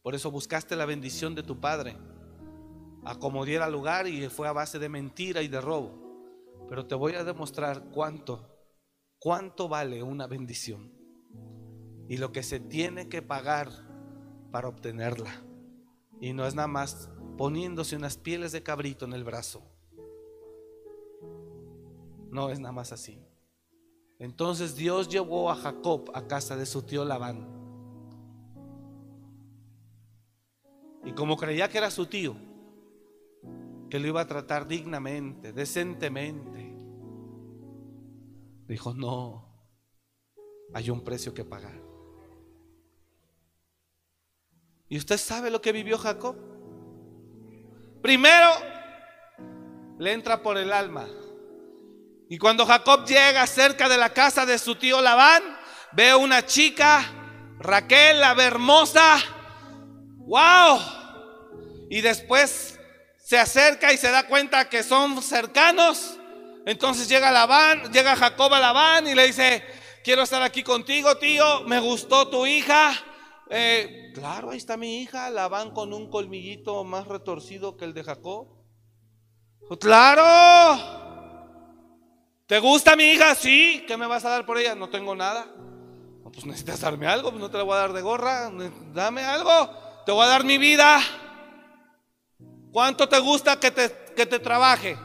Por 0.00 0.14
eso 0.14 0.30
buscaste 0.30 0.74
la 0.74 0.86
bendición 0.86 1.34
de 1.34 1.42
tu 1.42 1.60
padre. 1.60 1.98
Acomodiera 3.04 3.68
lugar 3.68 4.06
y 4.06 4.26
fue 4.30 4.48
a 4.48 4.52
base 4.52 4.78
de 4.78 4.88
mentira 4.88 5.42
y 5.42 5.48
de 5.48 5.60
robo. 5.60 6.64
Pero 6.66 6.86
te 6.86 6.94
voy 6.94 7.12
a 7.12 7.24
demostrar 7.24 7.90
cuánto, 7.92 8.56
cuánto 9.18 9.68
vale 9.68 10.02
una 10.02 10.26
bendición. 10.26 10.94
Y 12.08 12.16
lo 12.16 12.32
que 12.32 12.42
se 12.42 12.58
tiene 12.58 13.10
que 13.10 13.20
pagar 13.20 13.68
para 14.50 14.68
obtenerla. 14.68 15.44
Y 16.22 16.32
no 16.32 16.46
es 16.46 16.54
nada 16.54 16.68
más 16.68 17.10
poniéndose 17.36 17.96
unas 17.96 18.16
pieles 18.16 18.50
de 18.52 18.62
cabrito 18.62 19.04
en 19.04 19.12
el 19.12 19.24
brazo. 19.24 19.62
No 22.30 22.48
es 22.48 22.60
nada 22.60 22.72
más 22.72 22.92
así. 22.92 23.22
Entonces 24.18 24.74
Dios 24.74 25.10
llevó 25.10 25.50
a 25.50 25.56
Jacob 25.56 26.10
a 26.14 26.26
casa 26.26 26.56
de 26.56 26.64
su 26.64 26.80
tío 26.80 27.04
Labán. 27.04 27.59
Como 31.20 31.36
creía 31.36 31.68
que 31.68 31.76
era 31.76 31.90
su 31.90 32.06
tío, 32.06 32.34
que 33.90 33.98
lo 33.98 34.08
iba 34.08 34.22
a 34.22 34.26
tratar 34.26 34.66
dignamente, 34.66 35.52
decentemente, 35.52 36.74
dijo, 38.66 38.94
no, 38.94 39.46
hay 40.72 40.88
un 40.88 41.04
precio 41.04 41.34
que 41.34 41.44
pagar. 41.44 41.78
¿Y 44.88 44.96
usted 44.96 45.18
sabe 45.18 45.50
lo 45.50 45.60
que 45.60 45.72
vivió 45.72 45.98
Jacob? 45.98 46.36
Primero, 48.00 48.48
le 49.98 50.14
entra 50.14 50.42
por 50.42 50.56
el 50.56 50.72
alma. 50.72 51.06
Y 52.30 52.38
cuando 52.38 52.64
Jacob 52.64 53.04
llega 53.04 53.46
cerca 53.46 53.90
de 53.90 53.98
la 53.98 54.14
casa 54.14 54.46
de 54.46 54.58
su 54.58 54.74
tío 54.76 55.02
Labán, 55.02 55.42
ve 55.92 56.14
una 56.14 56.46
chica, 56.46 57.04
Raquel, 57.58 58.20
la 58.20 58.32
hermosa. 58.42 59.18
¡Wow! 60.16 60.99
Y 61.90 62.00
después 62.00 62.78
se 63.18 63.36
acerca 63.36 63.92
y 63.92 63.98
se 63.98 64.10
da 64.10 64.26
cuenta 64.28 64.68
que 64.68 64.82
son 64.82 65.20
cercanos. 65.22 66.16
Entonces 66.64 67.08
llega 67.08 67.32
Labán, 67.32 67.92
llega 67.92 68.14
Jacob 68.14 68.54
a 68.54 68.60
Labán 68.60 69.08
y 69.08 69.14
le 69.14 69.26
dice, 69.26 69.64
quiero 70.04 70.22
estar 70.22 70.40
aquí 70.40 70.62
contigo, 70.62 71.16
tío, 71.18 71.64
me 71.64 71.80
gustó 71.80 72.28
tu 72.28 72.46
hija. 72.46 72.92
Eh, 73.50 74.12
claro, 74.14 74.50
ahí 74.50 74.58
está 74.58 74.76
mi 74.76 75.02
hija, 75.02 75.30
la 75.30 75.48
van 75.48 75.72
con 75.72 75.92
un 75.92 76.08
colmillito 76.08 76.84
más 76.84 77.08
retorcido 77.08 77.76
que 77.76 77.86
el 77.86 77.92
de 77.92 78.04
Jacob. 78.04 78.46
Claro. 79.80 81.00
¿Te 82.46 82.60
gusta 82.60 82.94
mi 82.94 83.04
hija? 83.04 83.34
Sí. 83.34 83.84
¿Qué 83.88 83.96
me 83.96 84.06
vas 84.06 84.24
a 84.24 84.30
dar 84.30 84.46
por 84.46 84.58
ella? 84.58 84.76
No 84.76 84.88
tengo 84.90 85.16
nada. 85.16 85.46
pues 86.22 86.46
necesitas 86.46 86.80
darme 86.80 87.08
algo, 87.08 87.30
pues 87.30 87.40
no 87.40 87.50
te 87.50 87.58
la 87.58 87.64
voy 87.64 87.74
a 87.74 87.78
dar 87.78 87.92
de 87.92 88.02
gorra. 88.02 88.50
Dame 88.94 89.22
algo. 89.22 89.70
Te 90.06 90.12
voy 90.12 90.24
a 90.24 90.28
dar 90.28 90.44
mi 90.44 90.56
vida. 90.56 91.00
¿Cuánto 92.72 93.08
te 93.08 93.18
gusta 93.18 93.58
que 93.58 93.70
te, 93.70 93.90
que 94.16 94.26
te 94.26 94.38
trabaje? 94.38 94.96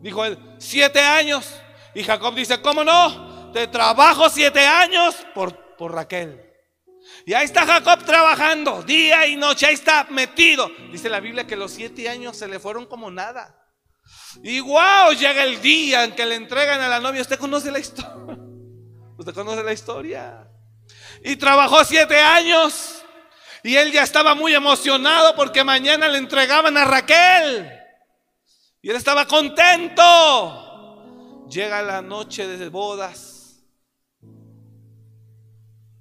Dijo 0.00 0.24
él, 0.24 0.38
siete 0.58 1.00
años. 1.00 1.48
Y 1.94 2.02
Jacob 2.02 2.34
dice, 2.34 2.60
¿cómo 2.60 2.84
no? 2.84 3.52
Te 3.52 3.66
trabajo 3.68 4.28
siete 4.28 4.66
años 4.66 5.14
por, 5.34 5.76
por 5.76 5.92
Raquel. 5.92 6.44
Y 7.26 7.32
ahí 7.32 7.44
está 7.44 7.64
Jacob 7.64 8.04
trabajando 8.04 8.82
día 8.82 9.26
y 9.26 9.36
noche, 9.36 9.66
ahí 9.66 9.74
está 9.74 10.04
metido. 10.10 10.70
Dice 10.90 11.08
la 11.08 11.20
Biblia 11.20 11.46
que 11.46 11.56
los 11.56 11.70
siete 11.70 12.08
años 12.08 12.36
se 12.36 12.48
le 12.48 12.58
fueron 12.58 12.86
como 12.86 13.10
nada. 13.10 13.60
Y 14.42 14.60
wow, 14.60 15.12
llega 15.12 15.44
el 15.44 15.60
día 15.60 16.04
en 16.04 16.14
que 16.14 16.26
le 16.26 16.34
entregan 16.34 16.80
a 16.80 16.88
la 16.88 17.00
novia. 17.00 17.22
Usted 17.22 17.38
conoce 17.38 17.70
la 17.70 17.78
historia. 17.78 18.36
Usted 19.16 19.32
conoce 19.32 19.62
la 19.62 19.72
historia. 19.72 20.48
Y 21.22 21.36
trabajó 21.36 21.84
siete 21.84 22.18
años. 22.18 23.03
Y 23.64 23.76
él 23.76 23.90
ya 23.90 24.02
estaba 24.02 24.34
muy 24.34 24.54
emocionado 24.54 25.34
porque 25.34 25.64
mañana 25.64 26.06
le 26.06 26.18
entregaban 26.18 26.76
a 26.76 26.84
Raquel. 26.84 27.72
Y 28.82 28.90
él 28.90 28.96
estaba 28.96 29.26
contento. 29.26 31.46
Llega 31.48 31.80
la 31.80 32.02
noche 32.02 32.46
de 32.46 32.68
bodas 32.68 33.64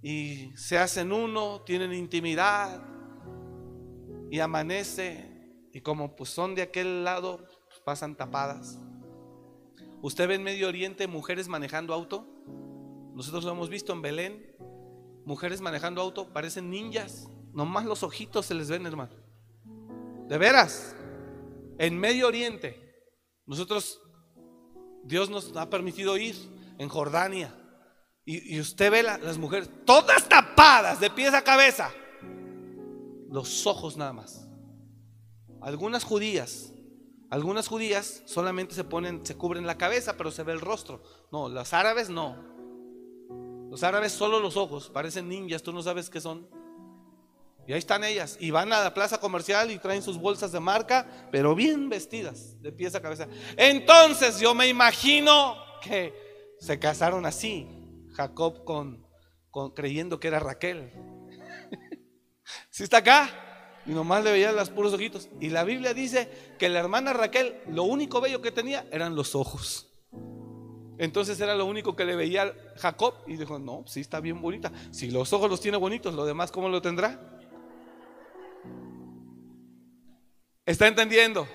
y 0.02 0.52
se 0.58 0.78
hacen 0.78 1.14
uno, 1.14 1.62
tienen 1.62 1.94
intimidad 1.94 2.84
y 4.30 4.42
amanece 4.42 5.70
y 5.72 5.80
como 5.80 6.18
pues 6.18 6.30
son 6.30 6.56
de 6.56 6.64
aquel 6.64 7.06
lado, 7.06 7.48
pues, 7.70 7.80
pasan 7.86 8.18
tapadas. 8.18 8.78
Usted 10.02 10.28
ve 10.28 10.36
en 10.36 10.44
Medio 10.44 10.68
Oriente 10.68 11.08
mujeres 11.08 11.48
manejando 11.48 11.94
auto. 11.94 12.28
Nosotros 13.16 13.46
lo 13.46 13.52
hemos 13.52 13.70
visto 13.70 13.94
en 13.94 14.02
Belén. 14.02 14.54
Mujeres 15.24 15.62
manejando 15.62 16.02
auto, 16.02 16.34
parecen 16.34 16.70
ninjas. 16.70 17.30
Nomás 17.54 17.86
los 17.86 18.04
ojitos 18.04 18.46
se 18.46 18.54
les 18.54 18.70
ven, 18.70 18.86
hermano. 18.86 19.14
De 20.28 20.38
veras. 20.38 20.96
En 21.78 21.98
Medio 21.98 22.28
Oriente. 22.28 22.80
Nosotros, 23.46 24.02
Dios 25.04 25.30
nos 25.30 25.56
ha 25.56 25.70
permitido 25.70 26.18
ir 26.18 26.36
en 26.78 26.90
Jordania. 26.90 27.56
Y, 28.26 28.60
usted 28.60 28.90
ve 28.90 29.04
las 29.04 29.38
mujeres 29.38 29.70
todas 29.86 30.28
tapadas 30.30 31.00
de 31.00 31.10
pies 31.10 31.34
a 31.34 31.44
cabeza. 31.44 31.92
Los 33.30 33.68
ojos 33.68 33.98
nada 33.98 34.14
más. 34.14 34.48
Algunas 35.62 36.04
judías, 36.04 36.74
algunas 37.30 37.68
judías 37.68 38.24
solamente 38.26 38.76
se 38.76 38.84
ponen, 38.84 39.26
se 39.26 39.36
cubren 39.36 39.66
la 39.66 39.78
cabeza, 39.78 40.16
pero 40.18 40.32
se 40.32 40.44
ve 40.44 40.54
el 40.54 40.62
rostro. 40.62 41.04
No, 41.32 41.50
los 41.50 41.74
árabes 41.74 42.10
no. 42.10 42.38
Los 43.70 43.84
árabes 43.84 44.12
solo 44.12 44.40
los 44.40 44.56
ojos, 44.56 44.90
parecen 44.90 45.28
ninjas, 45.28 45.64
tú 45.64 45.74
no 45.74 45.82
sabes 45.82 46.10
qué 46.10 46.22
son. 46.22 46.48
Y 47.68 47.74
ahí 47.74 47.80
están 47.80 48.04
ellas. 48.04 48.38
Y 48.40 48.52
van 48.52 48.74
a 48.74 48.82
la 48.82 48.94
plaza 48.94 49.20
comercial 49.20 49.72
y 49.72 49.80
traen 49.80 50.02
sus 50.02 50.18
bolsas 50.18 50.52
de 50.52 50.60
marca, 50.60 51.28
pero 51.32 51.56
bien 51.56 51.90
vestidas, 51.90 52.62
de 52.62 52.72
pies 52.72 52.96
a 52.96 53.02
cabeza. 53.02 53.28
Entonces 53.58 54.40
yo 54.40 54.54
me 54.54 54.68
imagino 54.68 55.56
que 55.82 56.14
se 56.60 56.80
casaron 56.80 57.26
así. 57.26 57.68
Jacob 58.16 58.64
con, 58.64 59.06
creyendo 59.76 60.20
que 60.20 60.28
era 60.28 60.40
Raquel. 60.40 60.92
Si 62.70 62.84
está 62.84 62.98
acá? 62.98 63.30
Y 63.86 63.92
nomás 63.92 64.24
le 64.24 64.32
veían 64.32 64.56
los 64.56 64.70
puros 64.70 64.94
ojitos. 64.94 65.30
Y 65.40 65.50
la 65.50 65.64
Biblia 65.64 65.94
dice 65.94 66.30
que 66.60 66.70
la 66.70 66.80
hermana 66.80 67.14
Raquel, 67.14 67.62
lo 67.68 67.84
único 67.84 68.20
bello 68.20 68.42
que 68.42 68.52
tenía 68.52 68.86
eran 68.92 69.16
los 69.16 69.34
ojos. 69.34 69.90
Entonces 70.98 71.40
era 71.40 71.56
lo 71.56 71.66
único 71.66 71.96
que 71.96 72.06
le 72.06 72.16
veía 72.16 72.54
Jacob. 72.78 73.16
Y 73.28 73.38
dijo, 73.38 73.60
no, 73.60 73.84
sí 73.88 74.02
está 74.02 74.20
bien 74.20 74.42
bonita. 74.42 74.72
Si 74.92 75.10
los 75.10 75.34
ojos 75.34 75.50
los 75.50 75.62
tiene 75.62 75.78
bonitos, 75.78 76.14
lo 76.14 76.26
demás, 76.26 76.52
¿cómo 76.52 76.70
lo 76.70 76.82
tendrá? 76.82 77.40
¿Está 80.66 80.88
entendiendo? 80.88 81.48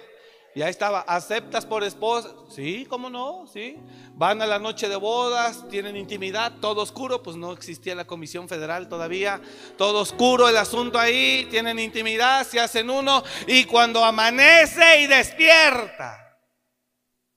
Y 0.54 0.62
ahí 0.62 0.70
estaba, 0.70 1.00
¿aceptas 1.00 1.64
por 1.64 1.84
esposa? 1.84 2.34
Sí, 2.50 2.84
¿cómo 2.88 3.08
no? 3.08 3.46
Sí. 3.46 3.76
Van 4.14 4.42
a 4.42 4.46
la 4.46 4.58
noche 4.58 4.88
de 4.88 4.96
bodas, 4.96 5.68
tienen 5.68 5.96
intimidad, 5.96 6.54
todo 6.60 6.82
oscuro, 6.82 7.22
pues 7.22 7.36
no 7.36 7.52
existía 7.52 7.94
la 7.94 8.06
Comisión 8.06 8.48
Federal 8.48 8.88
todavía. 8.88 9.40
Todo 9.76 10.00
oscuro 10.00 10.48
el 10.48 10.56
asunto 10.56 10.98
ahí, 10.98 11.46
tienen 11.50 11.78
intimidad, 11.78 12.44
se 12.46 12.58
hacen 12.58 12.90
uno 12.90 13.22
y 13.46 13.64
cuando 13.66 14.04
amanece 14.04 15.02
y 15.02 15.06
despierta, 15.06 16.18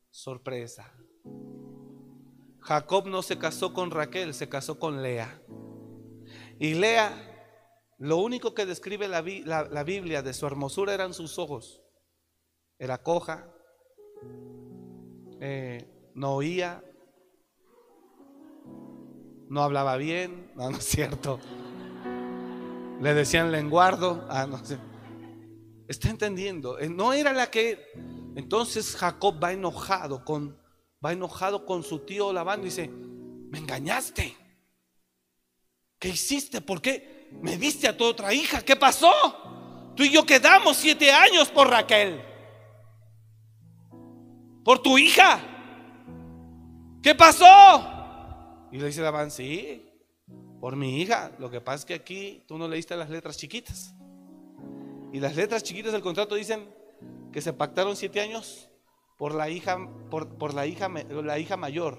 sorpresa. 0.09 0.91
Jacob 2.61 3.07
no 3.07 3.21
se 3.21 3.37
casó 3.37 3.73
con 3.73 3.91
Raquel, 3.91 4.33
se 4.33 4.49
casó 4.49 4.79
con 4.79 5.03
Lea. 5.03 5.41
Y 6.59 6.73
Lea, 6.75 7.30
lo 8.01 8.17
único 8.17 8.53
que 8.53 8.65
describe 8.65 9.07
la, 9.07 9.21
la 9.21 9.83
Biblia 9.83 10.21
de 10.21 10.33
su 10.33 10.45
hermosura 10.45 10.93
eran 10.93 11.13
sus 11.13 11.39
ojos 11.39 11.81
era 12.81 12.97
coja, 12.97 13.47
eh, 15.39 16.11
no 16.15 16.33
oía, 16.33 16.83
no 19.49 19.61
hablaba 19.61 19.97
bien, 19.97 20.51
no, 20.55 20.71
no 20.71 20.77
es 20.77 20.83
cierto. 20.83 21.39
Le 22.99 23.13
decían 23.13 23.51
lenguardo, 23.51 24.25
ah, 24.29 24.47
no 24.47 24.65
sé. 24.65 24.79
Está 25.87 26.09
entendiendo, 26.09 26.79
eh, 26.79 26.89
no 26.89 27.13
era 27.13 27.33
la 27.33 27.51
que 27.51 27.91
Entonces 28.35 28.95
Jacob 28.95 29.35
va 29.43 29.53
enojado 29.53 30.25
con, 30.25 30.59
va 31.05 31.13
enojado 31.13 31.67
con 31.67 31.83
su 31.83 31.99
tío 31.99 32.33
Labán 32.33 32.61
y 32.61 32.65
dice, 32.65 32.87
me 32.87 33.59
engañaste. 33.59 34.35
¿Qué 35.99 36.09
hiciste? 36.09 36.61
¿Por 36.61 36.81
qué? 36.81 37.10
Me 37.39 37.57
diste 37.57 37.87
a 37.87 37.95
tu 37.95 38.03
otra 38.03 38.33
hija. 38.33 38.61
¿Qué 38.61 38.75
pasó? 38.75 39.11
Tú 39.95 40.03
y 40.03 40.11
yo 40.11 40.25
quedamos 40.25 40.77
siete 40.77 41.11
años 41.11 41.49
por 41.49 41.69
Raquel. 41.69 42.21
Por 44.63 44.79
tu 44.79 44.97
hija. 44.97 45.39
¿Qué 47.01 47.15
pasó? 47.15 47.47
Y 48.71 48.77
le 48.77 48.87
dice 48.87 49.01
Labán, 49.01 49.31
sí, 49.31 49.85
por 50.59 50.75
mi 50.75 51.01
hija. 51.01 51.31
Lo 51.39 51.49
que 51.49 51.61
pasa 51.61 51.77
es 51.77 51.85
que 51.85 51.93
aquí 51.93 52.43
tú 52.47 52.57
no 52.57 52.67
leíste 52.67 52.95
las 52.95 53.09
letras 53.09 53.37
chiquitas. 53.37 53.93
Y 55.11 55.19
las 55.19 55.35
letras 55.35 55.63
chiquitas 55.63 55.91
del 55.91 56.01
contrato 56.01 56.35
dicen 56.35 56.73
que 57.33 57.41
se 57.41 57.53
pactaron 57.53 57.95
siete 57.95 58.21
años 58.21 58.69
por 59.17 59.35
la 59.35 59.49
hija, 59.49 59.77
por, 60.09 60.37
por 60.37 60.53
la 60.53 60.65
hija, 60.67 60.89
la 60.89 61.37
hija 61.37 61.57
mayor, 61.57 61.97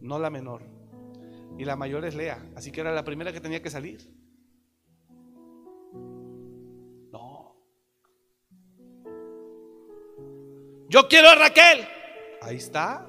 no 0.00 0.18
la 0.18 0.30
menor. 0.30 0.62
Y 1.58 1.64
la 1.64 1.76
mayor 1.76 2.04
es 2.04 2.14
Lea, 2.14 2.44
así 2.56 2.70
que 2.70 2.80
era 2.80 2.92
la 2.92 3.04
primera 3.04 3.32
que 3.32 3.40
tenía 3.40 3.62
que 3.62 3.70
salir. 3.70 4.13
Yo 10.94 11.08
quiero 11.08 11.28
a 11.28 11.34
Raquel. 11.34 11.88
Ahí 12.40 12.54
está. 12.54 13.04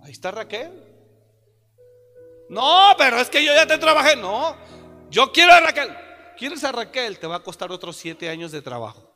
Ahí 0.00 0.10
está 0.10 0.30
Raquel. 0.30 0.72
No, 2.48 2.92
pero 2.96 3.18
es 3.18 3.28
que 3.28 3.44
yo 3.44 3.52
ya 3.54 3.66
te 3.66 3.76
trabajé. 3.76 4.16
No, 4.16 4.56
yo 5.10 5.30
quiero 5.32 5.52
a 5.52 5.60
Raquel. 5.60 5.94
¿Quieres 6.38 6.64
a 6.64 6.72
Raquel? 6.72 7.18
Te 7.18 7.26
va 7.26 7.36
a 7.36 7.42
costar 7.42 7.70
otros 7.70 7.94
siete 7.94 8.30
años 8.30 8.52
de 8.52 8.62
trabajo. 8.62 9.14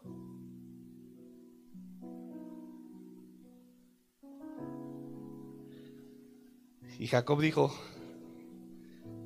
Y 6.99 7.07
Jacob 7.07 7.41
dijo, 7.41 7.75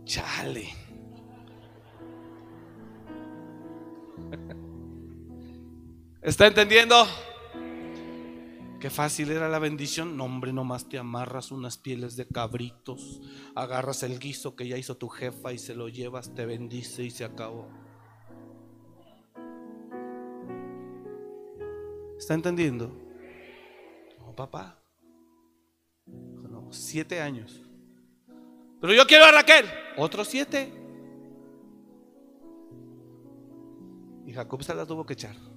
chale. 0.05 0.69
¿Está 6.23 6.47
entendiendo? 6.47 7.05
Qué 8.79 8.91
fácil 8.91 9.33
era 9.33 9.49
la 9.49 9.59
bendición. 9.59 10.17
No, 10.17 10.25
hombre, 10.25 10.53
nomás 10.53 10.89
te 10.89 10.97
amarras 10.97 11.51
unas 11.51 11.79
pieles 11.79 12.15
de 12.15 12.29
cabritos, 12.29 13.21
agarras 13.57 14.05
el 14.05 14.21
guiso 14.21 14.55
que 14.55 14.69
ya 14.69 14.79
hizo 14.79 14.97
tu 14.97 15.09
jefa 15.09 15.53
y 15.53 15.59
se 15.59 15.75
lo 15.75 15.89
llevas, 15.89 16.33
te 16.33 16.47
bendice 16.47 17.03
y 17.03 17.11
se 17.11 17.25
acabó. 17.25 17.69
¿Está 22.17 22.35
entendiendo? 22.35 22.97
No, 24.21 24.35
papá. 24.37 24.81
No, 26.07 26.73
siete 26.73 27.21
años. 27.21 27.61
Pero 28.81 28.93
yo 28.93 29.09
quiero 29.09 29.25
a 29.25 29.33
Raquel. 29.33 29.67
Otros 29.97 30.29
siete. 30.29 30.73
Y 34.25 34.33
Jacob 34.33 34.63
se 34.63 34.73
la 34.73 34.87
tuvo 34.87 35.05
que 35.05 35.15
echar. 35.15 35.52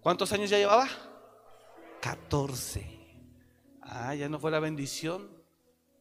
¿Cuántos 0.00 0.32
años 0.32 0.50
ya 0.50 0.58
llevaba? 0.58 0.88
14. 2.00 2.86
Ah, 3.82 4.14
ya 4.14 4.28
no 4.28 4.38
fue 4.38 4.50
la 4.50 4.60
bendición 4.60 5.28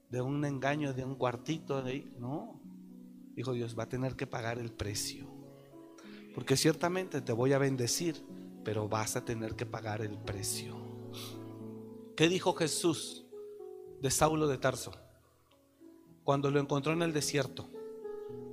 de 0.09 0.21
un 0.21 0.45
engaño, 0.45 0.93
de 0.93 1.03
un 1.03 1.15
cuartito. 1.15 1.81
De 1.81 1.91
ahí. 1.91 2.15
No. 2.19 2.61
Dijo 3.35 3.53
Dios, 3.53 3.77
va 3.77 3.83
a 3.83 3.89
tener 3.89 4.15
que 4.15 4.27
pagar 4.27 4.59
el 4.59 4.71
precio. 4.71 5.27
Porque 6.33 6.57
ciertamente 6.57 7.21
te 7.21 7.33
voy 7.33 7.53
a 7.53 7.57
bendecir, 7.57 8.23
pero 8.63 8.87
vas 8.87 9.15
a 9.15 9.25
tener 9.25 9.55
que 9.55 9.65
pagar 9.65 10.01
el 10.01 10.17
precio. 10.17 10.75
¿Qué 12.15 12.29
dijo 12.29 12.53
Jesús 12.53 13.25
de 14.01 14.11
Saulo 14.11 14.47
de 14.47 14.57
Tarso? 14.57 14.91
Cuando 16.23 16.49
lo 16.51 16.59
encontró 16.59 16.93
en 16.93 17.01
el 17.01 17.13
desierto 17.13 17.69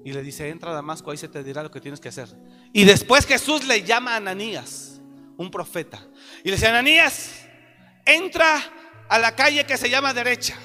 y 0.04 0.12
le 0.12 0.22
dice, 0.22 0.48
entra 0.48 0.70
a 0.72 0.74
Damasco, 0.74 1.10
ahí 1.10 1.16
se 1.16 1.28
te 1.28 1.44
dirá 1.44 1.62
lo 1.62 1.70
que 1.70 1.80
tienes 1.80 2.00
que 2.00 2.08
hacer. 2.08 2.28
Y 2.72 2.84
después 2.84 3.26
Jesús 3.26 3.64
le 3.64 3.82
llama 3.82 4.14
a 4.14 4.16
Ananías, 4.16 5.00
un 5.36 5.50
profeta, 5.50 6.06
y 6.42 6.48
le 6.48 6.56
dice, 6.56 6.66
Ananías, 6.68 7.44
entra 8.04 8.60
a 9.08 9.18
la 9.18 9.36
calle 9.36 9.64
que 9.64 9.76
se 9.76 9.88
llama 9.88 10.12
derecha. 10.12 10.56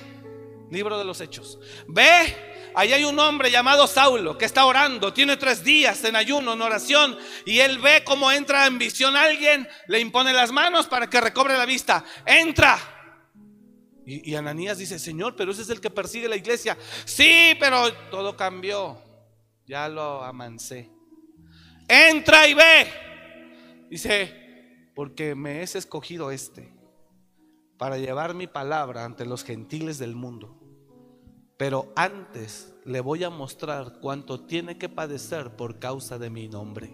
Libro 0.71 0.97
de 0.97 1.05
los 1.05 1.21
Hechos. 1.21 1.59
Ve, 1.87 2.71
ahí 2.75 2.91
hay 2.91 3.03
un 3.03 3.17
hombre 3.19 3.49
llamado 3.51 3.87
Saulo 3.87 4.37
que 4.37 4.45
está 4.45 4.65
orando, 4.65 5.13
tiene 5.13 5.37
tres 5.37 5.63
días 5.63 6.03
en 6.03 6.15
ayuno, 6.15 6.53
en 6.53 6.61
oración, 6.61 7.17
y 7.45 7.59
él 7.59 7.79
ve 7.79 8.03
cómo 8.03 8.31
entra 8.31 8.65
en 8.65 8.77
visión 8.77 9.15
alguien, 9.15 9.67
le 9.87 9.99
impone 9.99 10.33
las 10.33 10.51
manos 10.51 10.87
para 10.87 11.09
que 11.09 11.21
recobre 11.21 11.57
la 11.57 11.65
vista. 11.65 12.03
Entra. 12.25 12.79
Y, 14.05 14.31
y 14.31 14.35
Ananías 14.35 14.77
dice, 14.77 14.99
Señor, 14.99 15.35
pero 15.35 15.51
ese 15.51 15.61
es 15.61 15.69
el 15.69 15.79
que 15.79 15.89
persigue 15.89 16.27
la 16.27 16.37
iglesia. 16.37 16.77
Sí, 17.05 17.55
pero 17.59 17.93
todo 18.09 18.35
cambió. 18.35 19.06
Ya 19.67 19.89
lo 19.89 20.23
amancé. 20.23 20.89
Entra 21.87 22.47
y 22.47 22.53
ve. 22.53 22.87
Dice, 23.89 24.91
porque 24.95 25.35
me 25.35 25.61
es 25.61 25.75
escogido 25.75 26.31
este 26.31 26.73
para 27.77 27.97
llevar 27.97 28.33
mi 28.33 28.47
palabra 28.47 29.05
ante 29.05 29.25
los 29.25 29.43
gentiles 29.43 29.99
del 29.99 30.15
mundo. 30.15 30.57
Pero 31.57 31.91
antes 31.95 32.73
le 32.85 33.01
voy 33.01 33.23
a 33.23 33.29
mostrar 33.29 33.99
cuánto 33.99 34.45
tiene 34.45 34.77
que 34.77 34.89
padecer 34.89 35.55
por 35.55 35.79
causa 35.79 36.17
de 36.17 36.29
mi 36.29 36.47
nombre. 36.47 36.93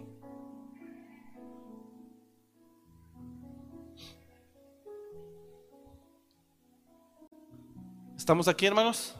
¿Estamos 8.18 8.48
aquí, 8.48 8.66
hermanos? 8.66 9.16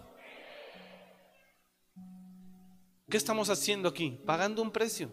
¿Qué 3.14 3.18
estamos 3.18 3.48
haciendo 3.52 3.88
aquí? 3.88 4.20
Pagando 4.26 4.60
un 4.64 4.72
precio. 4.72 5.12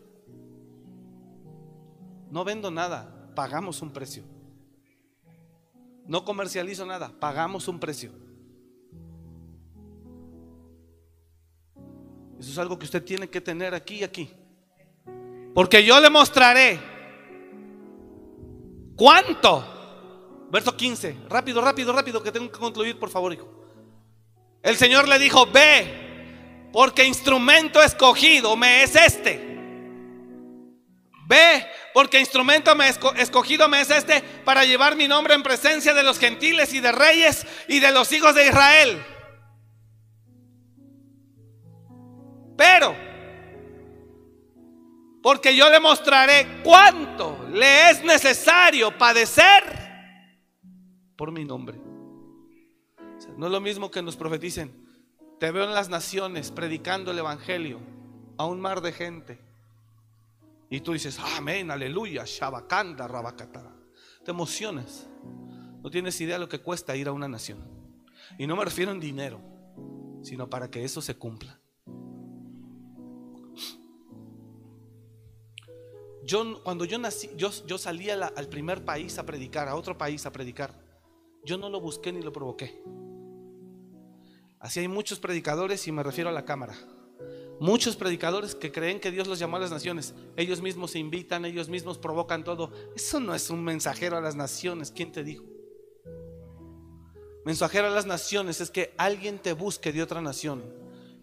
No 2.30 2.44
vendo 2.44 2.70
nada, 2.70 3.30
pagamos 3.34 3.82
un 3.82 3.92
precio. 3.92 4.24
No 6.06 6.24
comercializo 6.24 6.86
nada, 6.86 7.12
pagamos 7.20 7.68
un 7.68 7.78
precio. 7.78 8.10
Eso 12.38 12.50
es 12.50 12.56
algo 12.56 12.78
que 12.78 12.86
usted 12.86 13.04
tiene 13.04 13.28
que 13.28 13.42
tener 13.42 13.74
aquí 13.74 13.96
y 13.96 14.04
aquí. 14.04 14.32
Porque 15.54 15.84
yo 15.84 16.00
le 16.00 16.08
mostraré 16.08 16.80
cuánto. 18.96 20.48
Verso 20.50 20.74
15. 20.74 21.18
Rápido, 21.28 21.60
rápido, 21.60 21.92
rápido, 21.92 22.22
que 22.22 22.32
tengo 22.32 22.50
que 22.50 22.58
concluir, 22.58 22.98
por 22.98 23.10
favor, 23.10 23.34
hijo. 23.34 23.46
El 24.62 24.76
Señor 24.76 25.06
le 25.06 25.18
dijo, 25.18 25.44
ve, 25.52 26.09
porque 26.72 27.04
instrumento 27.04 27.82
escogido 27.82 28.56
me 28.56 28.82
es 28.82 28.96
este. 28.96 29.50
Ve, 31.26 31.64
porque 31.94 32.18
instrumento 32.18 32.74
me 32.74 32.88
escogido 32.88 33.68
me 33.68 33.80
es 33.80 33.90
este 33.90 34.20
para 34.44 34.64
llevar 34.64 34.96
mi 34.96 35.06
nombre 35.06 35.34
en 35.34 35.42
presencia 35.42 35.94
de 35.94 36.02
los 36.02 36.18
gentiles 36.18 36.74
y 36.74 36.80
de 36.80 36.90
reyes 36.90 37.46
y 37.68 37.78
de 37.78 37.92
los 37.92 38.10
hijos 38.12 38.34
de 38.34 38.48
Israel. 38.48 39.04
Pero, 42.56 42.94
porque 45.22 45.54
yo 45.54 45.70
le 45.70 45.80
mostraré 45.80 46.60
cuánto 46.62 47.46
le 47.52 47.90
es 47.90 48.02
necesario 48.02 48.96
padecer 48.98 49.62
por 51.16 51.30
mi 51.30 51.44
nombre. 51.44 51.78
no 53.36 53.46
es 53.46 53.52
lo 53.52 53.60
mismo 53.60 53.90
que 53.90 54.02
nos 54.02 54.16
profeticen. 54.16 54.79
Te 55.40 55.50
veo 55.52 55.64
en 55.64 55.72
las 55.72 55.88
naciones 55.88 56.50
predicando 56.50 57.12
el 57.12 57.18
evangelio 57.18 57.80
a 58.36 58.44
un 58.44 58.60
mar 58.60 58.82
de 58.82 58.92
gente. 58.92 59.40
Y 60.68 60.80
tú 60.80 60.92
dices, 60.92 61.18
amén, 61.18 61.70
aleluya, 61.70 62.24
shabakanda, 62.26 63.08
rabakatara. 63.08 63.74
Te 64.22 64.32
emocionas. 64.32 65.08
No 65.82 65.90
tienes 65.90 66.20
idea 66.20 66.34
de 66.34 66.40
lo 66.40 66.48
que 66.50 66.58
cuesta 66.58 66.94
ir 66.94 67.08
a 67.08 67.12
una 67.12 67.26
nación. 67.26 67.58
Y 68.36 68.46
no 68.46 68.54
me 68.54 68.66
refiero 68.66 68.92
en 68.92 69.00
dinero, 69.00 69.40
sino 70.22 70.50
para 70.50 70.70
que 70.70 70.84
eso 70.84 71.00
se 71.00 71.16
cumpla. 71.16 71.58
Yo, 76.22 76.62
cuando 76.62 76.84
yo 76.84 76.98
nací, 76.98 77.30
yo, 77.34 77.50
yo 77.66 77.78
salí 77.78 78.10
al 78.10 78.48
primer 78.50 78.84
país 78.84 79.18
a 79.18 79.24
predicar, 79.24 79.68
a 79.68 79.74
otro 79.74 79.96
país 79.96 80.26
a 80.26 80.32
predicar. 80.32 80.74
Yo 81.46 81.56
no 81.56 81.70
lo 81.70 81.80
busqué 81.80 82.12
ni 82.12 82.20
lo 82.20 82.30
provoqué. 82.30 82.82
Así 84.60 84.80
hay 84.80 84.88
muchos 84.88 85.18
predicadores 85.18 85.88
y 85.88 85.92
me 85.92 86.02
refiero 86.02 86.28
a 86.28 86.32
la 86.32 86.44
cámara. 86.44 86.76
Muchos 87.58 87.96
predicadores 87.96 88.54
que 88.54 88.70
creen 88.70 89.00
que 89.00 89.10
Dios 89.10 89.26
los 89.26 89.38
llamó 89.38 89.56
a 89.56 89.60
las 89.60 89.70
naciones, 89.70 90.14
ellos 90.36 90.62
mismos 90.62 90.92
se 90.92 90.98
invitan, 90.98 91.44
ellos 91.44 91.68
mismos 91.68 91.98
provocan 91.98 92.44
todo. 92.44 92.70
Eso 92.94 93.20
no 93.20 93.34
es 93.34 93.50
un 93.50 93.64
mensajero 93.64 94.16
a 94.16 94.20
las 94.20 94.36
naciones. 94.36 94.90
¿Quién 94.90 95.12
te 95.12 95.24
dijo? 95.24 95.44
Mensajero 97.44 97.86
a 97.86 97.90
las 97.90 98.06
naciones 98.06 98.60
es 98.60 98.70
que 98.70 98.94
alguien 98.98 99.38
te 99.38 99.54
busque 99.54 99.92
de 99.92 100.02
otra 100.02 100.20
nación 100.20 100.62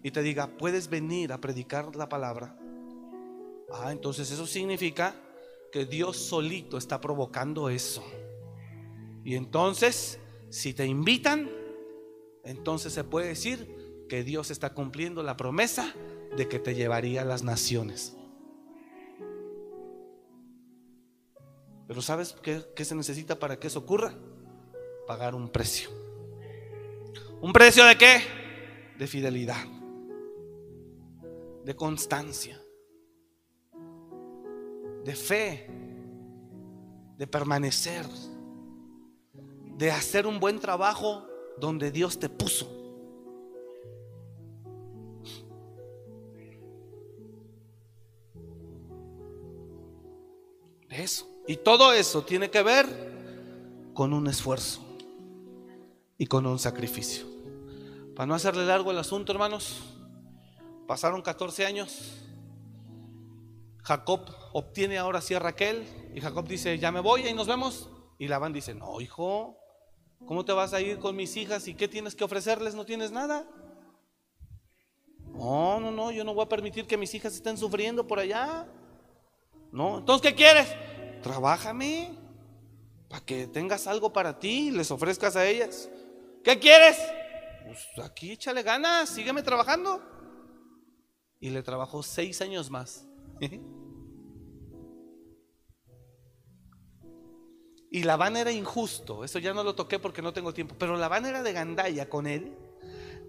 y 0.02 0.10
te 0.10 0.24
diga, 0.24 0.48
puedes 0.48 0.90
venir 0.90 1.32
a 1.32 1.40
predicar 1.40 1.96
la 1.96 2.10
palabra. 2.10 2.58
Ah, 3.72 3.92
entonces 3.92 4.32
eso 4.32 4.48
significa 4.48 5.16
que 5.72 5.86
Dios 5.86 6.18
solito 6.18 6.78
está 6.78 7.00
provocando 7.00 7.70
eso. 7.70 8.04
Y 9.24 9.36
entonces, 9.36 10.20
si 10.50 10.74
te 10.74 10.86
invitan, 10.86 11.50
entonces 12.48 12.94
se 12.94 13.04
puede 13.04 13.28
decir 13.28 14.06
que 14.08 14.24
Dios 14.24 14.52
está 14.52 14.74
cumpliendo 14.74 15.22
la 15.22 15.36
promesa 15.36 15.94
de 16.38 16.48
que 16.48 16.60
te 16.60 16.76
llevaría 16.76 17.24
a 17.24 17.26
las 17.26 17.44
naciones. 17.44 18.16
Pero 21.88 22.02
¿sabes 22.02 22.36
qué, 22.42 22.86
se 22.86 22.96
necesita 22.96 23.38
para 23.38 23.60
que 23.60 23.68
eso 23.68 23.80
ocurra? 23.80 24.14
Pagar 25.08 25.36
un 25.36 25.50
precio. 25.50 25.90
¿Un 27.42 27.52
precio 27.52 27.86
de 27.86 27.98
qué? 27.98 28.22
De 28.98 29.08
fidelidad, 29.08 29.66
de 31.66 31.76
constancia, 31.76 32.62
de 35.04 35.16
fe, 35.16 35.70
de 37.18 37.28
permanecer, 37.28 38.06
de 39.78 39.92
hacer 39.92 40.26
un 40.26 40.40
buen 40.40 40.60
trabajo 40.60 41.27
donde 41.60 41.92
Dios 41.92 42.20
te 42.20 42.30
puso. 42.30 42.68
Eso. 50.90 51.28
Y 51.48 51.58
todo 51.58 51.94
eso 51.94 52.24
tiene 52.24 52.50
que 52.50 52.64
ver 52.64 52.86
con 53.94 54.14
un 54.14 54.28
esfuerzo 54.28 54.82
y 56.18 56.26
con 56.26 56.46
un 56.46 56.60
sacrificio. 56.60 57.26
Para 58.16 58.26
no 58.26 58.36
hacerle 58.36 58.66
largo 58.66 58.92
el 58.92 58.98
asunto, 58.98 59.32
hermanos, 59.32 59.78
pasaron 60.88 61.22
14 61.22 61.66
años. 61.66 62.18
Jacob 63.84 64.22
obtiene 64.54 64.98
ahora 64.98 65.22
sí 65.22 65.36
a 65.36 65.40
Raquel 65.40 65.86
y 66.14 66.20
Jacob 66.20 66.48
dice, 66.48 66.78
ya 66.80 66.92
me 66.92 67.00
voy 67.00 67.28
y 67.28 67.34
nos 67.34 67.48
vemos. 67.48 67.90
Y 68.18 68.28
Labán 68.28 68.52
dice, 68.52 68.74
no, 68.74 69.00
hijo, 69.00 69.56
¿cómo 70.26 70.44
te 70.46 70.52
vas 70.52 70.74
a 70.74 70.82
ir 70.82 71.00
con 71.00 71.16
mis 71.16 71.36
hijas 71.38 71.68
y 71.68 71.76
qué 71.76 71.88
tienes 71.88 72.16
que 72.16 72.24
ofrecerles? 72.24 72.76
No 72.76 72.86
tienes 72.86 73.12
nada. 73.12 73.46
No, 75.34 75.80
no, 75.80 75.92
no, 75.92 76.12
yo 76.12 76.24
no 76.24 76.34
voy 76.34 76.46
a 76.46 76.50
permitir 76.50 76.88
que 76.88 76.98
mis 76.98 77.14
hijas 77.14 77.34
estén 77.34 77.58
sufriendo 77.58 78.08
por 78.08 78.20
allá. 78.20 78.68
No, 79.72 80.00
entonces, 80.00 80.30
¿qué 80.30 80.36
quieres? 80.36 80.68
Trabájame 81.22 82.18
para 83.10 83.24
que 83.24 83.48
tengas 83.48 83.88
algo 83.88 84.12
para 84.12 84.40
ti 84.40 84.68
y 84.68 84.72
les 84.72 84.90
ofrezcas 84.90 85.36
a 85.36 85.46
ellas. 85.46 85.90
¿Qué 86.44 86.58
quieres? 86.58 86.98
Pues 87.66 88.06
aquí 88.06 88.32
échale 88.32 88.64
ganas, 88.64 89.10
sígueme 89.10 89.44
trabajando. 89.44 90.02
Y 91.40 91.50
le 91.52 91.62
trabajó 91.62 92.02
seis 92.02 92.42
años 92.42 92.72
más. 92.72 93.06
Y 97.98 98.04
Labán 98.04 98.38
era 98.38 98.52
injusto, 98.52 99.24
eso 99.24 99.40
ya 99.40 99.56
no 99.56 99.64
lo 99.64 99.74
toqué 99.74 99.98
porque 99.98 100.22
no 100.22 100.32
tengo 100.32 100.54
tiempo, 100.54 100.76
pero 100.78 100.98
Labán 100.98 101.26
era 101.26 101.42
de 101.42 101.52
gandalla 101.52 102.08
con 102.08 102.28
él. 102.28 102.56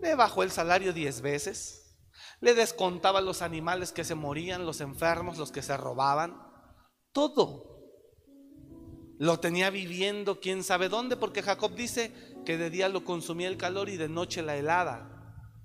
Le 0.03 0.15
bajó 0.15 0.43
el 0.43 0.51
salario 0.51 0.93
diez 0.93 1.23
veces, 1.23 1.97
le 2.43 2.53
descontaba 2.53 3.23
los 3.23 3.41
animales 3.41 3.93
que 3.93 4.05
se 4.05 4.15
morían, 4.15 4.67
los 4.67 4.83
enfermos, 4.83 5.39
los 5.39 5.53
que 5.53 5.63
se 5.63 5.75
robaban, 5.79 6.37
todo. 7.13 7.79
Lo 9.19 9.41
tenía 9.41 9.71
viviendo 9.71 10.39
quién 10.39 10.63
sabe 10.63 10.91
dónde, 10.91 11.17
porque 11.17 11.43
Jacob 11.43 11.75
dice 11.75 12.13
que 12.45 12.59
de 12.59 12.69
día 12.69 12.91
lo 12.91 13.05
consumía 13.05 13.49
el 13.49 13.57
calor 13.57 13.89
y 13.89 13.97
de 13.97 14.11
noche 14.11 14.43
la 14.43 14.55
helada. 14.55 15.65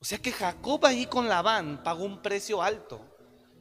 O 0.00 0.04
sea 0.04 0.18
que 0.18 0.32
Jacob 0.32 0.84
ahí 0.84 1.06
con 1.06 1.28
Labán 1.28 1.84
pagó 1.84 2.02
un 2.02 2.22
precio 2.22 2.60
alto. 2.60 3.08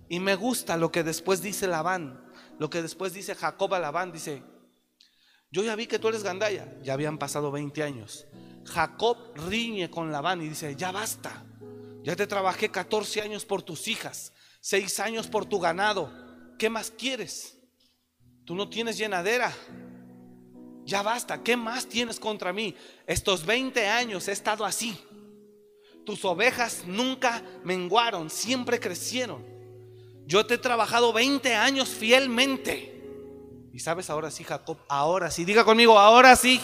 Y 0.10 0.20
me 0.20 0.34
gusta 0.34 0.76
lo 0.76 0.92
que 0.92 1.04
después 1.04 1.44
dice 1.44 1.68
Labán, 1.68 2.27
lo 2.60 2.70
que 2.70 2.82
después 2.82 3.14
dice 3.14 3.36
Jacob 3.36 3.74
a 3.74 3.80
Labán, 3.80 4.12
dice, 4.12 4.44
yo 5.52 5.64
ya 5.64 5.76
vi 5.76 5.88
que 5.88 6.00
tú 6.00 6.08
eres 6.08 6.24
gandaya, 6.24 6.74
ya 6.82 6.94
habían 6.94 7.18
pasado 7.18 7.52
20 7.52 7.84
años. 7.84 8.26
Jacob 8.66 9.18
riñe 9.36 9.90
con 9.90 10.12
Labán 10.12 10.42
y 10.42 10.50
dice, 10.50 10.76
ya 10.76 10.92
basta, 10.92 11.46
ya 12.04 12.16
te 12.16 12.28
trabajé 12.28 12.70
14 12.70 13.22
años 13.22 13.46
por 13.46 13.62
tus 13.62 13.88
hijas, 13.88 14.34
6 14.62 15.00
años 15.00 15.28
por 15.28 15.46
tu 15.46 15.60
ganado, 15.60 16.12
¿qué 16.58 16.70
más 16.70 16.92
quieres? 16.92 17.58
Tú 18.46 18.56
no 18.56 18.70
tienes 18.70 18.98
llenadera, 18.98 19.54
ya 20.86 21.02
basta, 21.02 21.44
¿qué 21.44 21.58
más 21.58 21.88
tienes 21.88 22.20
contra 22.20 22.54
mí? 22.54 22.76
Estos 23.06 23.46
20 23.46 23.88
años 23.88 24.28
he 24.28 24.32
estado 24.32 24.66
así. 24.66 24.98
Tus 26.06 26.24
ovejas 26.24 26.84
nunca 26.86 27.44
menguaron, 27.66 28.30
siempre 28.30 28.80
crecieron. 28.80 29.57
Yo 30.28 30.46
te 30.46 30.56
he 30.56 30.58
trabajado 30.58 31.14
20 31.14 31.56
años 31.56 31.88
fielmente. 31.88 32.94
Y 33.72 33.80
sabes, 33.80 34.10
ahora 34.10 34.30
sí, 34.30 34.44
Jacob, 34.44 34.78
ahora 34.90 35.32
sí, 35.32 35.46
diga 35.46 35.64
conmigo, 35.64 35.98
ahora 35.98 36.36
sí. 36.36 36.60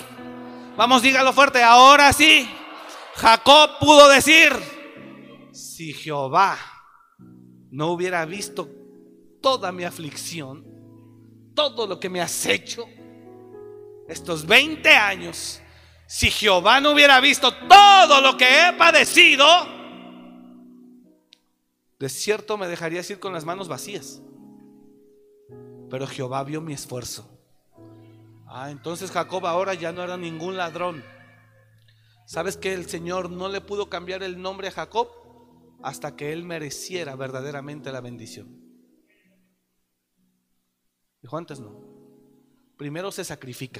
Vamos, 0.75 1.01
dígalo 1.01 1.31
fuerte, 1.31 1.63
ahora 1.63 2.11
sí. 2.11 2.49
Jacob 3.15 3.79
pudo 3.79 4.09
decir, 4.09 4.51
si 5.53 5.93
Jehová 5.93 6.57
no 7.71 7.91
hubiera 7.91 8.25
visto 8.25 8.67
toda 9.41 9.71
mi 9.71 9.85
aflicción, 9.85 10.65
todo 11.55 11.87
lo 11.87 12.01
que 12.01 12.09
me 12.09 12.19
has 12.19 12.45
hecho, 12.45 12.85
estos 14.09 14.45
20 14.45 14.89
años, 14.89 15.61
si 16.05 16.29
Jehová 16.29 16.81
no 16.81 16.91
hubiera 16.91 17.21
visto 17.21 17.53
todo 17.53 18.19
lo 18.19 18.35
que 18.35 18.67
he 18.67 18.73
padecido, 18.73 19.47
de 22.03 22.09
cierto 22.09 22.57
me 22.57 22.67
dejarías 22.67 23.09
ir 23.11 23.19
con 23.21 23.31
las 23.31 23.45
manos 23.45 23.69
vacías. 23.69 24.21
Pero 25.89 26.05
Jehová 26.05 26.43
vio 26.43 26.59
mi 26.59 26.73
esfuerzo. 26.73 27.29
Ah, 28.45 28.71
entonces 28.71 29.09
Jacob 29.09 29.45
ahora 29.45 29.73
ya 29.73 29.93
no 29.93 30.03
era 30.03 30.17
ningún 30.17 30.57
ladrón. 30.57 31.01
¿Sabes 32.25 32.57
que 32.57 32.73
el 32.73 32.89
Señor 32.89 33.29
no 33.29 33.47
le 33.47 33.61
pudo 33.61 33.89
cambiar 33.89 34.21
el 34.21 34.41
nombre 34.41 34.67
a 34.67 34.71
Jacob 34.71 35.07
hasta 35.81 36.17
que 36.17 36.33
él 36.33 36.43
mereciera 36.43 37.15
verdaderamente 37.15 37.89
la 37.93 38.01
bendición? 38.01 38.49
Dijo 41.21 41.37
antes 41.37 41.61
no. 41.61 41.85
Primero 42.75 43.13
se 43.13 43.23
sacrifica. 43.23 43.79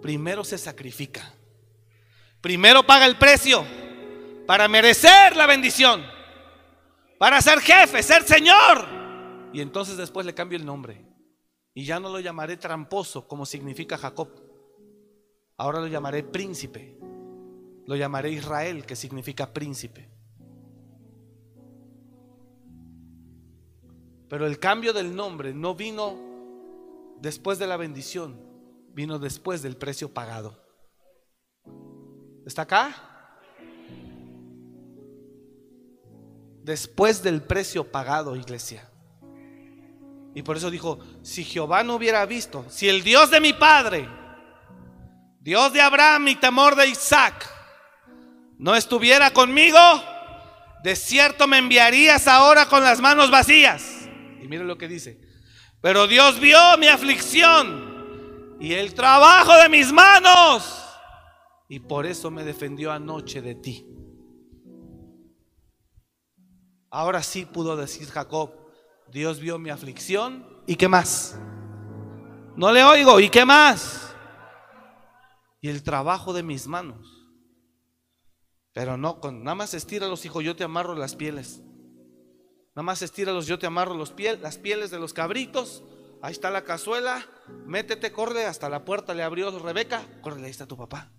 Primero 0.00 0.44
se 0.44 0.56
sacrifica. 0.56 1.34
Primero 2.40 2.86
paga 2.86 3.04
el 3.04 3.18
precio 3.18 3.89
para 4.46 4.68
merecer 4.68 5.36
la 5.36 5.46
bendición. 5.46 6.02
Para 7.18 7.40
ser 7.40 7.60
jefe, 7.60 8.02
ser 8.02 8.22
señor. 8.22 8.86
Y 9.52 9.60
entonces 9.60 9.96
después 9.96 10.24
le 10.26 10.34
cambio 10.34 10.58
el 10.58 10.64
nombre. 10.64 11.04
Y 11.74 11.84
ya 11.84 12.00
no 12.00 12.08
lo 12.08 12.20
llamaré 12.20 12.56
tramposo 12.56 13.28
como 13.28 13.46
significa 13.46 13.98
Jacob. 13.98 14.28
Ahora 15.56 15.80
lo 15.80 15.86
llamaré 15.86 16.22
príncipe. 16.22 16.98
Lo 17.86 17.96
llamaré 17.96 18.30
Israel, 18.30 18.86
que 18.86 18.96
significa 18.96 19.52
príncipe. 19.52 20.08
Pero 24.28 24.46
el 24.46 24.60
cambio 24.60 24.92
del 24.92 25.14
nombre 25.14 25.52
no 25.52 25.74
vino 25.74 26.16
después 27.20 27.58
de 27.58 27.66
la 27.66 27.76
bendición, 27.76 28.40
vino 28.94 29.18
después 29.18 29.60
del 29.60 29.76
precio 29.76 30.14
pagado. 30.14 30.56
¿Está 32.46 32.62
acá? 32.62 33.09
Después 36.62 37.22
del 37.22 37.42
precio 37.42 37.90
pagado, 37.90 38.36
iglesia. 38.36 38.90
Y 40.34 40.42
por 40.42 40.56
eso 40.56 40.70
dijo, 40.70 40.98
si 41.22 41.44
Jehová 41.44 41.82
no 41.82 41.94
hubiera 41.94 42.24
visto, 42.26 42.64
si 42.68 42.88
el 42.88 43.02
Dios 43.02 43.30
de 43.30 43.40
mi 43.40 43.52
padre, 43.52 44.08
Dios 45.40 45.72
de 45.72 45.80
Abraham 45.80 46.28
y 46.28 46.36
temor 46.36 46.76
de 46.76 46.86
Isaac, 46.86 47.48
no 48.58 48.76
estuviera 48.76 49.32
conmigo, 49.32 49.78
de 50.82 50.94
cierto 50.94 51.48
me 51.48 51.58
enviarías 51.58 52.28
ahora 52.28 52.66
con 52.66 52.82
las 52.82 53.00
manos 53.00 53.30
vacías. 53.30 54.08
Y 54.40 54.46
mire 54.46 54.64
lo 54.64 54.78
que 54.78 54.86
dice. 54.86 55.20
Pero 55.80 56.06
Dios 56.06 56.38
vio 56.40 56.58
mi 56.78 56.86
aflicción 56.86 58.56
y 58.60 58.74
el 58.74 58.94
trabajo 58.94 59.56
de 59.56 59.68
mis 59.68 59.92
manos. 59.92 60.84
Y 61.68 61.80
por 61.80 62.04
eso 62.04 62.30
me 62.30 62.44
defendió 62.44 62.92
anoche 62.92 63.40
de 63.40 63.54
ti. 63.54 63.86
Ahora 66.90 67.22
sí 67.22 67.46
pudo 67.46 67.76
decir 67.76 68.08
Jacob, 68.08 68.50
Dios 69.08 69.40
vio 69.40 69.58
mi 69.58 69.70
aflicción 69.70 70.46
y 70.66 70.76
qué 70.76 70.88
más. 70.88 71.38
No 72.56 72.72
le 72.72 72.84
oigo, 72.84 73.20
¿y 73.20 73.30
qué 73.30 73.44
más? 73.44 74.14
Y 75.60 75.68
el 75.68 75.82
trabajo 75.82 76.32
de 76.32 76.42
mis 76.42 76.66
manos. 76.66 77.26
Pero 78.72 78.96
no, 78.96 79.20
con, 79.20 79.42
nada 79.44 79.54
más 79.54 79.74
estira 79.74 80.08
los 80.08 80.24
hijos, 80.24 80.44
yo 80.44 80.56
te 80.56 80.64
amarro 80.64 80.94
las 80.94 81.16
pieles. 81.16 81.62
Nada 82.74 82.84
más 82.84 83.02
estíralos, 83.02 83.46
yo 83.46 83.58
te 83.58 83.66
amarro 83.66 83.94
los 83.94 84.12
piel, 84.12 84.40
las 84.42 84.56
pieles 84.56 84.90
de 84.90 84.98
los 84.98 85.12
cabritos. 85.12 85.82
Ahí 86.22 86.32
está 86.32 86.50
la 86.50 86.64
cazuela. 86.64 87.26
Métete, 87.66 88.12
corre 88.12 88.46
hasta 88.46 88.68
la 88.68 88.84
puerta. 88.84 89.12
Le 89.12 89.22
abrió 89.22 89.50
Rebeca. 89.58 90.02
Corre, 90.22 90.44
ahí 90.44 90.50
está 90.50 90.66
tu 90.66 90.76
papá. 90.76 91.10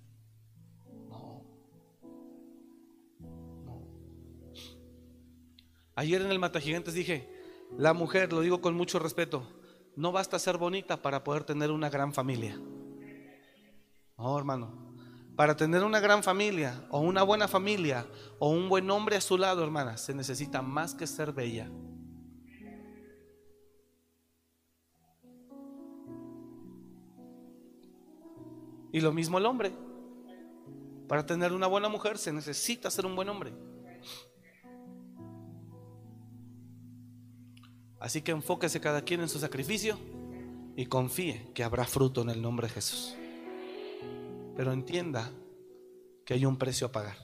Ayer 6.01 6.19
en 6.19 6.31
el 6.31 6.39
Mata 6.39 6.59
Gigantes 6.59 6.95
dije, 6.95 7.29
la 7.77 7.93
mujer, 7.93 8.33
lo 8.33 8.41
digo 8.41 8.59
con 8.59 8.73
mucho 8.73 8.97
respeto, 8.97 9.47
no 9.95 10.11
basta 10.11 10.39
ser 10.39 10.57
bonita 10.57 11.03
para 11.03 11.23
poder 11.23 11.43
tener 11.43 11.69
una 11.69 11.91
gran 11.91 12.11
familia. 12.11 12.59
No, 14.17 14.35
hermano. 14.35 14.95
Para 15.35 15.55
tener 15.55 15.83
una 15.83 15.99
gran 15.99 16.23
familia 16.23 16.87
o 16.89 17.01
una 17.01 17.21
buena 17.21 17.47
familia 17.47 18.07
o 18.39 18.49
un 18.49 18.67
buen 18.67 18.89
hombre 18.89 19.15
a 19.15 19.21
su 19.21 19.37
lado, 19.37 19.63
hermana, 19.63 19.95
se 19.95 20.15
necesita 20.15 20.63
más 20.63 20.95
que 20.95 21.05
ser 21.05 21.33
bella. 21.33 21.69
Y 28.91 29.01
lo 29.01 29.13
mismo 29.13 29.37
el 29.37 29.45
hombre. 29.45 29.71
Para 31.07 31.27
tener 31.27 31.53
una 31.53 31.67
buena 31.67 31.89
mujer 31.89 32.17
se 32.17 32.33
necesita 32.33 32.89
ser 32.89 33.05
un 33.05 33.15
buen 33.15 33.29
hombre. 33.29 33.53
Así 38.01 38.23
que 38.23 38.31
enfóquese 38.31 38.81
cada 38.81 39.03
quien 39.03 39.21
en 39.21 39.29
su 39.29 39.37
sacrificio 39.37 39.97
y 40.75 40.87
confíe 40.87 41.51
que 41.53 41.63
habrá 41.63 41.85
fruto 41.85 42.23
en 42.23 42.31
el 42.31 42.41
nombre 42.41 42.67
de 42.67 42.73
Jesús. 42.73 43.15
Pero 44.57 44.73
entienda 44.73 45.29
que 46.25 46.33
hay 46.33 46.45
un 46.45 46.57
precio 46.57 46.87
a 46.87 46.91
pagar. 46.91 47.15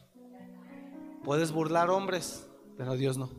Puedes 1.23 1.51
burlar 1.51 1.89
hombres, 1.89 2.47
pero 2.78 2.95
Dios 2.95 3.17
no. 3.17 3.32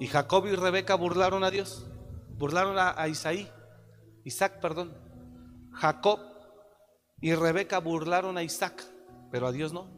Y 0.00 0.08
Jacob 0.08 0.44
y 0.46 0.56
Rebeca 0.56 0.96
burlaron 0.96 1.44
a 1.44 1.52
Dios. 1.52 1.86
Burlaron 2.36 2.76
a, 2.76 3.06
Isaí, 3.06 3.48
Isaac, 4.24 4.60
perdón. 4.60 4.92
Jacob 5.72 6.18
y 7.20 7.32
Rebeca 7.32 7.78
burlaron 7.78 8.36
a 8.38 8.42
Isaac, 8.42 8.82
pero 9.30 9.46
a 9.46 9.52
Dios 9.52 9.72
no. 9.72 9.88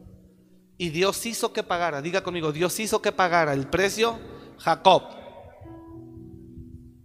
Y 0.77 0.89
Dios 0.89 1.25
hizo 1.25 1.51
que 1.51 1.63
pagara, 1.63 2.03
diga 2.03 2.21
conmigo, 2.21 2.51
Dios 2.51 2.79
hizo 2.79 3.01
que 3.01 3.11
pagara 3.11 3.53
el 3.53 3.67
precio 3.67 4.38
Jacob, 4.59 5.03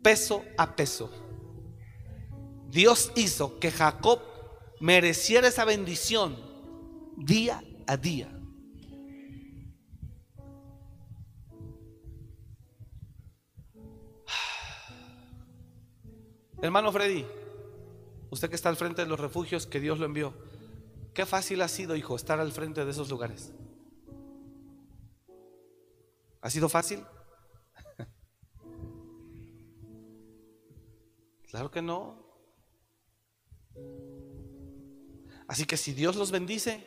peso 0.03 0.45
a 0.59 0.75
peso. 0.75 1.11
Dios 2.69 3.13
hizo 3.15 3.59
que 3.61 3.71
Jacob 3.71 4.21
mereciera 4.81 5.49
esa 5.49 5.65
bendición 5.65 6.37
día 7.17 7.63
a 7.87 7.97
día. 7.97 8.31
Hermano 16.61 16.91
Freddy, 16.93 17.27
usted 18.31 18.49
que 18.49 18.57
está 18.57 18.71
al 18.71 18.77
frente 18.77 19.03
de 19.03 19.09
los 19.09 19.21
refugios 19.21 19.67
que 19.67 19.81
Dios 19.81 19.99
lo 19.99 20.07
envió, 20.07 20.35
qué 21.13 21.27
fácil 21.27 21.61
ha 21.61 21.69
sido, 21.69 21.95
hijo, 21.95 22.17
estar 22.17 22.41
al 22.41 22.53
frente 22.53 22.85
de 22.85 22.91
esos 22.91 23.11
lugares. 23.11 23.53
¿Ha 26.41 26.51
sido 26.51 26.69
fácil? 26.69 27.05
Claro 31.55 31.71
que 31.71 31.83
no. 31.83 32.19
Así 35.47 35.67
que 35.67 35.77
si 35.77 35.93
Dios 35.93 36.17
los 36.17 36.33
bendice, 36.33 36.85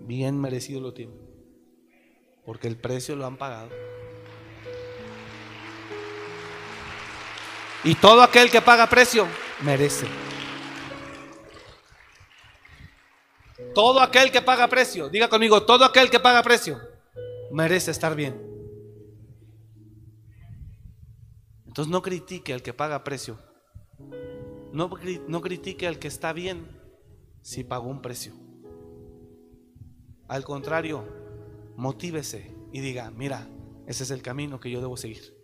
bien 0.00 0.38
merecido 0.38 0.82
lo 0.82 0.92
tienen. 0.92 1.18
Porque 2.44 2.68
el 2.68 2.76
precio 2.76 3.16
lo 3.16 3.24
han 3.24 3.38
pagado. 3.38 3.70
Y 7.82 7.94
todo 7.94 8.20
aquel 8.20 8.50
que 8.50 8.60
paga 8.60 8.86
precio, 8.86 9.26
merece. 9.62 10.06
Todo 13.74 14.00
aquel 14.02 14.30
que 14.30 14.42
paga 14.42 14.68
precio, 14.68 15.08
diga 15.08 15.30
conmigo, 15.30 15.64
todo 15.64 15.86
aquel 15.86 16.10
que 16.10 16.20
paga 16.20 16.42
precio, 16.42 16.78
merece 17.50 17.92
estar 17.92 18.14
bien. 18.14 18.46
Entonces 21.66 21.90
no 21.90 22.02
critique 22.02 22.52
al 22.52 22.62
que 22.62 22.74
paga 22.74 23.02
precio, 23.02 23.38
no, 24.72 24.90
no 25.28 25.40
critique 25.40 25.86
al 25.86 25.98
que 25.98 26.08
está 26.08 26.32
bien 26.32 26.66
si 27.42 27.64
pagó 27.64 27.88
un 27.88 28.02
precio. 28.02 28.34
Al 30.28 30.44
contrario, 30.44 31.04
motívese 31.76 32.54
y 32.72 32.80
diga, 32.80 33.10
mira, 33.10 33.48
ese 33.86 34.04
es 34.04 34.10
el 34.10 34.22
camino 34.22 34.60
que 34.60 34.70
yo 34.70 34.80
debo 34.80 34.96
seguir. 34.96 35.36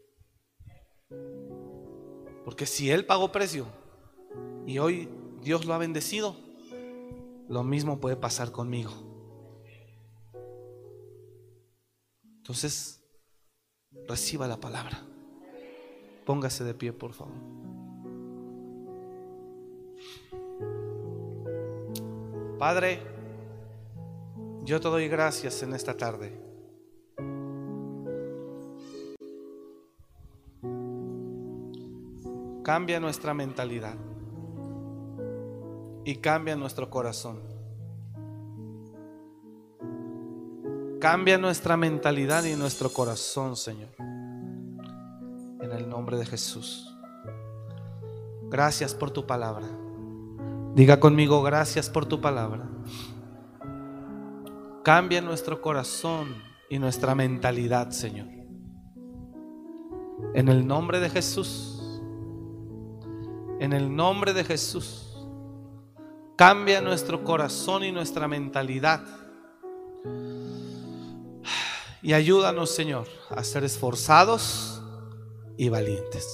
Porque 2.44 2.66
si 2.66 2.90
Él 2.90 3.04
pagó 3.04 3.32
precio 3.32 3.66
y 4.66 4.78
hoy 4.78 5.08
Dios 5.42 5.64
lo 5.64 5.74
ha 5.74 5.78
bendecido, 5.78 6.36
lo 7.48 7.64
mismo 7.64 7.98
puede 7.98 8.16
pasar 8.16 8.52
conmigo. 8.52 8.92
Entonces, 12.36 13.04
reciba 14.06 14.46
la 14.46 14.60
palabra. 14.60 15.04
Póngase 16.24 16.62
de 16.62 16.74
pie, 16.74 16.92
por 16.92 17.12
favor. 17.12 17.55
Padre, 22.58 23.02
yo 24.64 24.80
te 24.80 24.88
doy 24.88 25.08
gracias 25.08 25.62
en 25.62 25.74
esta 25.74 25.94
tarde. 25.94 26.32
Cambia 32.64 32.98
nuestra 32.98 33.34
mentalidad 33.34 33.94
y 36.04 36.16
cambia 36.16 36.56
nuestro 36.56 36.88
corazón. 36.88 37.42
Cambia 40.98 41.36
nuestra 41.36 41.76
mentalidad 41.76 42.42
y 42.44 42.56
nuestro 42.56 42.90
corazón, 42.90 43.54
Señor. 43.54 43.90
En 43.98 45.72
el 45.72 45.88
nombre 45.90 46.16
de 46.16 46.24
Jesús. 46.24 46.90
Gracias 48.48 48.94
por 48.94 49.10
tu 49.10 49.26
palabra. 49.26 49.68
Diga 50.76 51.00
conmigo, 51.00 51.42
gracias 51.42 51.88
por 51.88 52.04
tu 52.04 52.20
palabra. 52.20 52.68
Cambia 54.84 55.22
nuestro 55.22 55.62
corazón 55.62 56.34
y 56.68 56.78
nuestra 56.78 57.14
mentalidad, 57.14 57.92
Señor. 57.92 58.26
En 60.34 60.50
el 60.50 60.66
nombre 60.66 61.00
de 61.00 61.08
Jesús. 61.08 62.02
En 63.58 63.72
el 63.72 63.96
nombre 63.96 64.34
de 64.34 64.44
Jesús. 64.44 65.16
Cambia 66.36 66.82
nuestro 66.82 67.24
corazón 67.24 67.82
y 67.82 67.90
nuestra 67.90 68.28
mentalidad. 68.28 69.02
Y 72.02 72.12
ayúdanos, 72.12 72.70
Señor, 72.70 73.08
a 73.30 73.42
ser 73.44 73.64
esforzados 73.64 74.82
y 75.56 75.70
valientes. 75.70 76.28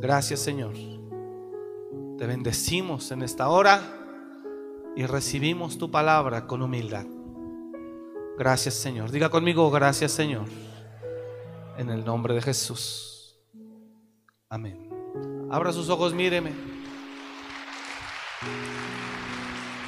Gracias, 0.00 0.40
Señor. 0.40 0.87
Te 2.18 2.26
bendecimos 2.26 3.12
en 3.12 3.22
esta 3.22 3.48
hora 3.48 3.80
y 4.96 5.06
recibimos 5.06 5.78
tu 5.78 5.88
palabra 5.88 6.48
con 6.48 6.62
humildad. 6.62 7.06
Gracias 8.36 8.74
Señor. 8.74 9.12
Diga 9.12 9.28
conmigo, 9.28 9.70
gracias 9.70 10.10
Señor. 10.10 10.46
En 11.76 11.90
el 11.90 12.04
nombre 12.04 12.34
de 12.34 12.42
Jesús. 12.42 13.38
Amén. 14.48 14.90
Abra 15.48 15.72
sus 15.72 15.88
ojos, 15.90 16.12
míreme. 16.12 16.50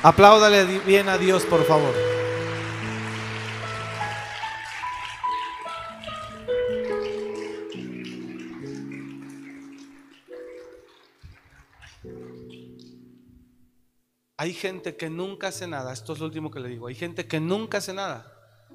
Apláudale 0.04 0.78
bien 0.86 1.08
a 1.08 1.18
Dios, 1.18 1.44
por 1.44 1.64
favor. 1.64 2.09
Hay 14.40 14.54
gente 14.54 14.96
que 14.96 15.10
nunca 15.10 15.48
hace 15.48 15.66
nada, 15.66 15.92
esto 15.92 16.14
es 16.14 16.18
lo 16.18 16.24
último 16.24 16.50
que 16.50 16.60
le 16.60 16.70
digo, 16.70 16.86
hay 16.86 16.94
gente 16.94 17.26
que 17.26 17.40
nunca 17.40 17.76
hace 17.76 17.92
nada, 17.92 18.32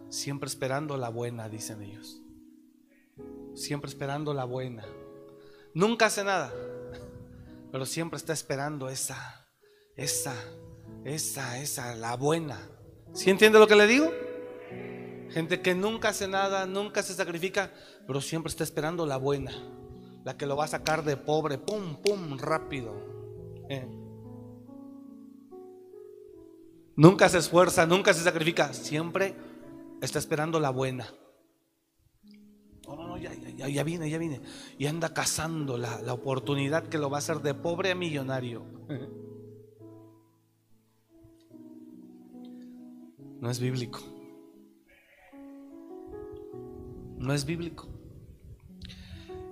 siempre 0.10 0.48
esperando 0.48 0.96
la 0.96 1.10
buena, 1.10 1.50
dicen 1.50 1.82
ellos. 1.82 2.22
Siempre 3.56 3.90
esperando 3.90 4.32
la 4.36 4.44
buena. 4.46 4.86
Nunca 5.74 6.06
hace 6.06 6.24
nada, 6.24 6.54
pero 7.72 7.88
siempre 7.88 8.18
está 8.18 8.32
esperando 8.32 8.90
esa, 8.90 9.48
esa, 9.96 10.36
esa, 11.04 11.60
esa, 11.60 11.96
la 11.96 12.16
buena. 12.16 12.60
¿Sí 13.16 13.32
entiende 13.32 13.58
lo 13.58 13.66
que 13.66 13.76
le 13.76 13.88
digo? 13.88 14.12
Gente 15.32 15.64
que 15.64 15.74
nunca 15.74 16.10
hace 16.10 16.28
nada, 16.28 16.68
nunca 16.68 17.02
se 17.02 17.16
sacrifica, 17.16 17.74
pero 18.06 18.22
siempre 18.22 18.52
está 18.52 18.64
esperando 18.64 19.08
la 19.08 19.18
buena, 19.18 19.52
la 20.24 20.38
que 20.38 20.46
lo 20.46 20.58
va 20.58 20.66
a 20.66 20.68
sacar 20.68 21.04
de 21.04 21.18
pobre, 21.18 21.58
pum, 21.58 21.96
pum, 22.04 22.38
rápido. 22.38 22.94
¿Eh? 23.68 24.05
Nunca 26.96 27.28
se 27.30 27.40
esfuerza, 27.40 27.86
nunca 27.86 28.14
se 28.14 28.24
sacrifica, 28.24 28.74
siempre 28.74 29.36
está 30.02 30.20
esperando 30.20 30.60
la 30.60 30.70
buena. 30.70 31.08
No, 32.88 32.96
no, 32.96 33.08
no, 33.08 33.18
ya, 33.18 33.34
ya, 33.34 33.68
ya 33.68 33.84
viene, 33.84 34.10
ya 34.10 34.18
viene. 34.18 34.42
Y 34.78 34.86
anda 34.86 35.14
cazando 35.14 35.78
la, 35.78 36.02
la 36.02 36.14
oportunidad 36.14 36.88
que 36.88 36.98
lo 36.98 37.10
va 37.10 37.18
a 37.18 37.20
hacer 37.20 37.42
de 37.42 37.54
pobre 37.54 37.92
a 37.92 37.96
millonario. 37.96 38.66
No 43.38 43.52
es 43.52 43.60
bíblico. 43.60 44.00
No 47.20 47.32
es 47.32 47.46
bíblico. 47.46 47.88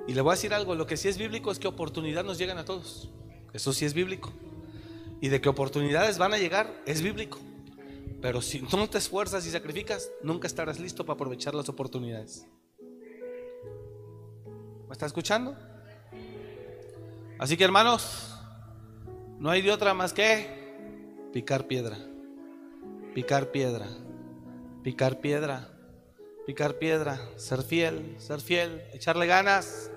Y 0.07 0.13
le 0.13 0.21
voy 0.21 0.31
a 0.31 0.35
decir 0.35 0.53
algo, 0.53 0.73
lo 0.73 0.87
que 0.87 0.97
sí 0.97 1.09
es 1.09 1.17
bíblico 1.17 1.51
es 1.51 1.59
que 1.59 1.67
oportunidades 1.67 2.25
nos 2.25 2.39
llegan 2.39 2.57
a 2.57 2.65
todos. 2.65 3.11
Eso 3.53 3.71
sí 3.71 3.85
es 3.85 3.93
bíblico. 3.93 4.33
Y 5.23 5.29
de 5.29 5.39
que 5.39 5.47
oportunidades 5.47 6.17
van 6.17 6.33
a 6.33 6.37
llegar, 6.37 6.83
es 6.85 7.01
bíblico. 7.01 7.39
Pero 8.21 8.41
si 8.41 8.59
no 8.59 8.89
te 8.89 8.97
esfuerzas 8.97 9.47
y 9.47 9.51
sacrificas, 9.51 10.11
nunca 10.21 10.47
estarás 10.47 10.81
listo 10.81 11.05
para 11.05 11.13
aprovechar 11.13 11.55
las 11.55 11.69
oportunidades. 11.69 12.45
¿Me 14.85 14.91
está 14.91 15.05
escuchando? 15.05 15.55
Así 17.39 17.55
que 17.55 17.63
hermanos, 17.63 18.37
no 19.39 19.49
hay 19.49 19.69
otra 19.69 19.93
más 19.93 20.11
que 20.11 20.75
picar 21.31 21.67
piedra, 21.67 21.97
picar 23.15 23.49
piedra, 23.49 23.87
picar 24.83 25.21
piedra, 25.21 25.69
picar 26.45 26.77
piedra, 26.79 27.17
ser 27.37 27.63
fiel, 27.63 28.17
ser 28.19 28.41
fiel, 28.41 28.83
echarle 28.91 29.25
ganas 29.25 29.89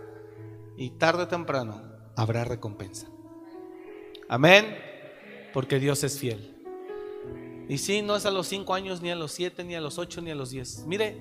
y 0.76 0.90
tarde 0.90 1.24
o 1.24 1.28
temprano 1.28 1.82
habrá 2.14 2.44
recompensa. 2.44 3.08
Amén, 4.28 4.85
porque 5.56 5.78
Dios 5.78 6.04
es 6.04 6.18
fiel. 6.18 6.54
Y 7.66 7.78
si 7.78 8.02
no 8.02 8.14
es 8.14 8.26
a 8.26 8.30
los 8.30 8.46
cinco 8.46 8.74
años, 8.74 9.00
ni 9.00 9.10
a 9.10 9.16
los 9.16 9.32
siete, 9.32 9.64
ni 9.64 9.74
a 9.74 9.80
los 9.80 9.96
ocho, 9.96 10.20
ni 10.20 10.30
a 10.30 10.34
los 10.34 10.50
diez. 10.50 10.84
Mire, 10.86 11.16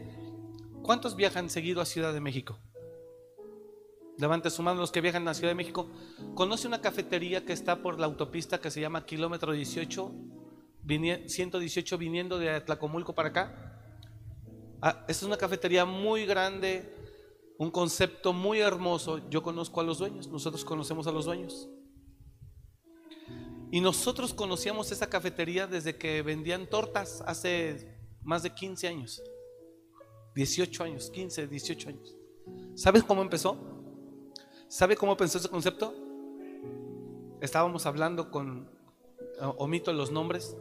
¿cuántos 0.82 1.16
viajan 1.16 1.50
seguido 1.50 1.80
a 1.80 1.86
Ciudad 1.86 2.12
de 2.12 2.20
México? 2.20 2.60
Levante 4.18 4.50
su 4.50 4.62
mano 4.62 4.82
los 4.82 4.92
que 4.92 5.00
viajan 5.00 5.26
a 5.30 5.34
Ciudad 5.34 5.52
de 5.52 5.56
México. 5.56 5.88
¿Conoce 6.34 6.68
una 6.68 6.82
cafetería 6.82 7.46
que 7.46 7.54
está 7.54 7.82
por 7.82 7.98
la 7.98 8.08
autopista 8.08 8.60
que 8.60 8.72
se 8.72 8.82
llama 8.82 9.06
Kilómetro 9.06 9.54
18, 9.54 10.12
118 11.28 11.98
viniendo 11.98 12.38
de 12.38 12.60
Tlacomulco 12.60 13.16
para 13.16 13.30
acá? 13.30 13.80
Ah, 14.82 15.06
es 15.08 15.24
una 15.24 15.38
cafetería 15.38 15.86
muy 15.86 16.26
grande, 16.26 16.94
un 17.58 17.72
concepto 17.72 18.34
muy 18.34 18.60
hermoso. 18.60 19.30
Yo 19.30 19.42
conozco 19.42 19.80
a 19.80 19.86
los 19.86 20.00
dueños, 20.00 20.28
nosotros 20.28 20.66
conocemos 20.66 21.08
a 21.08 21.14
los 21.14 21.24
dueños. 21.24 21.70
Y 23.76 23.82
nosotros 23.82 24.34
conocíamos 24.34 24.90
esa 24.94 25.10
cafetería 25.10 25.68
desde 25.68 25.98
que 25.98 26.22
vendían 26.22 26.66
tortas 26.66 27.22
hace 27.28 27.94
más 28.24 28.42
de 28.42 28.52
15 28.52 28.88
años. 28.88 29.22
18 30.34 30.82
años, 30.86 31.10
15, 31.10 31.48
18 31.48 31.90
años. 31.90 32.16
¿Sabes 32.74 33.04
cómo 33.04 33.22
empezó? 33.22 33.58
¿Sabe 34.70 34.96
cómo 34.96 35.18
pensó 35.18 35.40
ese 35.40 35.50
concepto? 35.50 35.94
Estábamos 37.42 37.86
hablando 37.86 38.32
con, 38.32 38.70
omito 39.58 39.92
los 39.92 40.10
nombres, 40.10 40.56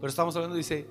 pero 0.00 0.08
estábamos 0.08 0.34
hablando, 0.34 0.56
dice, 0.56 0.86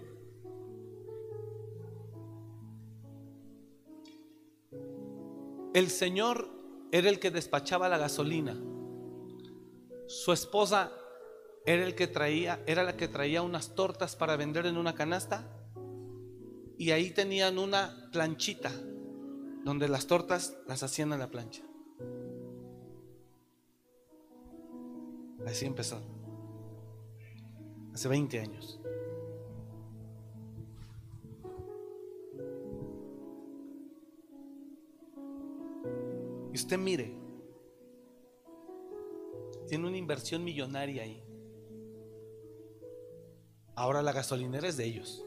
el 5.74 5.90
Señor 5.90 6.52
era 6.92 7.10
el 7.10 7.18
que 7.18 7.32
despachaba 7.32 7.90
la 7.90 7.98
gasolina, 7.98 8.56
su 10.06 10.32
esposa 10.32 10.92
era 11.68 11.85
el 11.85 11.95
que 11.95 12.07
traía, 12.07 12.64
era 12.65 12.81
la 12.81 12.95
que 12.95 13.10
traía 13.10 13.41
unas 13.41 13.76
tortas 13.76 14.15
para 14.15 14.38
vender 14.38 14.65
en 14.68 14.77
una 14.77 14.95
canasta 14.95 15.52
y 16.77 16.91
ahí 16.91 17.11
tenían 17.11 17.57
una 17.60 18.10
planchita 18.14 18.72
donde 19.65 19.89
las 19.89 20.07
tortas 20.07 20.56
las 20.65 20.81
hacían 20.84 21.11
a 21.11 21.18
la 21.18 21.30
plancha. 21.30 21.64
Así 25.45 25.65
empezó. 25.65 26.02
Hace 27.94 28.07
20 28.07 28.39
años. 28.39 28.80
Y 36.53 36.56
usted 36.56 36.77
mire, 36.77 37.14
tiene 39.68 39.85
una 39.85 39.98
inversión 39.98 40.45
millonaria 40.45 41.03
ahí. 41.03 41.27
Ahora 43.78 44.02
la 44.02 44.12
gasolinera 44.12 44.68
es 44.68 44.76
de 44.76 44.86
ellos. 44.86 45.24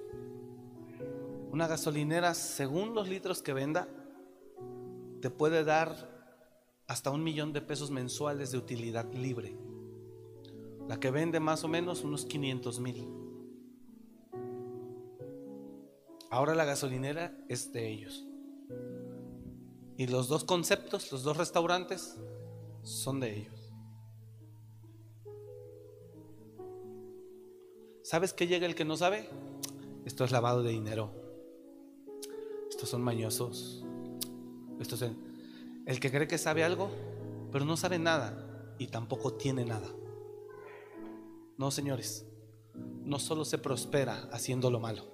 Una 1.53 1.69
gasolinera, 1.69 2.35
según 2.35 2.97
los 2.97 3.09
litros 3.09 3.43
que 3.43 3.53
venda, 3.53 3.87
te 5.21 5.31
puede 5.31 5.63
dar 5.63 6.11
hasta 6.89 7.13
un 7.13 7.23
millón 7.23 7.53
de 7.53 7.61
pesos 7.61 7.93
mensuales 7.93 8.51
de 8.51 8.59
utilidad 8.59 9.11
libre. 9.15 9.57
La 10.89 10.99
que 10.99 11.13
vende 11.13 11.39
más 11.39 11.63
o 11.63 11.69
menos 11.69 12.03
unos 12.03 12.25
500 12.25 12.81
mil. 12.81 13.09
Ahora 16.29 16.57
la 16.57 16.65
gasolinera 16.65 17.33
es 17.49 17.73
de 17.73 17.89
ellos. 17.89 18.27
Y 19.97 20.09
los 20.09 20.27
dos 20.27 20.43
conceptos, 20.43 21.13
los 21.13 21.23
dos 21.23 21.37
restaurantes, 21.37 22.19
son 22.83 23.21
de 23.21 23.37
ellos. 23.37 23.60
¿Sabes 28.11 28.33
qué 28.33 28.49
llega 28.49 28.67
el 28.67 28.75
que 28.75 28.85
no 28.85 28.97
sabe? 28.97 29.29
Esto 30.05 30.25
es 30.25 30.33
lavado 30.33 30.65
de 30.65 30.73
dinero. 30.73 31.13
Estos 32.69 32.89
son 32.89 33.03
mañosos. 33.03 33.85
Esto 34.81 34.97
es 34.97 35.13
el 35.87 36.01
que 36.01 36.11
cree 36.11 36.27
que 36.27 36.37
sabe 36.37 36.65
algo, 36.65 36.91
pero 37.53 37.65
no 37.65 37.77
sabe 37.77 38.01
nada 38.01 38.75
y 38.81 38.89
tampoco 38.89 39.35
tiene 39.35 39.65
nada. 39.65 39.87
No, 41.57 41.71
señores, 41.71 42.27
no 42.75 43.21
solo 43.21 43.45
se 43.45 43.59
prospera 43.59 44.29
haciendo 44.33 44.73
lo 44.73 44.81
malo, 44.81 45.05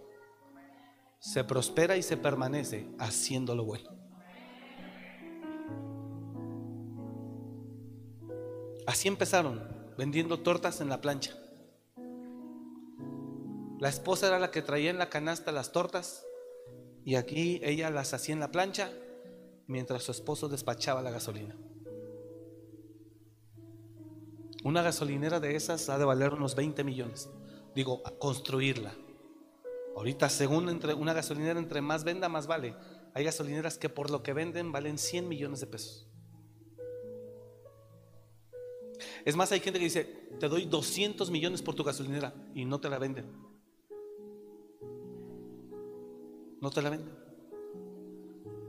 se 1.18 1.44
prospera 1.44 1.98
y 1.98 2.02
se 2.02 2.16
permanece 2.16 2.88
haciendo 2.98 3.54
lo 3.54 3.66
bueno. 3.66 3.90
Así 8.86 9.06
empezaron, 9.06 9.62
vendiendo 9.98 10.40
tortas 10.40 10.80
en 10.80 10.88
la 10.88 11.02
plancha. 11.02 11.36
La 13.78 13.88
esposa 13.88 14.28
era 14.28 14.38
la 14.38 14.50
que 14.50 14.62
traía 14.62 14.90
en 14.90 14.98
la 14.98 15.10
canasta 15.10 15.52
las 15.52 15.72
tortas 15.72 16.26
y 17.04 17.16
aquí 17.16 17.60
ella 17.62 17.90
las 17.90 18.14
hacía 18.14 18.32
en 18.32 18.40
la 18.40 18.50
plancha 18.50 18.90
mientras 19.66 20.02
su 20.02 20.12
esposo 20.12 20.48
despachaba 20.48 21.02
la 21.02 21.10
gasolina. 21.10 21.56
Una 24.64 24.82
gasolinera 24.82 25.38
de 25.40 25.54
esas 25.54 25.88
ha 25.88 25.98
de 25.98 26.04
valer 26.04 26.32
unos 26.32 26.56
20 26.56 26.82
millones. 26.84 27.28
Digo, 27.74 28.02
construirla. 28.18 28.94
Ahorita, 29.94 30.28
según 30.28 30.68
entre 30.68 30.94
una 30.94 31.12
gasolinera, 31.12 31.58
entre 31.58 31.80
más 31.82 32.02
venda, 32.02 32.28
más 32.28 32.46
vale. 32.46 32.74
Hay 33.14 33.24
gasolineras 33.24 33.78
que 33.78 33.88
por 33.88 34.10
lo 34.10 34.22
que 34.22 34.32
venden 34.32 34.72
valen 34.72 34.98
100 34.98 35.28
millones 35.28 35.60
de 35.60 35.66
pesos. 35.66 36.08
Es 39.24 39.36
más, 39.36 39.52
hay 39.52 39.60
gente 39.60 39.78
que 39.78 39.84
dice, 39.84 40.04
te 40.40 40.48
doy 40.48 40.64
200 40.64 41.30
millones 41.30 41.62
por 41.62 41.74
tu 41.74 41.84
gasolinera 41.84 42.34
y 42.54 42.64
no 42.64 42.80
te 42.80 42.88
la 42.88 42.98
venden. 42.98 43.26
No 46.60 46.70
te 46.70 46.82
la 46.82 46.90
venden. 46.90 47.14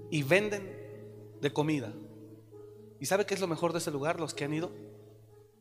Y 0.10 0.24
venden 0.24 0.78
de 1.42 1.54
comida. 1.54 1.94
¿Y 3.00 3.06
sabe 3.06 3.26
qué 3.26 3.34
es 3.34 3.42
lo 3.42 3.48
mejor 3.48 3.74
de 3.74 3.80
ese 3.80 3.92
lugar, 3.92 4.20
los 4.20 4.34
que 4.34 4.46
han 4.46 4.54
ido? 4.54 4.72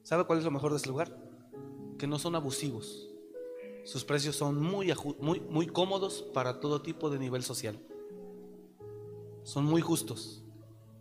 ¿Sabe 0.03 0.25
cuál 0.25 0.39
es 0.39 0.45
lo 0.45 0.51
mejor 0.51 0.71
de 0.71 0.79
ese 0.79 0.89
lugar? 0.89 1.17
Que 1.99 2.07
no 2.07 2.19
son 2.19 2.35
abusivos. 2.35 3.09
Sus 3.85 4.05
precios 4.05 4.37
son 4.37 4.61
muy, 4.61 4.93
muy, 5.21 5.41
muy 5.41 5.67
cómodos 5.67 6.23
para 6.35 6.61
todo 6.61 6.83
tipo 6.83 7.11
de 7.11 7.19
nivel 7.19 7.43
social. 7.43 7.79
Son 9.43 9.65
muy 9.65 9.81
justos. 9.81 10.43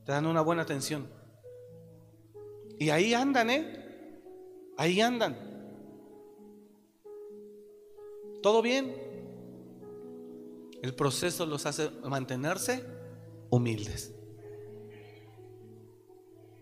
Te 0.06 0.11
dan 0.11 0.27
una 0.27 0.41
buena 0.41 0.61
atención. 0.61 1.07
Y 2.77 2.89
ahí 2.89 3.14
andan, 3.14 3.49
¿eh? 3.49 4.22
Ahí 4.77 5.02
andan. 5.02 5.35
¿Todo 8.43 8.61
bien? 8.61 9.05
El 10.86 10.94
proceso 10.94 11.48
los 11.48 11.66
hace 11.66 11.90
mantenerse 12.03 12.86
humildes. 13.49 14.14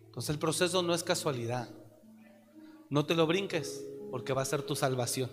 Entonces 0.06 0.30
el 0.30 0.40
proceso 0.40 0.82
no 0.82 0.94
es 0.94 1.04
casualidad. 1.04 1.70
No 2.90 3.06
te 3.06 3.16
lo 3.16 3.28
brinques 3.28 3.84
porque 4.12 4.32
va 4.32 4.42
a 4.42 4.46
ser 4.46 4.62
tu 4.62 4.78
salvación. 4.78 5.30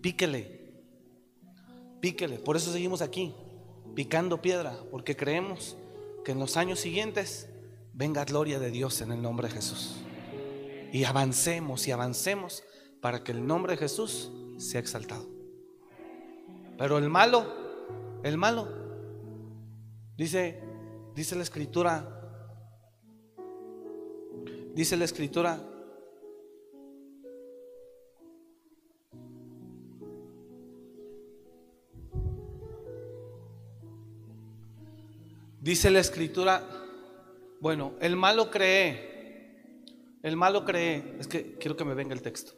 Píquele, 0.00 0.82
píquele. 2.00 2.40
Por 2.40 2.56
eso 2.56 2.72
seguimos 2.72 3.02
aquí, 3.02 3.32
picando 3.94 4.42
piedra, 4.42 4.82
porque 4.90 5.16
creemos 5.16 5.76
que 6.24 6.32
en 6.32 6.40
los 6.40 6.56
años 6.56 6.80
siguientes 6.80 7.48
venga 7.92 8.24
gloria 8.24 8.58
de 8.58 8.72
Dios 8.72 9.00
en 9.00 9.12
el 9.12 9.22
nombre 9.22 9.46
de 9.46 9.54
Jesús. 9.54 9.94
Y 10.92 11.04
avancemos 11.04 11.86
y 11.86 11.92
avancemos 11.92 12.64
para 13.00 13.22
que 13.22 13.30
el 13.30 13.46
nombre 13.46 13.74
de 13.74 13.78
Jesús 13.78 14.32
sea 14.58 14.80
exaltado. 14.80 15.39
Pero 16.80 16.96
el 16.96 17.10
malo, 17.10 17.44
el 18.22 18.38
malo, 18.38 18.66
dice, 20.16 20.62
dice 21.14 21.36
la 21.36 21.42
escritura, 21.42 22.16
Dice 24.74 24.96
la 24.96 25.04
escritura, 25.04 25.60
Dice 35.60 35.90
la 35.90 36.00
escritura, 36.00 36.66
bueno, 37.60 37.92
el 38.00 38.16
malo 38.16 38.50
cree, 38.50 39.84
el 40.22 40.34
malo 40.38 40.64
cree, 40.64 41.16
es 41.18 41.28
que 41.28 41.58
quiero 41.58 41.76
que 41.76 41.84
me 41.84 41.92
venga 41.92 42.14
el 42.14 42.22
texto, 42.22 42.52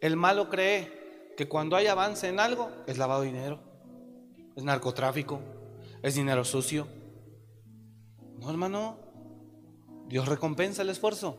el 0.00 0.16
malo 0.16 0.48
cree 0.48 1.34
que 1.36 1.46
cuando 1.46 1.76
hay 1.76 1.86
avance 1.86 2.26
en 2.26 2.40
algo 2.40 2.72
es 2.88 2.98
lavado 2.98 3.22
dinero, 3.22 3.67
es 4.58 4.64
narcotráfico, 4.64 5.38
es 6.02 6.16
dinero 6.16 6.44
sucio. 6.44 6.88
No, 8.40 8.50
hermano, 8.50 8.98
Dios 10.08 10.26
recompensa 10.26 10.82
el 10.82 10.90
esfuerzo. 10.90 11.38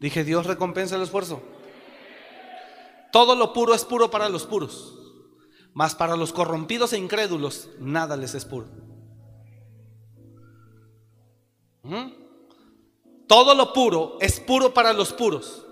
Dije, 0.00 0.24
Dios 0.24 0.44
recompensa 0.46 0.96
el 0.96 1.02
esfuerzo. 1.02 1.40
Todo 3.12 3.36
lo 3.36 3.52
puro 3.52 3.74
es 3.74 3.84
puro 3.84 4.10
para 4.10 4.28
los 4.28 4.44
puros, 4.44 4.98
mas 5.72 5.94
para 5.94 6.16
los 6.16 6.32
corrompidos 6.32 6.92
e 6.92 6.98
incrédulos 6.98 7.68
nada 7.78 8.16
les 8.16 8.34
es 8.34 8.44
puro. 8.44 8.66
¿Mm? 11.84 12.08
Todo 13.28 13.54
lo 13.54 13.72
puro 13.72 14.18
es 14.20 14.40
puro 14.40 14.74
para 14.74 14.92
los 14.92 15.12
puros, 15.12 15.64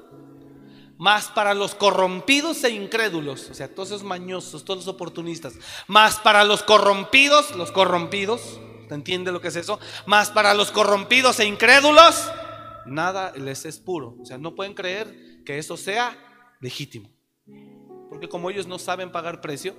mas 0.99 1.27
para 1.29 1.55
los 1.55 1.75
corrompidos 1.75 2.65
e 2.65 2.71
incrédulos, 2.71 3.51
o 3.51 3.55
sea, 3.55 3.75
todos 3.75 3.91
esos 3.91 4.05
mañosos, 4.05 4.65
todos 4.65 4.87
los 4.87 4.95
oportunistas, 4.95 5.55
más 5.87 6.17
para 6.21 6.45
los 6.45 6.63
corrompidos, 6.63 7.55
los 7.55 7.71
corrompidos, 7.71 8.61
¿te 8.89 8.95
entiende 8.95 9.33
lo 9.33 9.41
que 9.41 9.49
es 9.49 9.57
eso? 9.57 9.79
Más 10.07 10.31
para 10.31 10.55
los 10.55 10.71
corrompidos 10.71 11.39
e 11.41 11.47
incrédulos, 11.47 12.31
nada 12.87 13.33
les 13.37 13.65
es 13.65 13.79
puro. 13.79 14.17
O 14.21 14.25
sea, 14.25 14.39
no 14.39 14.55
pueden 14.55 14.75
creer 14.75 15.43
que 15.45 15.59
eso 15.59 15.77
sea 15.77 16.17
legítimo. 16.61 17.11
Porque 18.09 18.29
como 18.29 18.51
ellos 18.51 18.67
no 18.67 18.79
saben 18.79 19.13
pagar 19.13 19.41
precio, 19.41 19.77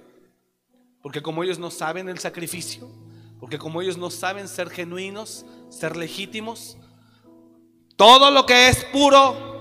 porque 1.01 1.21
como 1.21 1.43
ellos 1.43 1.57
no 1.57 1.71
saben 1.71 2.09
el 2.09 2.19
sacrificio, 2.19 2.89
porque 3.39 3.57
como 3.57 3.81
ellos 3.81 3.97
no 3.97 4.09
saben 4.09 4.47
ser 4.47 4.69
genuinos, 4.69 5.45
ser 5.69 5.95
legítimos, 5.95 6.77
todo 7.95 8.29
lo 8.29 8.45
que 8.45 8.67
es 8.69 8.83
puro, 8.85 9.56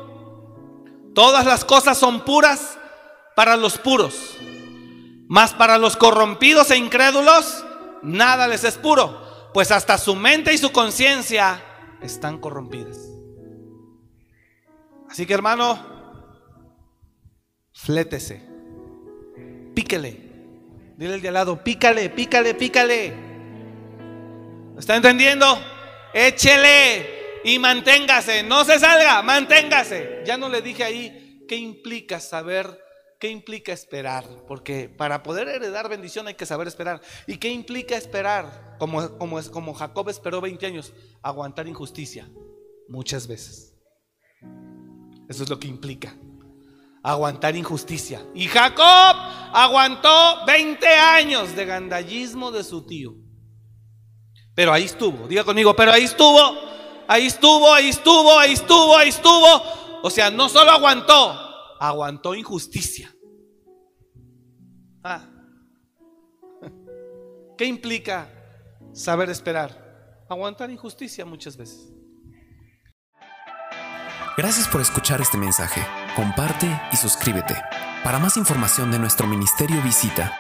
todas 1.16 1.46
las 1.46 1.64
cosas 1.64 1.96
son 1.96 2.20
puras 2.20 2.78
para 3.34 3.56
los 3.56 3.78
puros. 3.78 4.36
Mas 5.28 5.54
para 5.54 5.78
los 5.78 5.96
corrompidos 5.96 6.70
e 6.70 6.76
incrédulos, 6.76 7.64
nada 8.02 8.46
les 8.46 8.64
es 8.64 8.76
puro, 8.76 9.50
pues 9.54 9.72
hasta 9.72 9.96
su 9.96 10.14
mente 10.14 10.52
y 10.52 10.58
su 10.58 10.70
conciencia 10.72 11.64
están 12.02 12.38
corrompidas. 12.38 12.98
Así 15.08 15.24
que 15.24 15.32
hermano, 15.32 15.78
flétese, 17.72 18.46
píquele. 19.74 20.26
Dile 20.98 21.14
al 21.14 21.22
de 21.22 21.28
al 21.28 21.34
lado, 21.34 21.64
pícale, 21.64 22.10
pícale, 22.10 22.54
pícale. 22.54 23.14
¿Está 24.78 24.96
entendiendo? 24.96 25.58
Échele 26.12 27.15
y 27.46 27.60
manténgase, 27.60 28.42
no 28.42 28.64
se 28.64 28.80
salga, 28.80 29.22
manténgase. 29.22 30.24
Ya 30.26 30.36
no 30.36 30.48
le 30.48 30.62
dije 30.62 30.82
ahí 30.82 31.44
qué 31.48 31.54
implica 31.54 32.18
saber, 32.18 32.82
qué 33.20 33.28
implica 33.28 33.72
esperar, 33.72 34.24
porque 34.48 34.88
para 34.88 35.22
poder 35.22 35.46
heredar 35.46 35.88
bendición 35.88 36.26
hay 36.26 36.34
que 36.34 36.44
saber 36.44 36.66
esperar. 36.66 37.00
¿Y 37.28 37.36
qué 37.36 37.48
implica 37.48 37.96
esperar? 37.96 38.76
Como, 38.80 39.16
como, 39.16 39.40
como 39.52 39.74
Jacob 39.74 40.08
esperó 40.08 40.40
20 40.40 40.66
años, 40.66 40.92
aguantar 41.22 41.68
injusticia 41.68 42.28
muchas 42.88 43.28
veces. 43.28 43.72
Eso 45.28 45.44
es 45.44 45.48
lo 45.48 45.60
que 45.60 45.68
implica. 45.68 46.16
Aguantar 47.00 47.54
injusticia. 47.54 48.26
Y 48.34 48.48
Jacob 48.48 49.16
aguantó 49.52 50.44
20 50.48 50.84
años 50.88 51.54
de 51.54 51.64
gandallismo 51.64 52.50
de 52.50 52.64
su 52.64 52.84
tío. 52.84 53.14
Pero 54.52 54.72
ahí 54.72 54.84
estuvo, 54.84 55.28
diga 55.28 55.44
conmigo, 55.44 55.76
pero 55.76 55.92
ahí 55.92 56.02
estuvo, 56.02 56.74
ahí 57.08 57.26
estuvo, 57.26 57.72
ahí 57.72 57.88
estuvo, 57.88 58.38
ahí 58.38 58.52
estuvo, 58.52 58.96
ahí 58.96 59.08
estuvo. 59.08 59.62
O 60.02 60.10
sea, 60.10 60.30
no 60.30 60.48
solo 60.48 60.70
aguantó, 60.70 61.36
aguantó 61.80 62.34
injusticia. 62.34 63.12
Ah. 65.02 65.24
¿Qué 67.56 67.64
implica 67.64 68.28
saber 68.92 69.30
esperar? 69.30 69.86
Aguantar 70.28 70.70
injusticia 70.70 71.24
muchas 71.24 71.56
veces. 71.56 71.92
Gracias 74.36 74.68
por 74.68 74.82
escuchar 74.82 75.22
este 75.22 75.38
mensaje. 75.38 75.80
Comparte 76.14 76.68
y 76.92 76.96
suscríbete. 76.96 77.56
Para 78.04 78.18
más 78.18 78.36
información 78.36 78.90
de 78.90 78.98
nuestro 78.98 79.26
ministerio 79.26 79.80
visita 79.82 80.30